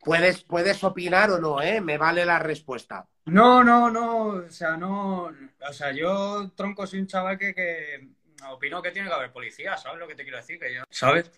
[0.00, 1.80] Puedes, puedes opinar o no, ¿eh?
[1.80, 3.06] Me vale la respuesta.
[3.26, 8.08] No, no, no, o sea, no, o sea, yo tronco soy un chaval que, que
[8.48, 10.58] opino que tiene que haber policía, ¿sabes lo que te quiero decir?
[10.58, 11.30] Que yo, ¿sabes?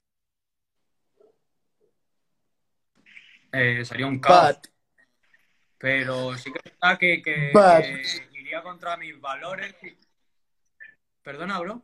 [3.52, 4.66] Eh, sería un caos, But,
[5.78, 9.74] pero sí que es verdad que, que- But- que iría contra mis valores.
[11.22, 11.82] Perdona, bro.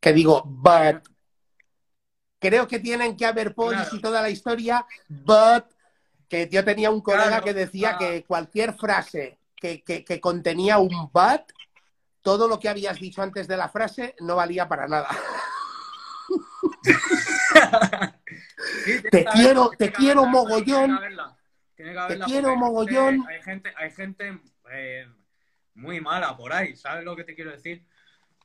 [0.00, 1.06] que digo, but.
[2.40, 3.96] Creo que tienen que haber polis Claro.
[3.96, 5.64] y toda la historia, but.
[6.28, 8.12] Que yo tenía un colega Claro, que decía claro.
[8.12, 11.42] que cualquier frase que, que- que contenía un but,
[12.22, 15.08] todo lo que habías dicho antes de la frase no valía para nada.
[18.84, 21.00] Sí, Te quiero- te quiero verla, mogollón.
[21.76, 23.24] que verla quiero mogollón.
[23.24, 24.40] gente- Hay gente, hay gente
[24.70, 25.06] eh,
[25.74, 27.84] muy mala por ahí, ¿sabes lo que te quiero decir?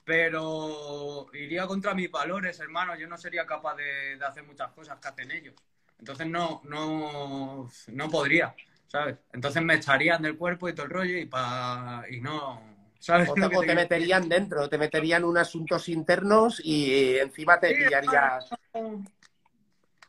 [0.05, 2.95] Pero iría contra mis valores, hermano.
[2.95, 5.55] Yo no sería capaz de, de hacer muchas cosas que hacen ellos.
[5.99, 8.55] Entonces no, no, no podría,
[8.87, 9.17] ¿sabes?
[9.33, 12.61] Entonces me echarían del cuerpo y todo el rollo y, pa, y no,
[12.99, 17.75] ¿Sabes O te, o te meterían dentro, te meterían en asuntos internos y encima te
[17.75, 18.49] pillarías.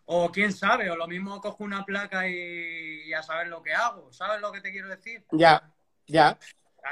[0.06, 3.74] O quién sabe, o lo mismo cojo una placa y, y a saber lo que
[3.74, 4.12] hago.
[4.12, 5.24] ¿Sabes lo que te quiero decir?
[5.32, 5.70] Ya,
[6.06, 6.38] ya.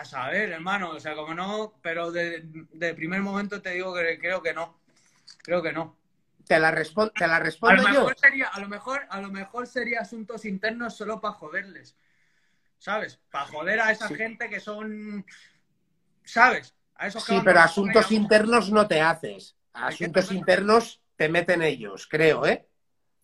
[0.01, 2.43] A saber, hermano, o sea, como no, pero de,
[2.73, 4.81] de primer momento te digo que creo que no.
[5.43, 5.97] Creo que no.
[6.47, 7.89] Te la, respon- te la A lo respondo yo.
[8.01, 11.97] mejor sería, a lo mejor, a lo mejor sería asuntos internos solo para joderles.
[12.79, 13.21] ¿Sabes?
[13.31, 14.16] Para joder a esa Sí.
[14.16, 15.25] gente que son.
[16.25, 16.75] ¿Sabes?
[16.97, 19.57] A esos que Sí, pero asuntos internos no te haces.
[19.73, 22.66] Asuntos te- internos te meten ellos, creo, ¿eh?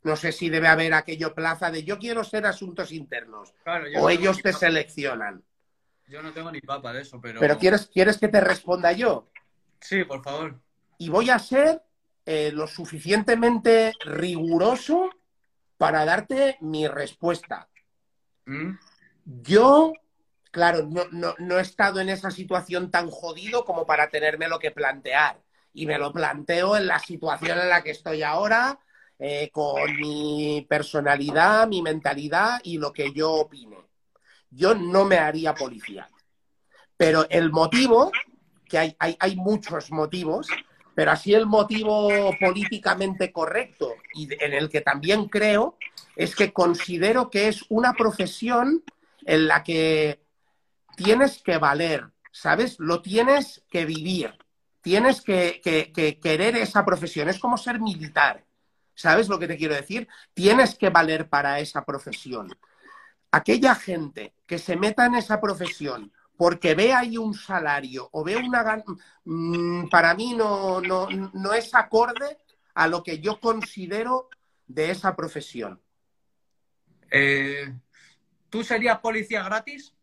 [0.02, 3.52] No sé si debe haber aquello plaza de yo quiero ser asuntos internos.
[3.64, 5.42] Claro, O ellos te seleccionan.
[6.10, 7.38] Yo no tengo ni papa de eso, pero.
[7.38, 9.28] Pero ¿quieres, ¿quieres que te responda yo?
[9.80, 10.60] Sí, por favor.
[10.98, 11.82] Y voy a ser
[12.26, 15.08] eh, lo suficientemente riguroso
[15.78, 17.68] para darte mi respuesta.
[18.44, 18.72] ¿Mm?
[19.24, 19.92] Yo,
[20.50, 24.72] claro, no, no, no he estado en esa situación tan jodido como para tenérmelo que
[24.72, 25.40] plantear.
[25.72, 28.80] Y me lo planteo en la situación en la que estoy ahora,
[29.20, 33.89] eh, con mi personalidad, mi mentalidad y lo que yo opine.
[34.50, 36.08] Yo no me haría policía.
[36.96, 38.12] Pero el motivo,
[38.68, 40.48] que hay, hay, hay muchos motivos,
[40.94, 45.78] pero así el motivo políticamente correcto y en el que también creo
[46.16, 48.84] es que considero que es una profesión
[49.24, 50.22] en la que
[50.96, 52.78] tienes que valer, ¿sabes?
[52.78, 54.36] Lo tienes que vivir,
[54.82, 58.44] tienes que- que querer esa profesión, es como ser militar,
[58.94, 60.08] ¿sabes lo que te quiero decir?
[60.34, 62.52] Tienes que valer para esa profesión.
[63.32, 68.36] Aquella gente que se meta en esa profesión porque ve ahí un salario o ve
[68.36, 68.82] una...
[69.24, 72.38] mm, para mí no, no, no es acorde
[72.74, 74.28] a lo que yo considero
[74.66, 75.80] de esa profesión.
[77.10, 77.74] Eh,
[78.48, 79.94] ¿Tú serías policía gratis?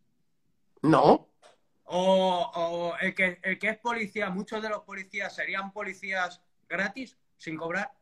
[0.82, 1.28] No,
[1.90, 7.16] ¿O, o el, que, el que es policía, muchos de los policías serían policías gratis,
[7.38, 7.92] sin cobrar?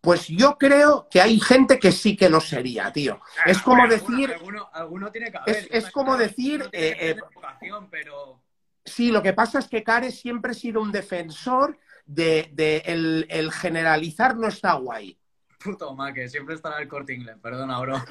[0.00, 3.20] Pues yo creo que hay gente que sí que lo sería, tío.
[3.44, 4.34] Es como decir,
[4.72, 5.56] Alguno, tiene que haber.
[5.56, 8.40] es- es como decir, tiene que eh, vocación, pero...
[8.84, 13.26] sí, lo que pasa es que Care siempre ha sido un defensor de, de el,
[13.28, 15.18] el generalizar no está guay.
[15.62, 18.02] Puto ma, que siempre estará el corte inglés, perdona, bro.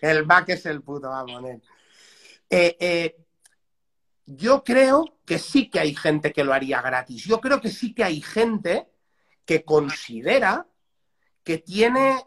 [0.00, 1.44] el back es el puto vamos.
[2.48, 3.16] Eh, eh,
[4.36, 7.24] yo creo que sí que hay gente que lo haría gratis.
[7.24, 8.88] Yo creo que sí que hay gente
[9.44, 10.66] que considera
[11.42, 12.24] que tiene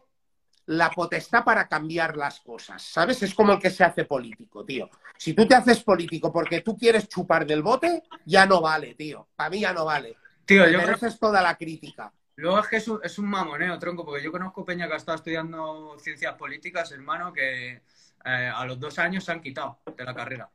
[0.66, 3.22] la potestad para cambiar las cosas, ¿sabes?
[3.24, 4.90] Es como el que se hace político, tío.
[5.18, 9.28] Si tú te haces político porque tú quieres chupar del bote, ya no vale, tío.
[9.36, 10.18] Para mí ya no vale.
[10.46, 12.12] Tío, Te yo creo mereces toda la crítica.
[12.36, 14.98] Luego es que es un, es un mamoneo, tronco, porque yo conozco Peña que ha
[14.98, 17.82] estado estudiando ciencias políticas, hermano, que
[18.26, 20.50] eh, a los dos años se han quitado de la carrera.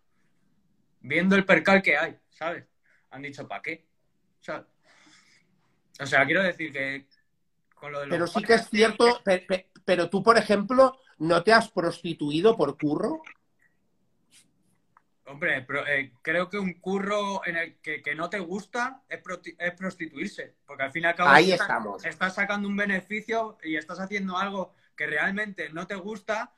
[1.00, 2.64] Viendo el percal que hay, ¿sabes?
[3.10, 3.86] Han dicho, ¿para qué?
[4.40, 4.66] ¿Sabes?
[6.00, 7.06] O sea, quiero decir que
[7.74, 10.98] con lo de los Pero sí que es cierto, pe- pe- pero tú, por ejemplo,
[11.18, 13.22] ¿no te has prostituido por curro?
[15.26, 19.20] Hombre, pero, eh, creo que un curro en el que, que no te gusta es
[19.74, 22.04] prostituirse, porque al fin y al cabo Ahí estás- estamos.
[22.04, 26.54] estás sacando un beneficio y estás haciendo algo que realmente no te gusta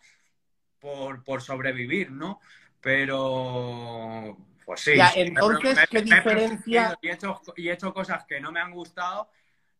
[0.79, 2.41] por, por sobrevivir, ¿no?
[2.81, 4.97] Pero, pues sí.
[4.97, 6.99] Ya, me- entonces, me- ¿qué me he diferencia?
[7.03, 9.29] Y he, hecho, y he hecho cosas que no me han gustado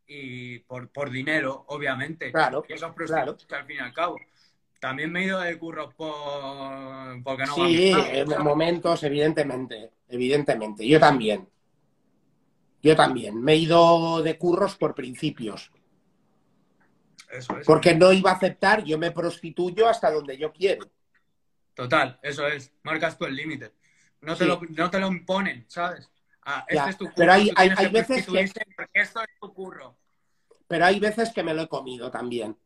[0.07, 2.31] y por, por dinero, obviamente.
[2.31, 3.37] Claro, Y eso es claro.
[3.51, 4.17] al fin y al cabo.
[4.79, 7.61] También me he ido de curros por, porque no Sí,
[7.93, 10.87] han gustado, en momentos, evidentemente, evidentemente.
[10.87, 11.47] Yo también.
[12.81, 13.39] Yo también.
[13.41, 15.71] Me he ido de curros por principios.
[17.31, 17.65] Eso es.
[17.65, 20.89] Porque no iba a aceptar, yo me prostituyo hasta donde yo quiero.
[21.73, 22.71] Total, eso es.
[22.83, 23.73] Marcas tú el límite.
[24.21, 26.09] No, te lo, no te lo imponen, ¿sabes?
[26.43, 27.15] Ah, Ya, este es tu curro.
[27.17, 28.51] pero hay- hay- hay que veces que-
[28.93, 29.97] esto es tu curro.
[30.67, 32.57] Pero hay veces que me lo he comido también.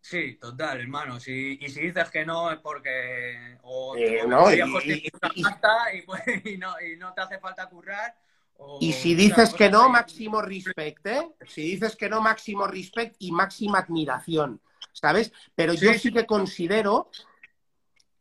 [0.00, 1.20] Sí, total, hermano.
[1.20, 3.58] Si, y si dices que no es porque.
[3.62, 4.60] O, Eh, no, y-
[6.06, 8.16] pues, y no, y no te hace falta currar.
[8.56, 11.28] o Y si dices que no, máximo respect, ¿eh?
[11.46, 14.60] Si dices que no, máximo respect y máxima admiración,
[14.92, 15.32] ¿sabes?
[15.54, 17.10] Pero yo sí que considero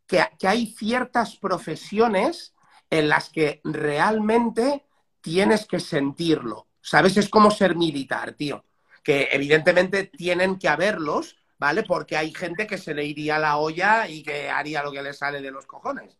[0.10, 2.56] que, que hay ciertas profesiones
[2.90, 4.84] en las que realmente
[5.22, 7.16] tienes que sentirlo, ¿sabes?
[7.16, 8.66] Es como ser militar, tío.
[9.04, 11.84] Que evidentemente tienen que haberlos, ¿vale?
[11.84, 15.14] Porque hay gente que se le iría la olla y que haría lo que le
[15.14, 16.18] sale de los cojones.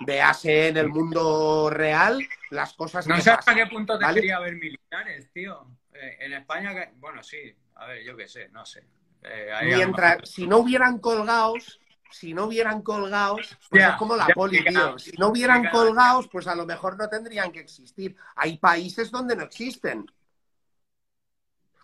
[0.00, 2.18] Véase en el mundo real
[2.50, 4.14] las cosas No que sé hasta qué punto ¿vale?
[4.14, 5.66] debería haber militares, tío.
[5.92, 7.54] Eh, en España, bueno, sí.
[7.74, 8.86] A ver, yo qué sé, no sé.
[9.22, 11.80] Eh, Mientras, si no hubieran colgados,
[12.10, 14.98] si no hubieran colgados, pues es como la poli, tío.
[14.98, 18.16] Si no hubieran colgados, pues a lo mejor no tendrían que existir.
[18.36, 20.06] Hay países donde no existen.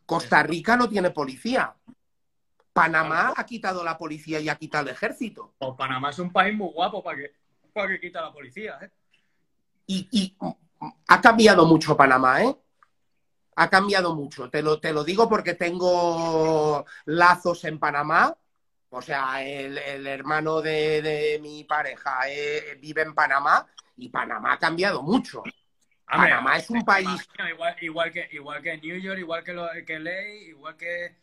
[0.07, 1.75] Costa Rica no tiene policía.
[2.73, 5.55] Panamá ha quitado la policía y ha quitado el ejército.
[5.59, 7.33] Pues Panamá es un país muy guapo para que,
[7.73, 8.91] para que quita la policía, ¿eh?
[9.87, 10.37] Y, y,
[11.09, 12.57] ha cambiado mucho Panamá, ¿eh?
[13.57, 14.49] Ha cambiado mucho.
[14.49, 18.35] Te lo, te lo digo porque tengo lazos en Panamá.
[18.95, 23.67] O sea, el, el hermano de, de mi pareja eh, vive en Panamá
[23.97, 25.39] y Panamá ha cambiado mucho.
[25.41, 25.55] Hombre,
[26.07, 29.67] Panamá es un país- imagino, Igual, igual, que, igual que New York, igual que, lo,
[29.87, 31.17] que LA, igual que,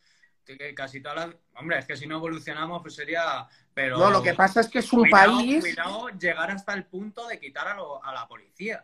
[0.43, 1.35] que casi todas las...
[1.57, 3.47] Hombre, es que si no evolucionamos, pues sería...
[3.71, 5.61] Pero No, lo que pasa es que es un cuidado, país.
[5.61, 8.83] Cuidado llegar hasta el punto de quitar a, lo- a la policía.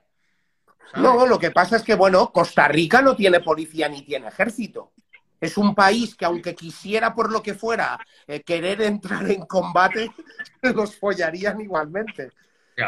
[0.92, 1.02] ¿sabes?
[1.02, 4.94] No, lo que pasa es que, bueno, Costa Rica no tiene policía ni tiene ejército.
[5.40, 10.12] Es un país que, aunque quisiera por lo que fuera eh, querer entrar en combate,
[10.62, 12.32] los follarían igualmente.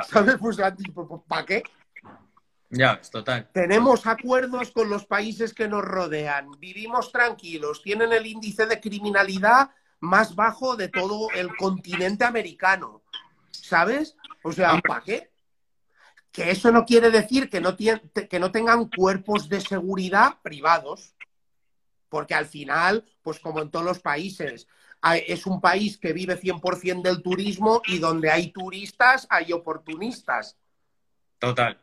[0.07, 0.37] ¿Sabes?
[0.39, 0.57] Pues,
[1.27, 1.63] ¿para qué?
[2.69, 3.49] ya ves, total.
[3.53, 9.71] Tenemos acuerdos con los países que nos rodean, vivimos tranquilos, tienen el índice de criminalidad
[9.99, 13.01] más bajo de todo el continente americano.
[13.51, 14.15] ¿Sabes?
[14.43, 15.31] O sea, ¿para qué?
[16.31, 21.15] Que eso no quiere decir que no, que no tengan cuerpos de seguridad privados.
[22.09, 24.67] Porque al final, pues como en todos los países,
[25.25, 30.57] es un país que vive 100% del turismo y donde hay turistas hay oportunistas.
[31.39, 31.79] Total.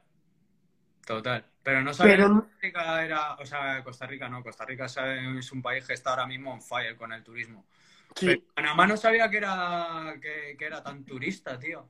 [1.07, 1.45] Total.
[1.63, 3.35] Pero no sabía Pero- que Costa Rica era...
[3.35, 4.43] O sea, Costa Rica no.
[4.43, 7.67] Costa Rica es un país que está ahora mismo on fire con el turismo.
[8.15, 8.27] Sí.
[8.27, 11.89] Pero Panamá no sabía que era, que, que era tan turista, tío.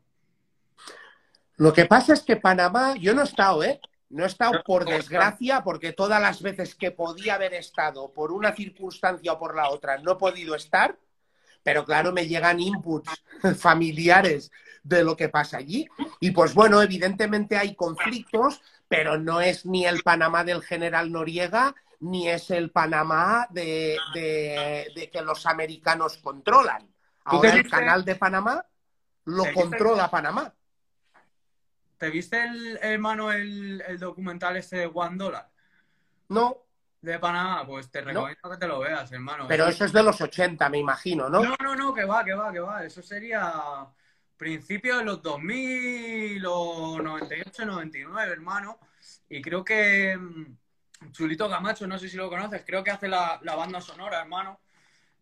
[1.56, 3.80] Lo que pasa es que Panamá, yo no he estado, ¿eh?
[4.10, 8.54] No he estado por desgracia, porque todas las veces que podía haber estado por una
[8.54, 10.96] circunstancia o por la otra no he podido estar,
[11.62, 13.10] pero claro, me llegan inputs
[13.58, 14.50] familiares
[14.82, 15.88] de lo que pasa allí.
[16.20, 21.74] Y pues bueno, evidentemente hay conflictos, pero no es ni el Panamá del general Noriega,
[22.00, 26.82] ni es el Panamá de, de- de que los americanos controlan.
[26.86, 26.90] ¿Tú
[27.36, 28.66] Ahora el canal de Panamá
[29.24, 30.54] lo controla Panamá.
[31.98, 35.48] ¿Te viste el, hermano el, el documental ese de One Dollar
[36.28, 36.64] No,
[37.00, 37.66] de Panamá?
[37.66, 38.08] Pues te No.
[38.08, 39.46] recomiendo que te lo veas, hermano.
[39.48, 41.42] Pero eso es de los 80, me imagino, ¿no?
[41.42, 42.84] No, no, no, que va, que va, que va.
[42.84, 43.86] Eso sería
[44.36, 48.78] principios de los 2000 o 98, 99, hermano.
[49.28, 53.38] Y creo que mm, Chulito Camacho, no sé si lo conoces, creo que hace la,
[53.42, 54.60] la banda sonora, hermano.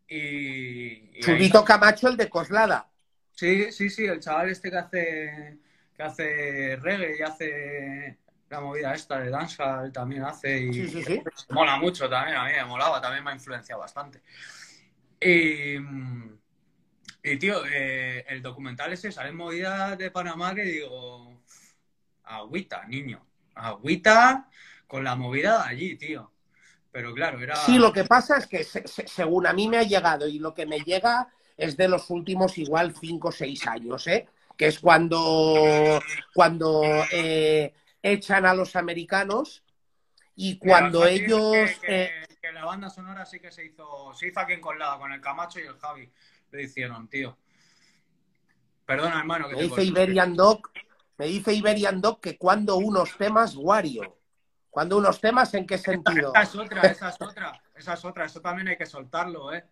[0.09, 2.89] Y, Chulito Camacho, el de Coslada.
[3.33, 5.59] Sí, sí, sí, el chaval este que hace
[6.03, 8.19] que hace reggae y hace
[8.49, 11.23] la movida esta de danza, él también hace y Sí, sí, sí.
[11.51, 14.23] mola mucho también, a mí me molaba, también me ha influenciado bastante.
[15.21, 15.77] Y,
[17.23, 21.41] y tío, eh, el documental ese sale en movidas de Panamá que digo,
[22.25, 23.25] agüita, niño,
[23.55, 24.49] agüita
[24.87, 26.33] con la movida de allí, tío.
[26.91, 27.55] Pero claro, era...
[27.57, 30.39] Sí, lo que pasa es que se- se- según a mí me ha llegado y
[30.39, 34.27] lo que me llega es de los últimos igual 5 o 6 años, ¿eh?
[34.57, 36.01] Que es cuando,
[36.35, 39.65] cuando eh, echan a los americanos
[40.35, 41.71] y cuando ellos...
[41.81, 42.11] Que, eh,
[42.41, 45.21] que la banda sonora sí que se hizo, se hizo aquí en Colada, con el
[45.21, 46.11] Camacho y el Javi.
[46.51, 47.39] Lo hicieron, tío.
[48.85, 49.85] Perdona, hermano, que me dice.
[49.85, 50.71] Iberian Doc,
[51.17, 54.19] me dice Iberian Doc que cuando unos temas Wario.
[54.69, 56.33] Cuando unos temas, ¿en qué sentido?
[56.35, 58.25] Esa es otra, esa es otra, esa es otra.
[58.25, 59.65] Eso también hay que soltarlo, ¿eh?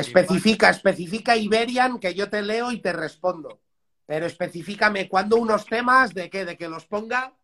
[0.00, 3.60] Especifica, especifica Iberian que yo te leo y te respondo.
[4.06, 7.34] Pero especificame cuándo unos temas, de qué, de que los ponga.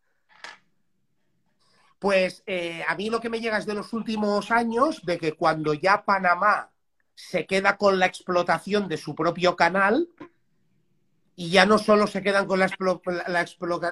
[1.98, 5.32] Pues eh, a mí lo que me llega es de los últimos años, de que
[5.32, 6.70] cuando ya Panamá
[7.14, 10.08] se queda con la explotación de su propio canal,
[11.36, 12.70] y ya no solo se quedan con la,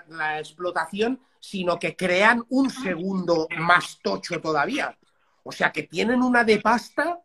[0.08, 4.96] la explotación, sino que crean un segundo más tocho todavía.
[5.42, 7.20] O sea que tienen una de pasta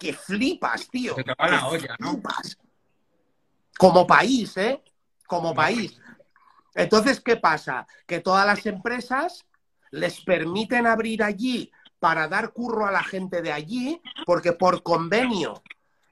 [0.00, 1.14] que flipas, tío.
[1.14, 2.12] Se te va la olla, ¿no?
[2.12, 2.58] flipas.
[3.78, 4.82] Como país, ¿eh?
[5.26, 6.00] Como país.
[6.74, 7.86] Entonces, ¿qué pasa?
[8.06, 9.46] Que todas las empresas
[9.90, 15.62] les permiten abrir allí para dar curro a la gente de allí, porque por convenio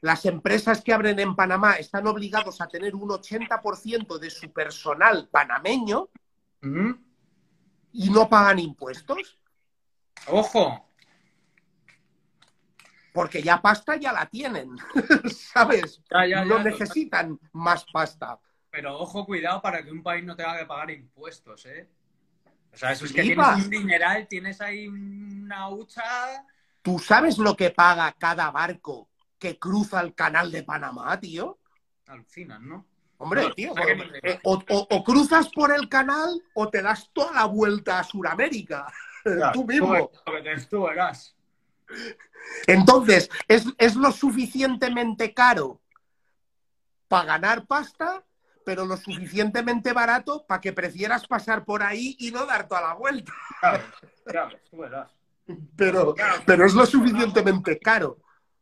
[0.00, 5.28] las empresas que abren en Panamá están obligados a tener un 80% de su personal
[5.28, 6.08] panameño
[7.92, 9.38] y no pagan impuestos,
[10.26, 10.87] Ojo,
[13.18, 14.76] porque ya pasta ya la tienen,
[15.52, 16.00] ¿sabes?
[16.10, 18.38] Ya, ya, no ya, necesitan más pasta.
[18.70, 21.88] pero ojo, cuidado para que un país no tenga que pagar impuestos, ¿eh?
[22.72, 23.56] O sea, eso es que Flipas.
[23.56, 26.46] tienes un dineral, tienes ahí una hucha.
[26.82, 31.58] ¿Tú sabes lo que paga cada barco que cruza el canal de Panamá, tío?
[32.06, 32.86] alucinas, ¿no?
[33.18, 33.84] Hombre, No, tío, o sea
[34.22, 38.04] eh, o, o- o cruzas por el canal o te das toda la vuelta a
[38.04, 38.86] Sudamérica.
[39.52, 40.10] Tú mismo.
[40.24, 40.32] Tú,
[40.70, 41.34] tú verás.
[42.66, 45.80] Entonces, ¿es, es lo suficientemente caro
[47.08, 48.24] para ganar pasta,
[48.64, 52.94] pero lo suficientemente barato para que prefieras pasar por ahí y no dar toda la
[52.94, 53.32] vuelta.
[53.60, 53.84] Claro,
[54.26, 55.10] claro, tú verás.
[55.76, 58.18] Pero, pero es lo suficientemente caro.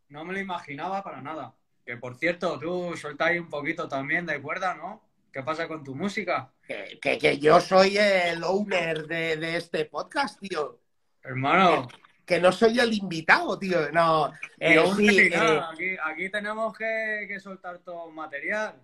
[0.09, 1.53] No me lo imaginaba para nada.
[1.85, 5.03] Que por cierto, tú ahí un poquito también de cuerda, ¿no?
[5.32, 6.53] ¿Qué pasa con tu música?
[6.66, 10.81] Que, que- que yo soy el owner de, de este podcast, tío.
[11.23, 11.89] Hermano,
[12.27, 13.90] Que no soy el invitado, tío.
[13.93, 18.74] No, eh, yo sí, eh, aquí, aquí tenemos que, que soltar todo material.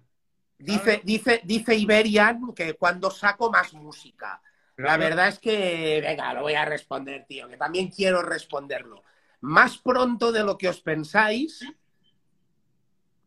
[0.58, 4.40] dice, dice, dice Iberian que cuando saco más música.
[4.76, 9.02] La verdad es que, venga, lo voy a responder, tío, que también quiero responderlo.
[9.40, 11.62] Más pronto de lo que os pensáis,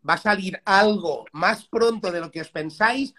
[0.07, 3.13] va a salir algo más pronto de lo que os pensáis,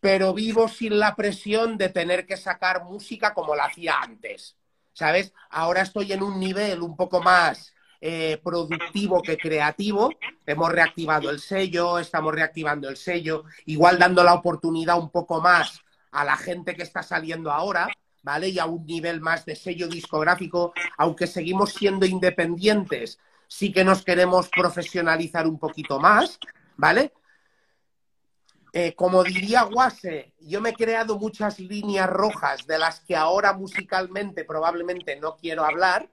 [0.00, 4.56] pero vivo sin la presión de tener que sacar música como la hacía antes.
[4.94, 5.34] ¿Sabes?
[5.50, 10.10] Ahora estoy en un nivel un poco más eh, productivo que creativo.
[10.46, 15.80] Hemos reactivado el sello, estamos reactivando el sello, igual dando la oportunidad un poco más
[16.12, 17.88] a la gente que está saliendo ahora,
[18.22, 18.48] ¿vale?
[18.48, 23.18] Y a un nivel más de sello discográfico, aunque seguimos siendo independientes,
[23.48, 26.38] sí que nos queremos profesionalizar un poquito más,
[26.76, 27.12] ¿vale?
[28.76, 33.52] Eh, como diría Guase, yo me he creado muchas líneas rojas de las que ahora
[33.52, 36.10] musicalmente probablemente no quiero hablar,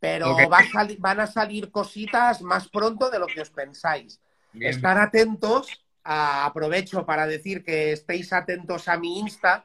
[0.00, 4.20] pero va a van a salir cositas más pronto de lo que os pensáis.
[4.52, 9.64] Bien, Estar atentos, a- aprovecho para decir que estéis atentos a mi Insta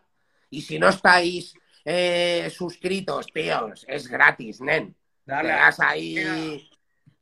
[0.51, 1.55] y si no estáis
[1.85, 4.93] eh, suscritos, tíos, es gratis, nen.
[5.25, 5.49] Te dale.
[5.49, 6.69] das ahí,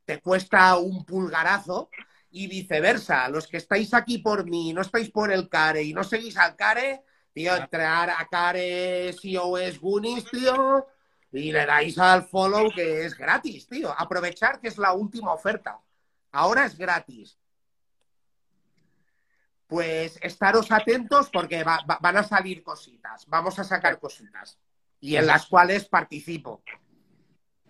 [0.04, 1.88] te cuesta un pulgarazo
[2.32, 3.28] y viceversa.
[3.28, 6.56] Los que estáis aquí por mí, no estáis por el Care y no seguís al
[6.56, 7.02] Care,
[7.32, 10.86] tío, entrar a Care COS Goonies, tío,
[11.30, 13.94] y le dais al follow que es gratis, tío.
[13.98, 15.78] Aprovechar que es la última oferta.
[16.32, 17.38] Ahora es gratis.
[19.66, 23.24] Pues estaros atentos porque va- va- van a salir cositas.
[23.26, 24.58] Vamos a sacar cositas.
[25.00, 26.62] Y en las cuales participo.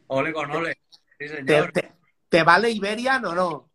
[0.09, 0.79] Ole con ole.
[0.91, 1.73] Sí, ¿Te, señor.
[1.73, 1.93] te-
[2.29, 3.71] te vale Iberian o no?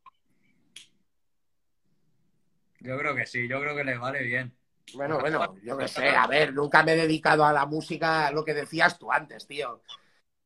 [2.79, 4.53] Yo creo que sí, yo creo que le vale bien.
[4.93, 8.43] Bueno, bueno, yo qué sé, a ver, nunca me he dedicado a la música, lo
[8.45, 9.81] que decías tú antes, tío.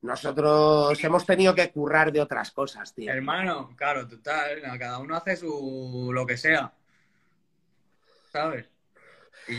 [0.01, 3.11] Nosotros hemos tenido que currar de otras cosas, tío.
[3.11, 6.73] Hermano, claro, total, cada uno hace su lo que sea.
[8.31, 8.67] ¿Sabes?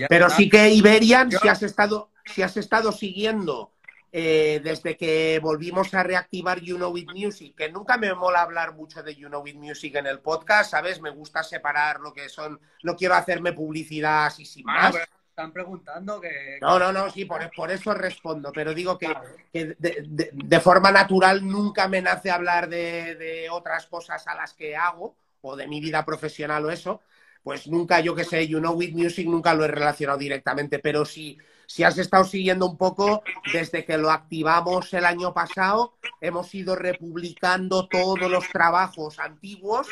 [0.09, 0.37] Pero está.
[0.37, 3.73] sí que Iberian, Yo- si has estado, si has estado siguiendo
[4.13, 8.75] eh, desde que volvimos a reactivar You Know It Music, que nunca me mola hablar
[8.75, 11.01] mucho de You Know It Music en el podcast, ¿sabes?
[11.01, 15.09] Me gusta separar lo que son, no quiero hacerme publicidad así sin Mano, más.
[15.31, 16.59] están preguntando que.
[16.61, 19.29] No, no, no, sí, por, por eso respondo, pero digo que, Claro.
[19.53, 24.35] que de, de- de forma natural nunca me nace hablar de, de otras cosas a
[24.35, 27.01] las que hago o de mi vida profesional o eso,
[27.43, 31.05] pues nunca, yo que sé, You Know With Music nunca lo he relacionado directamente, pero
[31.05, 31.39] si,
[31.73, 36.77] si has estado siguiendo un poco, desde que lo activamos el año pasado, hemos ido
[36.77, 39.89] republicando todos los trabajos antiguos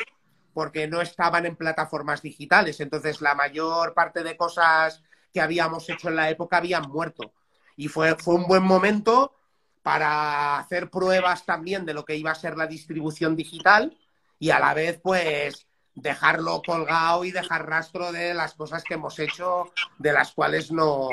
[0.53, 5.01] porque no estaban en plataformas digitales, entonces la mayor parte de cosas
[5.33, 7.33] que habíamos hecho en la época habían muerto.
[7.75, 9.33] Y fue, fue un buen momento
[9.81, 13.97] para hacer pruebas también de lo que iba a ser la distribución digital
[14.37, 15.65] y a la vez, pues,
[16.01, 21.09] dejarlo colgado y dejar rastro de las cosas que hemos hecho, de las cuales nos...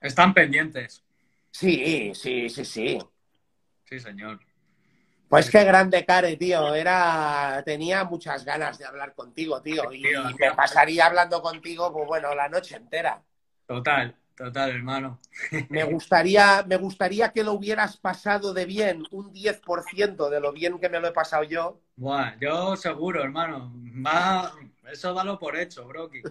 [0.00, 1.02] Están pendientes.
[1.50, 2.98] Sí, sí, sí, sí.
[3.84, 4.40] Sí, señor.
[5.28, 6.74] Pues qué grande, Care, tío.
[6.74, 9.92] Era, tenía muchas ganas de hablar contigo, tío.
[9.92, 10.56] Y Tío, me tío.
[10.56, 13.22] pasaría hablando contigo, pues bueno, la noche entera.
[13.66, 15.18] Total, total, hermano.
[15.68, 20.78] Me gustaría, me gustaría que lo hubieras pasado de bien, un 10% de lo bien
[20.78, 21.80] que me lo he pasado yo.
[21.96, 23.72] Buah, yo seguro, hermano.
[24.04, 24.52] Va,
[24.90, 26.22] eso dalo por hecho, Brocky.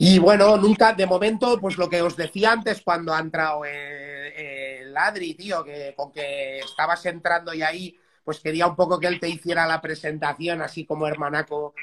[0.00, 4.80] Y bueno, nunca, de momento, pues lo que os decía antes cuando ha entrado eh,
[4.82, 9.06] el Adri, tío, que con que estabas entrando y ahí, pues quería un poco que
[9.06, 11.74] él te hiciera la presentación, así como hermanaco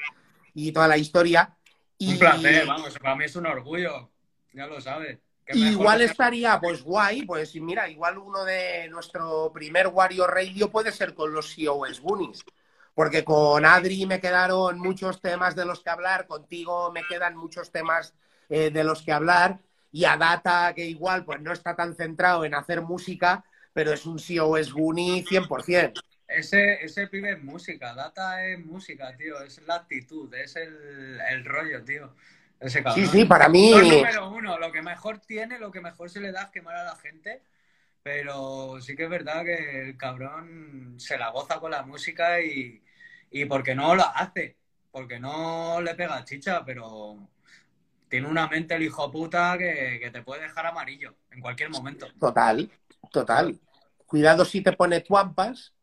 [0.54, 1.56] y toda la historia.
[1.98, 4.10] Y Un placer, vamos, para mí es un orgullo.
[4.56, 5.18] Ya lo sabes.
[5.48, 11.14] Igual estaría, pues guay, pues mira, igual uno de nuestro primer Wario Radio puede ser
[11.14, 12.42] con los COS Goonies.
[12.94, 17.70] Porque con Adri me quedaron muchos temas de los que hablar, contigo me quedan muchos
[17.70, 18.14] temas
[18.48, 19.58] eh, de los que hablar,
[19.92, 24.06] y a Data, que igual pues no está tan centrado en hacer música, pero es
[24.06, 26.00] un COS Goonie 100%.
[26.28, 31.44] Ese, ese pibe es música, Data es música, tío, es la actitud, es el, el
[31.44, 32.14] rollo, tío.
[32.60, 32.82] Ese.
[32.94, 33.70] Sí, sí, para mí.
[33.70, 36.76] No número uno, lo que mejor tiene, lo que mejor se le da es quemar
[36.76, 37.42] a la gente,
[38.02, 42.82] pero sí que es verdad que el cabrón se la goza con la música y,
[43.30, 44.56] y porque no lo hace,
[44.90, 47.28] porque no le pega chicha, pero
[48.08, 52.06] tiene una mente el hijo puta que, que te puede dejar amarillo en cualquier momento.
[52.18, 52.70] Total,
[53.10, 53.58] total.
[54.06, 55.74] Cuidado si te pone tuampas,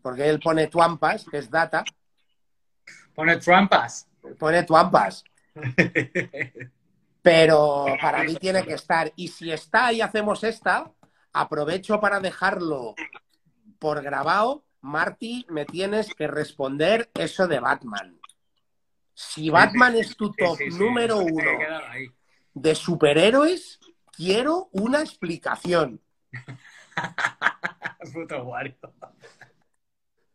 [0.00, 1.84] porque él pone tuampas, que es data,
[3.18, 4.07] Pone trampas.
[4.38, 5.24] Pone tuampas.
[7.22, 9.12] Pero para mí tiene que estar.
[9.16, 10.90] Y si está y hacemos esta,
[11.32, 12.94] aprovecho para dejarlo
[13.78, 14.64] por grabado.
[14.80, 18.18] Marty, me tienes que responder eso de Batman.
[19.12, 21.50] Si Batman es tu top sí, sí, número uno
[22.54, 23.80] de superhéroes,
[24.12, 26.00] quiero una explicación.
[28.12, 28.76] Puto Wario.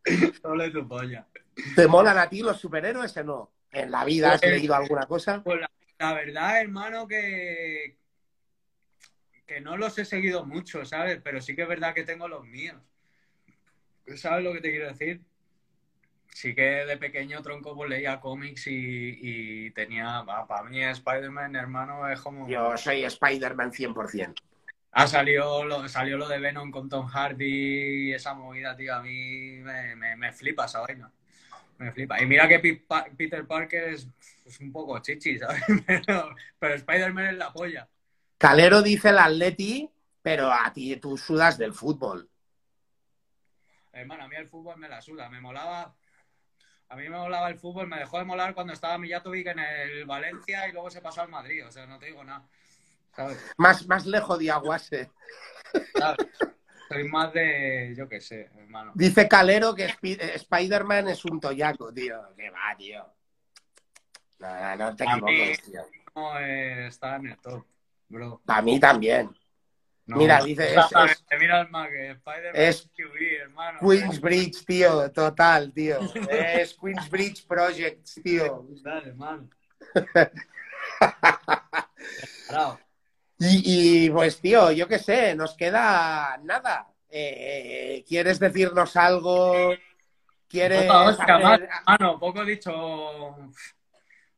[0.42, 1.28] Solo tu polla.
[1.76, 3.52] ¿Te molan a ti los superhéroes o no?
[3.74, 5.44] ¿En la vida has Pues- leído alguna cosa?
[5.44, 5.70] Pues la,
[6.00, 7.98] la verdad, hermano, que,
[9.46, 11.20] que no los he seguido mucho, ¿sabes?
[11.24, 12.82] Pero sí que es verdad que tengo los míos.
[14.16, 15.22] ¿Sabes lo que te quiero decir?
[16.34, 20.24] Sí que de pequeño tronco pues leía cómics y, y tenía...
[20.48, 22.48] para mí Spider-Man, hermano, es como...
[22.50, 24.34] Yo soy Spider-Man 100%.
[24.96, 28.94] Ha salido lo, salió lo de Venom con Tom Hardy y esa movida, tío.
[28.96, 31.12] A mí me, me- me flipa esa vaina.
[31.84, 32.22] Me flipa.
[32.22, 32.60] Y mira que
[33.18, 34.08] Peter Parker es,
[34.46, 35.62] es un poco chichi, ¿sabes?
[35.86, 37.90] Pero, pero Spider-Man es la polla.
[38.38, 39.90] Calero dice el Atleti,
[40.22, 42.30] pero a ti tú sudas del fútbol.
[43.92, 45.30] Hermano, a mí el fútbol me la suda.
[45.30, 45.94] Me molaba.
[46.88, 47.88] A mí me molaba el fútbol.
[47.88, 51.30] Me dejó de molar cuando estaba Mijatovic en el Valencia y luego se pasó al
[51.30, 51.68] Madrid.
[51.68, 52.48] O sea, no te digo nada.
[53.14, 53.38] ¿Sabes?
[53.58, 55.12] Más, más lejos de Aguase.
[55.98, 56.28] ¿Sabes?
[56.94, 57.94] Soy más de.
[57.98, 58.92] Yo qué sé, hermano.
[58.96, 62.22] Dice Calero que Spi- eh, Spider-Man es un toyaco, tío.
[62.36, 63.06] Que va, tío.
[64.40, 65.86] No, no te equivoques, tío.
[66.16, 67.66] No eh, está en el top,
[68.10, 68.42] bro.
[68.48, 69.30] A mí también.
[70.06, 73.80] No, Mira, dice, es- exactamente, mira el Mac, Spider-Man es QB, hermano.
[73.80, 75.10] Queensbridge, tío.
[75.12, 76.00] Total, tío.
[76.30, 78.68] Es Queensbridge Projects, tío.
[78.84, 79.50] Dale, hermano.
[83.40, 86.88] Y, y, pues, tío, yo qué sé, nos queda nada.
[87.10, 89.74] Eh, ¿Quieres decirnos algo?
[90.48, 92.72] ¿Quieres hostia más, hacer- hermano, poco dicho.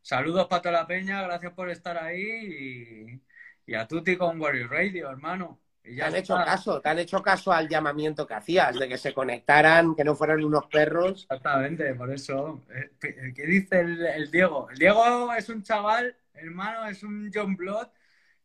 [0.02, 3.20] Saludos para toda la peña, gracias por estar ahí
[3.66, 5.60] y, y a Tuti con Warrior Radio, hermano.
[5.84, 6.18] Y Te han está.
[6.18, 10.04] hecho caso, te han hecho caso al llamamiento que hacías, de que se conectaran, que
[10.04, 11.22] no fueran unos perros.
[11.22, 12.62] Exactamente, por eso.
[12.74, 14.68] Eh, ¿Qué dice el, el Diego?
[14.70, 17.88] El Diego es un chaval, hermano, es un John Blood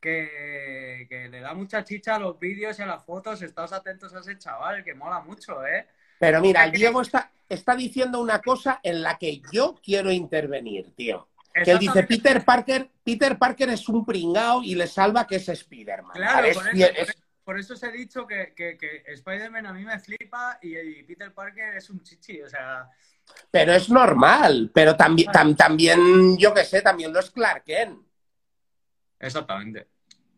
[0.01, 3.41] que, que le da mucha chicha a los vídeos y a las fotos.
[3.41, 5.87] Estáos atentos a ese chaval, que mola mucho, ¿eh?
[6.19, 10.93] Pero mira, el Diego está, está diciendo una cosa en la que yo quiero intervenir,
[10.95, 11.29] tío.
[11.53, 12.03] Que él dice.
[12.03, 16.13] Peter Parker, Peter Parker es un pringao y le salva que es Spider-Man.
[16.15, 19.83] Claro, por Es eso, es- por os he dicho que, que, que Spider-Man a mí
[19.83, 22.87] me flipa y, y Peter Parker es un chichi, o sea,
[23.49, 24.71] pero es normal.
[24.73, 27.99] Pero también, tam- también, yo qué sé, también lo es Clark Kent.
[29.21, 29.87] Exactamente.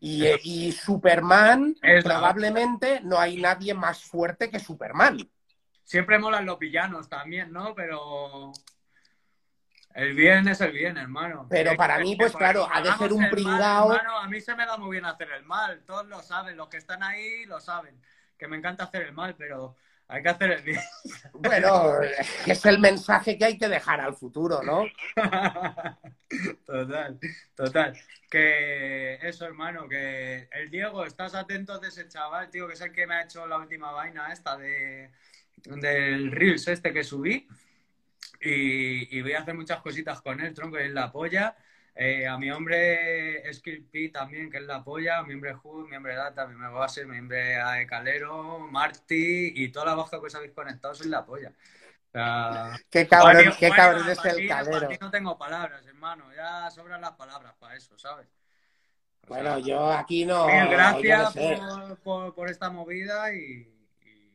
[0.00, 5.18] Y, y Superman, probablemente no hay nadie más fuerte que Superman.
[5.82, 7.74] Siempre molan los villanos también, ¿no?
[7.74, 8.52] Pero
[9.94, 11.46] el bien es el bien, hermano.
[11.48, 13.92] Pero para mí, pues claro, ha de ser un mal, pringao.
[13.94, 16.68] hermano, a mí se me da muy bien hacer el mal, todos lo saben, los
[16.68, 18.00] que están ahí lo saben,
[18.36, 19.76] que me encanta hacer el mal, pero
[20.08, 20.80] hay que hacer el bien.
[21.32, 22.00] Bueno,
[22.46, 24.84] es el mensaje que hay que dejar al futuro, ¿no?
[26.64, 27.18] Total,
[27.54, 27.96] total.
[28.30, 32.92] Que eso, hermano, que el Diego, estás atento de ese chaval, tío, que es el
[32.92, 35.10] que me ha hecho la última vaina esta de
[35.64, 37.46] del Reels este que subí.
[38.40, 41.56] Y, y voy a hacer muchas cositas con él, tronco, y la polla.
[41.96, 45.88] Eh, a mi hombre Skill P también, que es la polla, a mi hombre Hood,
[45.88, 50.18] mi hombre Data, mi hombre Base, mi hombre AE Calero, Marty y toda la baja
[50.18, 51.50] que os habéis conectado sois la polla.
[51.50, 54.88] O sea, Qué cabrón, qué bueno, cabrón es el calero.
[54.88, 56.24] ti no tengo palabras, hermano.
[56.34, 58.26] Ya sobran las palabras para eso, ¿sabes?
[59.22, 60.46] O Bueno, sea, yo aquí no.
[60.46, 63.68] mil gracias por, por- por esta movida y,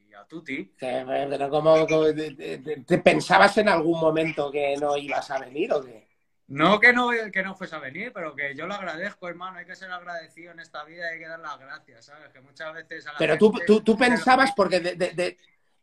[0.09, 0.73] y a Tuti.
[0.79, 5.71] Pero como, como- te, te- te pensabas en algún momento que no ibas a venir
[5.73, 6.08] o qué?
[6.49, 9.59] No que no que no fuese a venir, pero que yo lo agradezco, hermano.
[9.59, 12.29] Hay que ser agradecido en esta vida y hay que dar las gracias, ¿sabes?
[12.29, 15.37] Que muchas veces a la Pero tú, gente- tú, tú pensabas, porque de- de- de-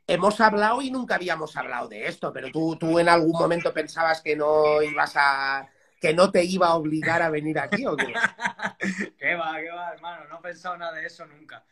[0.09, 4.21] hemos hablado y nunca habíamos hablado de esto, pero tú, tú en algún momento pensabas
[4.21, 5.69] que no ibas a.
[6.01, 8.13] que no te iba a obligar a venir aquí o qué?
[9.19, 10.25] ¿Qué va, qué va, hermano?
[10.29, 11.65] No he pensado nada de eso nunca.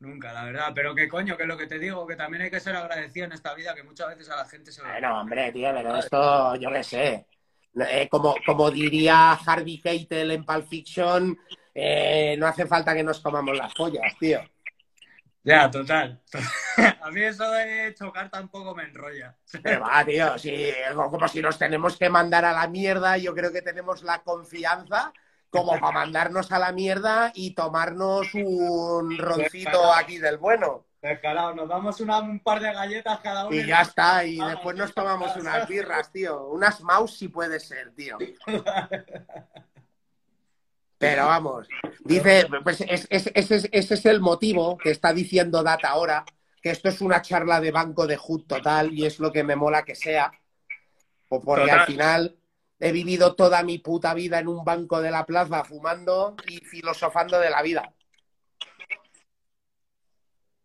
[0.00, 0.72] Nunca, la verdad.
[0.74, 3.26] Pero qué coño, que es lo que te digo, que también hay que ser agradecido
[3.26, 6.56] en esta vida, que muchas veces a la gente se Bueno, hombre, tío, pero esto,
[6.56, 7.26] yo qué sé.
[7.74, 11.38] Eh, como, como diría Harvey Keitel en Pulp Fiction,
[11.74, 14.40] eh, no hace falta que nos comamos las pollas, tío.
[15.42, 16.20] Ya, total.
[17.02, 19.36] A mí eso de chocar tampoco me enrolla.
[19.82, 23.62] Va, tío, sí, como si nos tenemos que mandar a la mierda, yo creo que
[23.62, 25.12] tenemos la confianza
[25.48, 30.86] como para mandarnos a la mierda y tomarnos un roncito aquí del bueno.
[31.02, 33.56] Descarado, nos damos una, un par de galletas cada uno.
[33.56, 36.48] Y ya está, y después nos tomamos unas birras, tío.
[36.48, 38.18] Unas mouse si puede ser, tío.
[40.98, 41.66] Pero vamos,
[42.04, 46.26] dice, pues es- es- ese, es, ese es el motivo que está diciendo Data ahora,
[46.60, 49.56] que esto es una charla de banco de HUD total y es lo que me
[49.56, 50.30] mola que sea.
[51.30, 51.78] O porque Total.
[51.80, 52.36] al final
[52.78, 57.40] he vivido toda mi puta vida en un banco de la plaza fumando y filosofando
[57.40, 57.94] de la vida.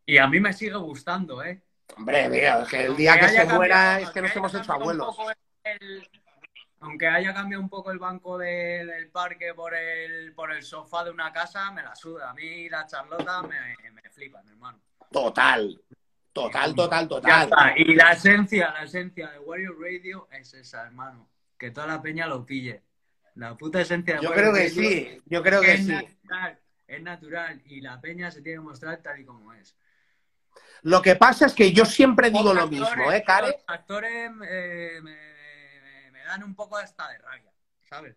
[0.06, 1.62] Y a mí me sigue gustando, ¿eh?
[1.98, 4.74] Hombre, tío, es que el día que se muera cambiado- es que nos hemos hecho
[4.74, 5.16] abuelos.
[5.64, 6.08] el-
[6.82, 11.04] aunque haya cambiado un poco el banco de- del parque por el, por el sofá
[11.04, 12.30] de una casa, me la suda.
[12.30, 14.80] A mí la charlota me, me flipa, mi hermano.
[15.12, 15.82] Total,
[16.32, 17.50] total, total, total.
[17.78, 21.28] Y la esencia, la esencia de Warrior Radio es esa, hermano.
[21.58, 22.84] Que toda la peña lo pille.
[23.36, 25.92] La puta esencia de Yo Warrior creo que Radio sí, yo creo que es sí.
[25.92, 27.62] natural, es natural.
[27.66, 29.76] Y la peña se tiene que mostrar tal y como es.
[30.86, 33.48] Lo que pasa es que yo siempre digo Los lo mismo, ¿eh, Care?
[33.48, 34.12] Los actores
[34.48, 37.52] eh, me, me- me dan un poco hasta de rabia,
[37.90, 38.16] ¿sabes?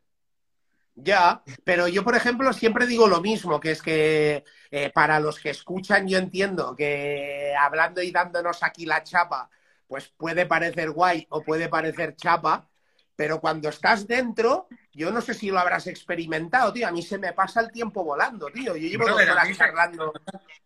[0.95, 5.39] Ya, pero yo, por ejemplo, siempre digo lo mismo, que es que eh, para los
[5.39, 9.49] que escuchan, yo entiendo que hablando y dándonos aquí la chapa,
[9.87, 12.69] pues puede parecer guay o puede parecer chapa,
[13.17, 14.69] pero cuando estás dentro,
[14.99, 16.89] yo no sé si lo habrás experimentado, tío.
[16.89, 18.75] A mí se me pasa el tiempo volando, tío.
[18.75, 20.13] Yo llevo dos horas charlando.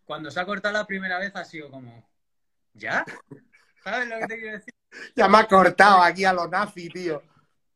[0.03, 2.09] Cuando se ha cortado la primera vez ha sido como,
[2.73, 3.05] ¿ya?
[3.83, 4.73] ¿Sabes lo que te quiero decir?
[5.15, 7.21] Ya me ha cortado aquí a lo nazi, tío.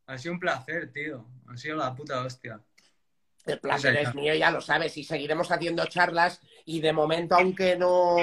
[0.08, 1.28] Ha sido un placer, tío.
[1.48, 2.60] Ha sido la puta hostia.
[3.46, 7.36] El placer Sí, es mío, ya lo sabes, y seguiremos haciendo charlas y de momento,
[7.36, 8.18] aunque no,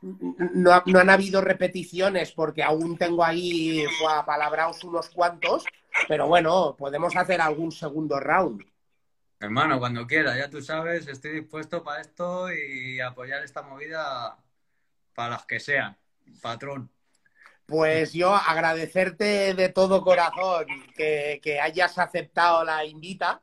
[0.00, 3.84] no, no han habido repeticiones porque aún tengo ahí
[4.26, 5.64] palabraos unos cuantos,
[6.06, 8.64] pero bueno, podemos hacer algún segundo round.
[9.40, 14.36] Hermano, cuando quiera, ya tú sabes, estoy dispuesto para esto y apoyar esta movida
[15.14, 15.96] para las que sean.
[16.42, 16.90] Patrón.
[17.66, 20.66] Pues yo agradecerte de todo corazón
[20.96, 23.42] que, que hayas aceptado la invita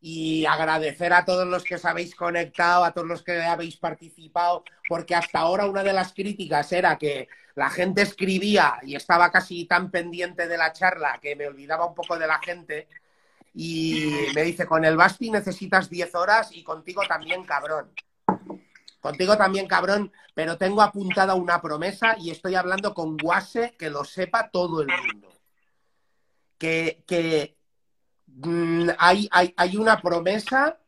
[0.00, 4.62] y agradecer a todos los que os habéis conectado, a todos los que habéis participado,
[4.86, 9.64] porque hasta ahora una de las críticas era que la gente escribía y estaba casi
[9.66, 12.88] tan pendiente de la charla que me olvidaba un poco de la gente
[13.54, 17.92] y me dice, con el Basti necesitas 10 horas y contigo también, cabrón.
[19.00, 24.04] Contigo también, cabrón, pero tengo apuntada una promesa y estoy hablando con Guase, que lo
[24.04, 25.28] sepa todo el mundo.
[26.58, 27.56] Que, que
[28.26, 30.80] mm, hay, hay, hay una promesa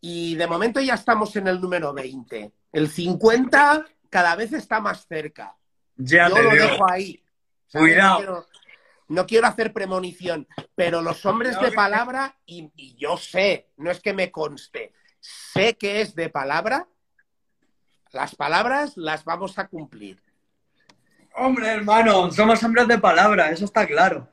[0.00, 2.52] y de momento ya estamos en el número 20.
[2.72, 5.57] El 50 cada vez está más cerca.
[5.98, 6.64] Ya Yo te lo digo.
[6.64, 7.22] dejo ahí.
[7.72, 8.12] Cuidado.
[8.12, 8.46] No quiero,
[9.08, 13.90] no quiero hacer premonición, pero los hombres de que- palabra, y, y yo sé, no
[13.90, 16.88] es que me conste, sé que es de palabra,
[18.12, 20.22] las palabras las vamos a cumplir.
[21.34, 24.28] Hombre, hermano, somos hombres de palabra, eso está claro.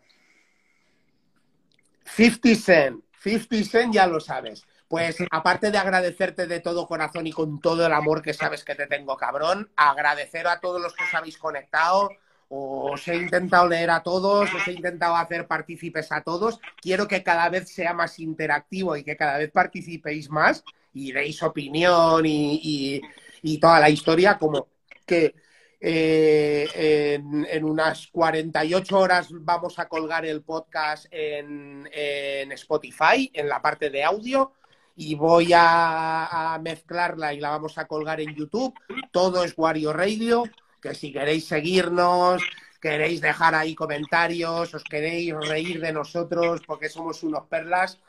[2.05, 4.65] 50 Cent, 50 Cent ya lo sabes.
[4.87, 8.75] Pues aparte de agradecerte de todo corazón y con todo el amor que sabes que
[8.75, 12.09] te tengo, cabrón, agradecer a todos los que os habéis conectado.
[12.47, 16.59] Os he intentado leer a todos, os he intentado hacer partícipes a todos.
[16.79, 20.63] Quiero que cada vez sea más interactivo y que cada vez participéis más
[20.93, 23.01] y deis opinión y, y-
[23.41, 24.67] y toda la historia, como
[25.05, 25.35] que
[25.79, 26.67] eh,
[27.15, 33.61] en, en unas 48 horas vamos a colgar el podcast en, en Spotify, en la
[33.61, 34.53] parte de audio,
[34.95, 38.73] y voy a, a mezclarla y la vamos a colgar en YouTube.
[39.11, 40.43] Todo es Wario Radio,
[40.81, 42.41] que si queréis seguirnos,
[42.85, 47.99] queréis dejar ahí comentarios, os queréis reír de nosotros porque somos unos perlas,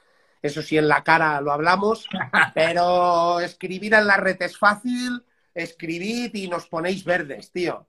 [0.43, 2.07] eso sí en la cara lo hablamos,
[2.55, 7.87] pero escribir en la red es fácil, escribid y nos ponéis verdes, tío.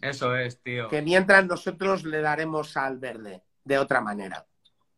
[0.00, 0.88] Eso es, tío.
[0.88, 4.46] Que mientras nosotros le daremos al verde, de otra manera.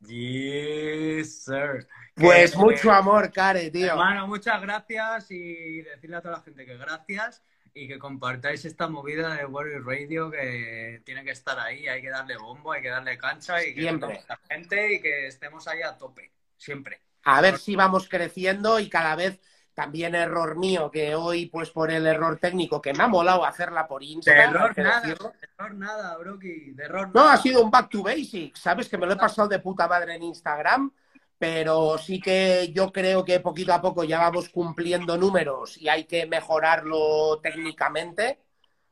[0.01, 1.87] Yes, sir.
[2.21, 3.87] Pues Que- mucho amor, Care, tío.
[3.87, 7.43] Hermano, muchas gracias y decirle a toda la gente que gracias
[7.75, 12.11] y que compartáis esta movida de Warrior Radio que tiene que estar ahí, hay que
[12.11, 14.09] darle bombo, hay que darle cancha y que Siempre.
[14.09, 17.01] tengamos a gente y que estemos ahí a tope, siempre.
[17.25, 19.39] A ver si vamos creciendo y cada vez
[19.75, 23.87] también error mío, que hoy, pues por el error técnico, que me ha molado hacerla
[23.87, 24.51] por De Instagram.
[24.51, 25.33] error hay que nada, decirlo.
[25.41, 26.71] de error nada, Broki.
[26.73, 27.33] De error No, nada.
[27.35, 28.89] ha sido un back to basics, ¿sabes?
[28.89, 30.91] Que me lo he pasado de puta madre en Instagram,
[31.39, 36.05] pero sí que yo creo que poquito a poco ya vamos cumpliendo números y hay
[36.05, 38.41] que mejorarlo técnicamente,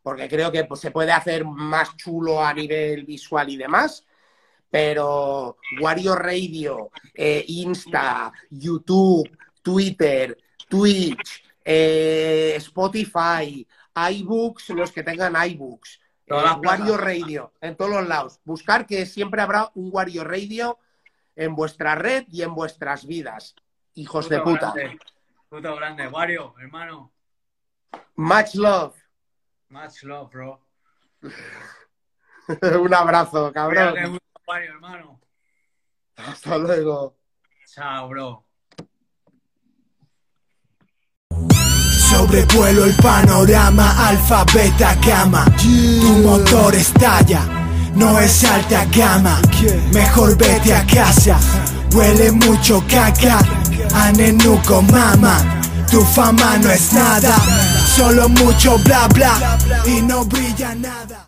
[0.03, 4.05] porque creo que pues, se puede hacer más chulo a nivel visual y demás.
[4.71, 10.37] Pero Wario Radio, eh, Insta, YouTube, Twitter,
[10.69, 16.97] Twitch, eh, Spotify, iBooks, los que tengan iBooks, eh, Wario.
[16.97, 18.41] Radio, en todos los lados.
[18.45, 20.79] Buscar que siempre habrá un Wario Radio
[21.37, 23.55] en vuestra red y en vuestras vidas.
[23.95, 24.73] Hijos de puta.
[24.73, 24.99] grande,
[25.49, 26.09] Puto grande.
[26.09, 27.13] Wario, hermano.
[28.17, 28.97] Much love.
[29.69, 30.61] Much love, bro.
[32.83, 34.13] un abrazo, Cuídate cabrón.
[34.13, 35.21] mucho, Wario, hermano.
[36.17, 37.17] Hasta luego.
[37.67, 38.43] Chao, bro.
[42.11, 45.45] Sobrevuelo el panorama, alfa, beta, gamma.
[45.57, 47.66] Tu motor estalla,
[47.97, 49.41] no es alta gama.
[49.93, 51.39] Mejor vete a casa,
[51.93, 53.39] huele mucho caca.
[53.95, 55.39] Anenuco, mama,
[55.91, 57.35] tu fama no es nada.
[57.97, 61.25] Solo mucho bla bla y no brilla nada.